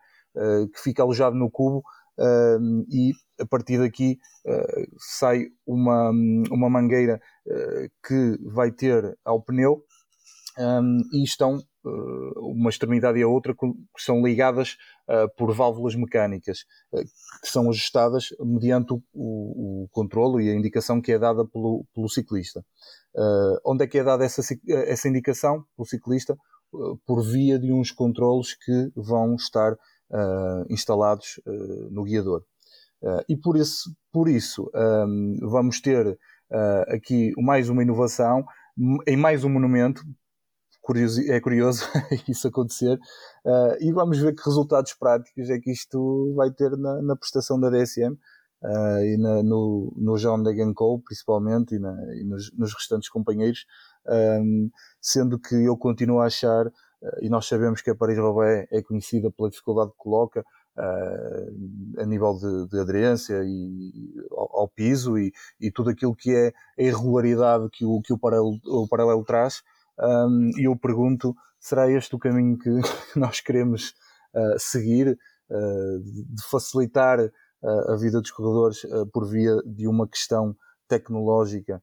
[0.72, 1.82] que fica alojado no cubo
[2.90, 6.10] e a partir daqui uh, sai uma,
[6.50, 7.20] uma mangueira
[8.06, 9.82] que vai ter ao pneu
[11.12, 11.58] e estão
[12.36, 13.66] uma extremidade e a outra que
[13.98, 14.76] são ligadas
[15.36, 16.64] por válvulas mecânicas
[17.40, 21.84] que são ajustadas mediante o, o, o controlo e a indicação que é dada pelo,
[21.94, 22.64] pelo ciclista.
[23.64, 26.36] onde é que é dada essa, essa indicação pelo ciclista?
[27.06, 29.76] por via de uns controlos que vão estar
[30.68, 31.40] instalados
[31.90, 32.42] no guiador.
[33.02, 38.44] Uh, e por isso, por isso um, vamos ter uh, aqui mais uma inovação
[39.06, 40.02] em mais um monumento.
[40.80, 41.84] Curioso, é curioso
[42.28, 42.94] isso acontecer
[43.44, 47.58] uh, e vamos ver que resultados práticos é que isto vai ter na, na prestação
[47.58, 48.16] da DSM
[49.02, 50.42] e na, no, no John
[50.74, 53.66] Cole principalmente e, na, e nos, nos, restantes companheiros
[54.40, 54.70] um,
[55.00, 56.70] sendo que eu continuo a achar
[57.20, 60.44] e nós sabemos que a Paris-Roubaix é conhecida pela dificuldade que coloca
[60.76, 66.34] uh, a nível de, de aderência e, ao, ao piso e, e, tudo aquilo que
[66.34, 69.62] é a irregularidade que o, que o, paralelo, o paralelo traz.
[69.98, 72.70] Um, e eu pergunto, será este o caminho que,
[73.18, 73.94] nós queremos
[74.34, 75.18] uh, seguir,
[75.50, 77.18] uh, de facilitar
[77.88, 78.82] a vida dos corredores
[79.12, 80.54] por via de uma questão
[80.86, 81.82] tecnológica,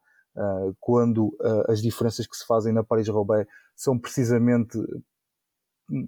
[0.79, 1.35] quando
[1.67, 3.45] as diferenças que se fazem na Paris-Roubaix
[3.75, 4.77] são precisamente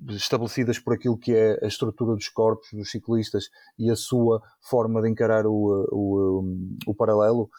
[0.10, 5.02] estabelecidas por aquilo que é a estrutura dos corpos dos ciclistas e a sua forma
[5.02, 7.50] de encarar o, o, o paralelo?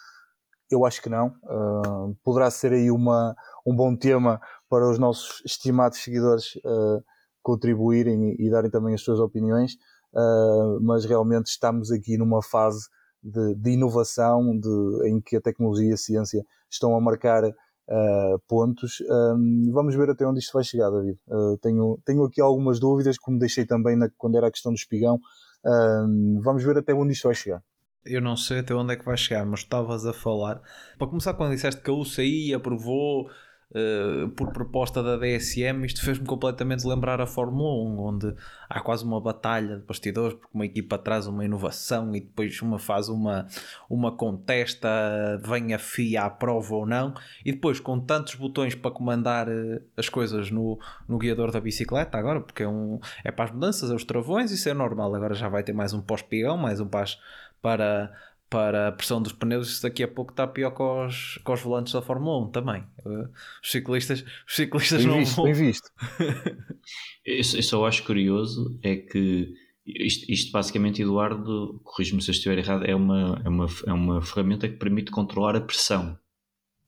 [0.71, 1.29] Eu acho que não.
[1.45, 7.05] Uh, poderá ser aí uma, um bom tema para os nossos estimados seguidores uh,
[7.43, 9.75] contribuírem e, e, darem também as suas opiniões,
[10.13, 12.89] uh, mas realmente estamos aqui numa fase
[13.23, 17.45] de, de inovação de, em que a tecnologia e a ciência estão a marcar
[17.89, 19.01] uh, pontos.
[19.09, 21.19] Um, vamos ver até onde isto vai chegar, David.
[21.29, 24.77] Uh, tenho, tenho aqui algumas dúvidas, como deixei também na, quando era a questão do
[24.77, 25.19] espigão.
[26.45, 27.61] Vamos ver até onde isto vai chegar.
[28.05, 30.63] Eu não sei até onde é que vai chegar, mas estavas a falar.
[30.97, 33.29] Para começar, quando disseste que a UCI aprovou
[33.69, 38.35] Uh, por proposta da DSM, isto fez-me completamente lembrar a Fórmula 1, onde
[38.69, 42.79] há quase uma batalha de bastidores, porque uma equipa traz uma inovação e depois uma
[42.79, 43.45] faz uma,
[43.91, 44.89] uma contesta,
[45.45, 47.13] vem a FIA à prova ou não,
[47.45, 50.79] e depois com tantos botões para comandar uh, as coisas no,
[51.09, 54.53] no guiador da bicicleta, agora, porque é, um, é para as mudanças, é os travões,
[54.53, 57.19] isso é normal, agora já vai ter mais um pós-pigão, mais um pás
[57.61, 58.13] para
[58.49, 61.61] para a pressão dos pneus, isso daqui a pouco está pior que os, que os
[61.61, 62.83] volantes da Fórmula 1 também.
[63.05, 63.29] Uh,
[63.63, 65.45] os ciclistas, os ciclistas bem não visto, vão.
[65.45, 65.91] Bem visto.
[67.25, 69.53] eu, eu só acho curioso é que
[69.87, 74.21] isto, isto basicamente, Eduardo, corrijo-me se eu estiver errado, é uma, é, uma, é uma
[74.21, 76.19] ferramenta que permite controlar a pressão.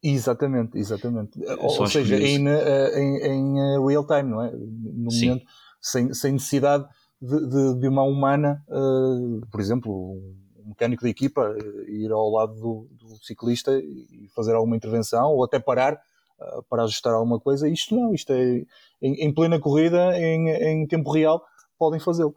[0.03, 1.39] Exatamente, exatamente.
[1.59, 4.53] Ou, ou seja, em, eh, em, em, eh, real time, não é?
[4.53, 5.29] No Sim.
[5.29, 5.47] momento,
[5.81, 6.87] sem, sem necessidade
[7.21, 10.21] de, de, de uma humana, uh, por exemplo,
[10.69, 15.45] mecânico da equipa eh, ir ao lado do, do, ciclista e fazer alguma intervenção ou
[15.45, 17.69] até parar uh, para ajustar alguma coisa.
[17.69, 18.65] Isto não, isto é
[19.03, 21.43] em, em plena corrida, em, em tempo real,
[21.79, 22.35] podem fazê-lo.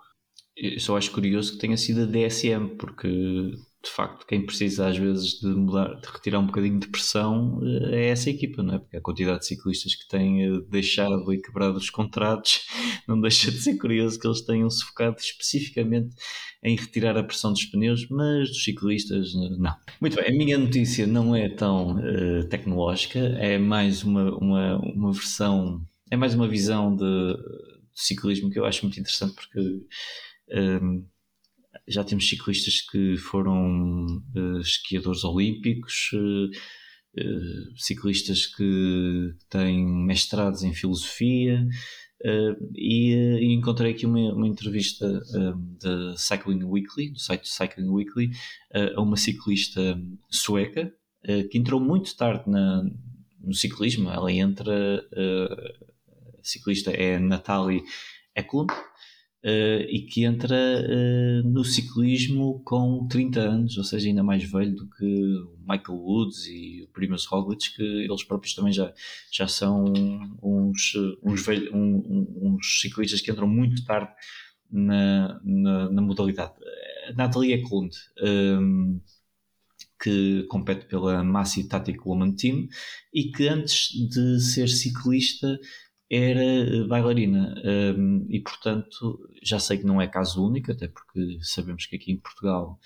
[0.56, 3.54] Eu só acho curioso que tenha sido a DSM, porque
[3.84, 8.06] de facto quem precisa às vezes de mudar, de retirar um bocadinho de pressão eh,
[8.06, 8.80] é essa equipa, não é?
[8.80, 12.62] Porque a quantidade de ciclistas que têm eh, deixado e quebrado os contratos
[13.08, 16.16] não deixa de ser curioso que eles tenham se focado especificamente
[16.64, 19.76] em retirar a pressão dos pneus, mas dos ciclistas eh, não.
[20.00, 25.12] Muito bem, a minha notícia não é tão uh, tecnológica, é mais uma, uma, uma
[25.12, 29.82] versão, é mais uma visão de, de ciclismo que eu acho muito interessante porque
[31.88, 34.06] já temos ciclistas que foram
[34.36, 36.50] uh, esquiadores olímpicos, uh,
[37.78, 41.68] ciclistas que têm mestrados em filosofia.
[42.76, 45.20] E, encontrei aqui uma, uma entrevista
[45.82, 48.30] da Cycling Weekly, do site Cycling Weekly,
[48.96, 50.00] a uma ciclista
[50.30, 50.94] sueca
[51.50, 52.84] que entrou muito tarde na,
[53.40, 54.10] no ciclismo.
[54.12, 55.04] Ela entra,
[56.38, 57.82] a ciclista é Natalie
[58.36, 58.72] Eklund,
[59.44, 64.76] Uh, e que entra uh, no ciclismo com 30 anos, ou seja, ainda mais velho
[64.76, 68.94] do que o Michael Woods e o Primoz Roglic, que eles próprios também já,
[69.32, 69.86] já são
[70.44, 70.94] uns,
[71.24, 74.12] uns, velho, um, uns ciclistas que entram muito tarde
[74.72, 76.54] na, na, na modalidade.
[77.10, 79.02] A Natalie Eklund, um, ehm,
[80.02, 82.68] que compete pela Massi Tactic Woman Team
[83.14, 85.60] e que antes de ser ciclista
[86.12, 87.56] era eh, bailarina.
[87.64, 92.12] Um, e portanto já sei que não é caso único até porque sabemos que aqui
[92.12, 92.78] em Portugal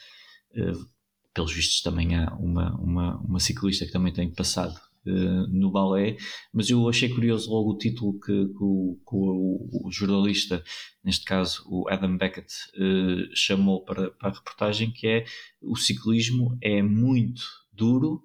[0.51, 0.85] uh,
[1.33, 6.17] pelos vistos também há uma, uma, uma ciclista que também tem passado uh, no balé
[6.53, 10.63] mas eu achei curioso logo o título que, que, o, que o, o, jornalista
[11.03, 15.25] neste caso o Adam Beckett uh, chamou para, para a reportagem que é
[15.61, 17.43] o ciclismo é muito
[17.73, 18.21] duro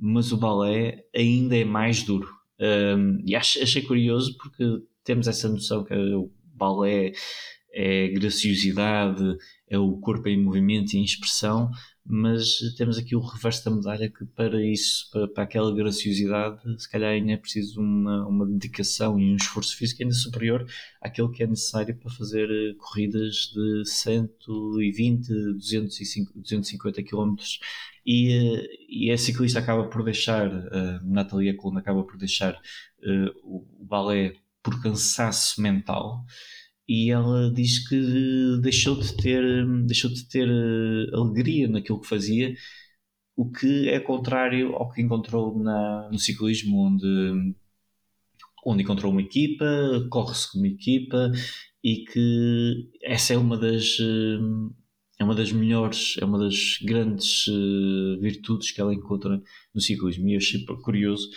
[0.00, 4.64] mas o balé ainda é mais duro um, e achei curioso porque
[5.04, 7.12] temos essa noção que o balé
[7.72, 9.36] é graciosidade,
[9.70, 11.70] é o corpo em movimento e em expressão,
[12.04, 16.90] mas temos aqui o reverso da medalha que para isso, para, para aquela graciosidade, se
[16.90, 20.66] calhar ainda é preciso uma, uma dedicação e um esforço físico ainda superior
[21.02, 27.36] àquele que é necessário para fazer eh, corridas de 120, 205, 250 km
[28.06, 33.30] e, eh, e a ciclista acaba por deixar, a Natalia Coluna acaba por deixar uh,
[33.44, 34.32] o balé
[34.62, 36.24] por cansaço mental
[36.88, 39.42] e ela diz que deixou de ter,
[39.86, 42.54] deixou de ter eh, alegria naquilo que fazia,
[43.36, 47.54] o que é contrário ao que encontrou na, no ciclismo, onde,
[48.66, 49.64] onde encontrou uma equipa,
[50.10, 51.30] corre-se com uma equipa
[51.84, 53.98] e que essa é uma das
[55.18, 59.42] é uma das melhores, é uma das grandes uh, virtudes que ela encontra
[59.74, 60.28] no ciclismo.
[60.28, 61.28] E eu achei curioso.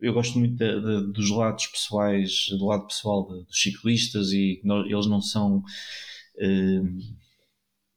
[0.00, 4.62] Eu gosto muito de, de, dos lados pessoais, do lado pessoal de, dos ciclistas, e
[4.88, 6.98] eles não são uh,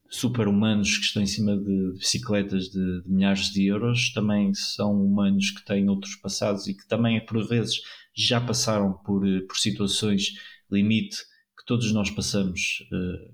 [0.10, 5.66] super-humanos que estão em cima de bicicletas de, milhares de euros, também são humanos que
[5.66, 7.80] têm outros passados e que também, por vezes,
[8.16, 10.34] já passaram por, eh, por situações
[10.72, 11.18] limite
[11.58, 12.88] que todos nós passamos.
[12.92, 13.34] Uh,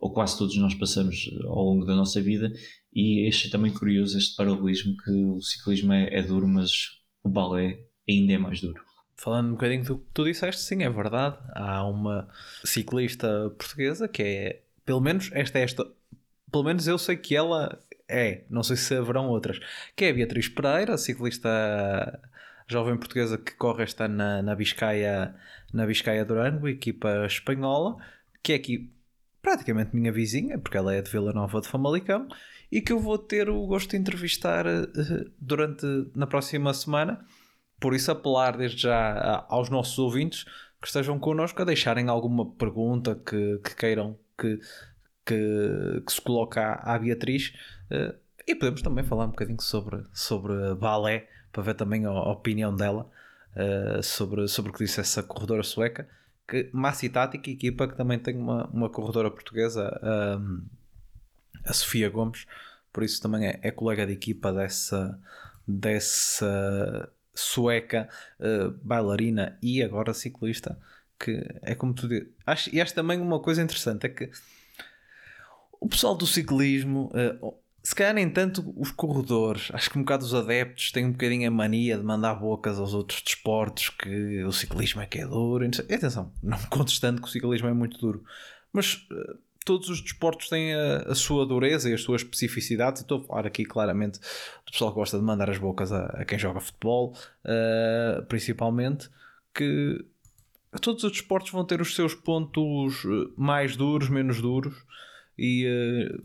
[0.00, 2.52] ou quase todos nós passamos ao longo da nossa vida,
[2.92, 6.70] e achei também curioso este paralelismo que o ciclismo é, é duro, mas
[7.22, 8.84] o balé ainda é mais duro.
[9.16, 11.36] Falando um bocadinho do que tu disseste, sim, é verdade.
[11.54, 12.28] Há uma
[12.64, 15.86] ciclista portuguesa que é, pelo menos, esta é esta.
[16.50, 17.78] Pelo menos eu sei que ela
[18.08, 19.58] é, não sei se haverão outras,
[19.94, 22.20] que é a Beatriz Pereira, ciclista
[22.68, 25.34] jovem portuguesa que corre esta na, na Biscaia,
[25.72, 27.96] na Biscaia Durango, equipa espanhola,
[28.42, 28.90] que é aqui
[29.40, 32.26] praticamente minha vizinha, porque ela é de Vila Nova de Famalicão,
[32.70, 37.24] e que eu vou ter o gosto de entrevistar uh, durante na próxima semana.
[37.78, 40.44] Por isso, apelar desde já aos nossos ouvintes
[40.80, 44.58] que estejam connosco a deixarem alguma pergunta que, que queiram que,
[45.24, 47.52] que, que, se coloque à, à Beatriz.
[47.90, 48.14] Uh,
[48.46, 53.10] e podemos também falar um bocadinho sobre, sobre balé, para ver também a, opinião dela
[53.56, 56.08] uh, sobre, sobre o que disse essa corredora sueca
[56.46, 59.90] que Massi Tática, equipa que também tem uma, uma corredora portuguesa,
[60.40, 60.64] um,
[61.64, 62.46] a Sofia Gomes,
[62.92, 65.18] por isso também é, é, colega de equipa dessa,
[65.66, 68.08] dessa sueca
[68.40, 70.78] uh, bailarina e agora ciclista,
[71.18, 72.28] que é como tu dizes.
[72.44, 74.30] Acho, e acho também uma coisa interessante, é que
[75.80, 80.24] o pessoal do ciclismo, uh, se calhar nem tanto os corredores, acho que um bocado
[80.24, 84.50] os adeptos têm um bocadinho a mania de mandar bocas aos outros desportos que o
[84.50, 85.64] ciclismo é que é duro.
[85.64, 88.24] E atenção, não contestando que o ciclismo é muito duro,
[88.72, 93.02] mas uh, todos os desportos têm a, a, sua dureza e as suas especificidades.
[93.02, 94.20] Estou a falar aqui claramente
[94.64, 97.14] do pessoal que gosta de mandar as bocas a, a quem joga futebol,
[97.44, 99.10] uh, principalmente,
[99.52, 100.02] que
[100.80, 104.74] todos os desportos vão ter os seus pontos eh, mais duros, menos duros
[105.36, 105.66] e.
[105.66, 106.24] Uh,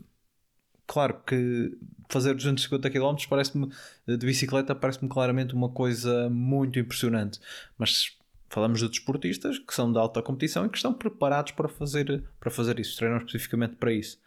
[0.86, 1.78] claro que
[2.10, 3.70] fazer 250 km parece-me
[4.06, 7.40] de bicicleta parece-me claramente uma coisa muito impressionante,
[7.78, 8.18] mas
[8.52, 12.52] falamos de desportistas que são de alta competição e que estão preparados para fazer, para
[12.52, 14.20] fazer isso, treinam especificamente para isso.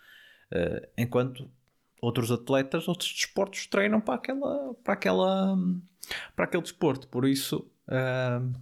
[0.51, 1.51] Uh, enquanto
[2.01, 5.59] outros atletas, outros desportos treinam para aquela, para aquela,
[6.35, 7.07] para aquele desporto.
[7.09, 8.61] Por isso, uh,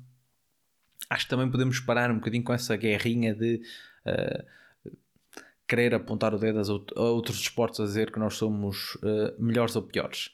[1.08, 3.62] acho que também podemos parar um bocadinho com essa guerrinha de
[4.04, 4.92] uh,
[5.68, 6.60] querer apontar o dedo
[6.96, 8.98] a outros desportos a dizer que nós somos
[9.38, 10.30] melhores ou piores.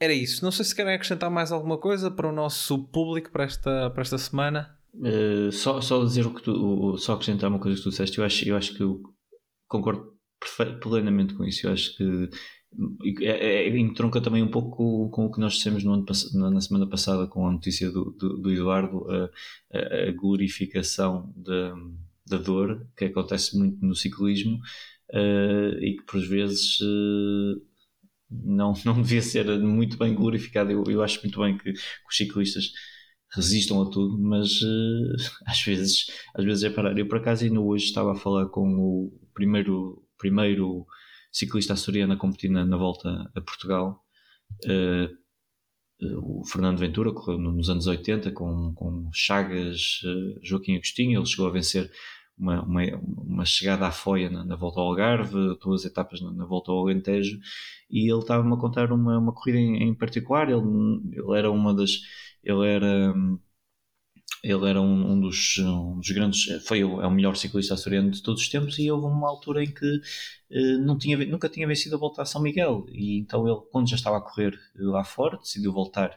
[0.00, 0.44] Era isso.
[0.44, 4.02] Não sei se querem acrescentar mais alguma coisa para o nosso público para esta, para
[4.02, 4.76] esta semana.
[4.94, 8.24] Uh, só, só dizer o que tu, só acrescentar uma coisa que tu disseste, eu
[8.24, 9.02] acho, eu acho que eu
[9.68, 10.12] concordo
[10.80, 11.66] plenamente com isso.
[11.66, 12.30] Eu acho que
[13.22, 16.06] é, é, entronca também um pouco com, com, o que nós dissemos no ano,
[16.50, 21.74] na semana passada com a notícia do, do, do Eduardo, a, a, glorificação da,
[22.26, 24.58] da dor que acontece muito no ciclismo
[25.14, 27.67] uh, e que por vezes uh,
[28.30, 30.70] não, não devia ser muito bem glorificado.
[30.70, 31.78] Eu, eu acho muito bem que, que
[32.08, 32.72] os ciclistas
[33.34, 36.96] resistam a tudo, mas uh, às vezes às vezes é parar.
[36.96, 40.86] Eu por acaso ainda hoje estava a falar com o primeiro primeiro
[41.30, 44.02] ciclista açoriano a competir na, na volta a Portugal.
[44.64, 45.16] Uh,
[46.00, 50.00] o Fernando Ventura correu nos anos 80 com, com Chagas,
[50.42, 51.18] Joaquim Agostinho.
[51.18, 51.90] Ele chegou a vencer
[52.38, 56.46] uma, uma, uma chegada à Foia na, na, volta ao Algarve, duas etapas na, na
[56.46, 57.38] volta ao Alentejo.
[57.90, 60.48] E ele estava-me a contar uma, uma corrida em, em particular.
[60.48, 60.62] Ele,
[61.12, 61.90] ele era uma das.
[62.42, 63.14] Ele era.
[64.42, 68.10] Ele era um, um, dos, um, dos, grandes, foi o, é o melhor ciclista açoriano
[68.10, 71.66] de todos os tempos e houve uma altura em que uh, não tinha, nunca tinha
[71.66, 75.02] vencido a volta a São Miguel e então ele, quando já estava a correr lá
[75.02, 76.16] fora, decidiu voltar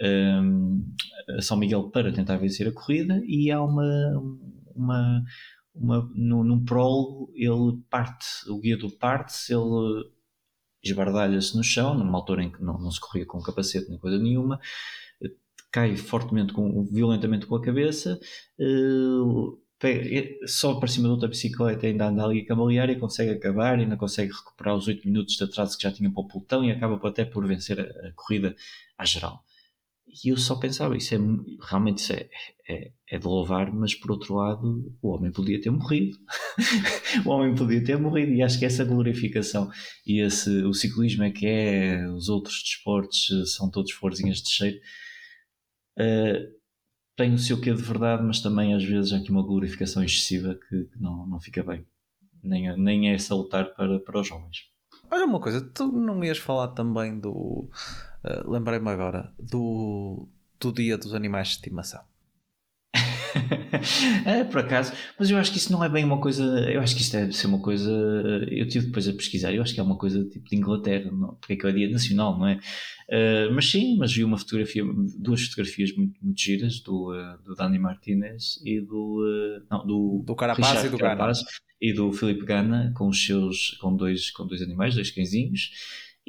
[0.00, 0.80] ehm,
[1.36, 3.84] a São Miguel para tentar vencer a corrida e há uma,
[4.80, 5.22] uma,
[5.74, 10.10] uma no, num prólogo ele parte, o guia do parte ele
[10.82, 14.18] esbardalha-se no chão, numa altura em que não, não se corria com capacete nem coisa
[14.18, 14.58] nenhuma
[15.70, 18.18] cai fortemente, com, violentamente com a cabeça,
[18.58, 23.30] uh, pega, sobe para cima de outra bicicleta ainda anda ali a cambalear e consegue
[23.30, 26.64] acabar ainda consegue recuperar os 8 minutos de atraso que já tinha para o pelotão
[26.64, 28.54] e acaba até por vencer a, a corrida
[28.98, 29.44] à geral.
[30.24, 31.18] E eu só pensava, isso é
[31.68, 32.28] realmente isso é,
[32.68, 36.16] é, é, de louvar, mas por outro lado, o homem podia ter morrido.
[37.24, 39.70] o homem podia ter morrido, e acho que essa glorificação
[40.06, 44.78] e esse, o ciclismo é que é, os outros desportos são todos florzinhas de cheiro
[45.98, 46.60] uh,
[47.16, 50.54] tem o seu quê de verdade, mas também às vezes há aqui uma glorificação excessiva
[50.54, 51.86] que, que não, não fica bem.
[52.42, 54.70] Nem, nem é salutar para, para os jovens.
[55.10, 57.68] Olha uma coisa, tu não ias falar também do.
[58.24, 60.28] Uh, Lembrei-me agora do,
[60.58, 62.02] do Dia dos Animais de Estimação.
[64.26, 66.44] é, por acaso, mas eu acho que isso não é bem uma coisa.
[66.70, 67.90] Eu acho que isto deve ser uma coisa.
[68.50, 71.34] Eu tive depois a pesquisar, eu acho que é uma coisa tipo de Inglaterra, não,
[71.34, 72.56] porque é que é o dia nacional, não é?
[73.08, 74.84] Uh, mas sim, mas vi uma fotografia,
[75.18, 79.24] duas fotografias muito, muito giras do, uh, do Dani Martinez e do.
[79.24, 81.50] Uh, não, do, do Carapaz e do Carapaz, Gana.
[81.80, 83.76] E do Felipe Gana com os seus.
[83.80, 85.70] com dois, com dois animais, dois cãezinhos.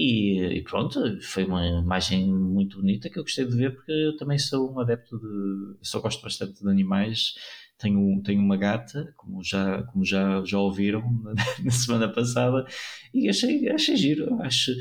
[0.03, 4.18] E, e, pronto, foi uma imagem muito bonita que eu gostei de ver porque eu
[4.18, 5.78] também sou um adepto de.
[5.88, 7.36] só gosto bastante de animais.
[7.78, 11.34] Tenho, tenho uma gata, como já, como já, já ouviram na,
[11.64, 12.65] na semana passada,
[13.14, 14.41] e achei, achei giro.
[14.41, 14.72] Acho,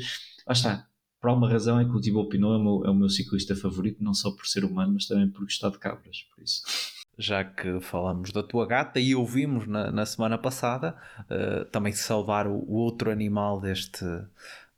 [0.47, 0.87] lá está,
[1.19, 3.55] por alguma razão é que o Thibaut Pinot é o, meu, é o meu ciclista
[3.55, 6.23] favorito, não só por ser humano, mas também por gostar de cabras.
[6.33, 6.63] Por isso
[7.17, 12.47] já que falamos da tua gata e ouvimos na, na semana passada, uh, também saudar
[12.47, 14.03] o, o, outro animal deste,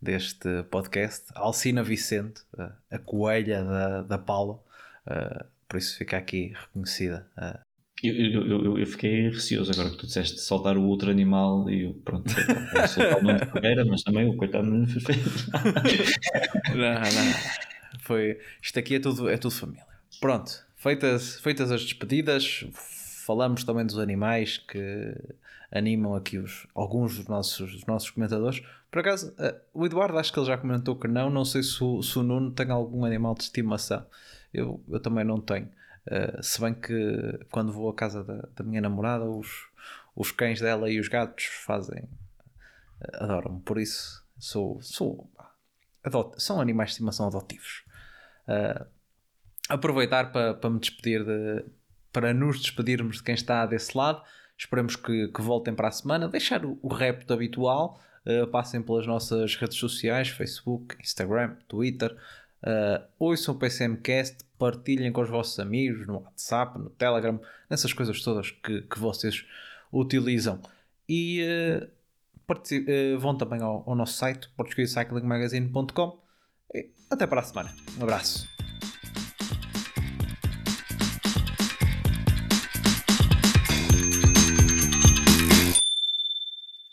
[0.03, 2.41] deste podcast, Alcina Vicente,
[2.91, 4.61] a coelha da, da Paula.
[5.07, 7.25] Uh, por isso fica aqui reconhecida.
[7.37, 7.59] Uh.
[8.03, 11.83] Eu, eu, eu, eu, fiquei receoso agora que tu disseste soltar o outro animal e
[11.83, 15.47] eu, pronto, eu soltar o nome Ferreira, mas também o coitado não fez
[16.75, 17.99] Não, não.
[18.01, 19.85] Foi, isto aqui é tudo, é tudo família.
[20.19, 22.65] Pronto, feitas, feitas as despedidas,
[23.25, 25.15] falamos também dos animais que
[25.71, 28.61] animam aqui os, alguns dos nossos, dos nossos comentadores.
[28.93, 31.27] Por acaso, uh, o Eduardo acho que ele já comentou que não.
[31.27, 34.05] Não sei se o, se o Nuno tem algum animal de estimação.
[34.53, 35.65] Eu, eu também não tenho.
[36.05, 39.67] Uh, se bem que quando vou à casa da, da minha namorada, os,
[40.15, 42.03] os cães dela e os gatos fazem.
[43.01, 43.61] Uh, adoram-me.
[43.61, 44.79] Por isso, sou.
[44.83, 45.27] sou
[46.03, 47.83] adot, são animais de estimação adotivos.
[48.47, 48.85] Uh,
[49.69, 51.65] aproveitar para, para me despedir de,
[52.11, 54.21] para nos despedirmos de quem está desse lado.
[54.55, 56.29] Esperamos que, que voltem para a semana.
[56.29, 57.99] Deixar o, o repto habitual.
[58.25, 62.15] Uh, passem pelas nossas redes sociais: Facebook, Instagram, Twitter.
[62.63, 67.39] Uh, ouçam o PCMcast, partilhem com os vossos amigos no WhatsApp, no Telegram,
[67.69, 69.45] nessas coisas todas que, que vocês
[69.91, 70.61] utilizam.
[71.07, 76.23] E uh, vão também ao, ao nosso site, portuguesecyclingmagazine.com.
[77.11, 77.75] Até para a semana.
[77.99, 78.52] Um abraço.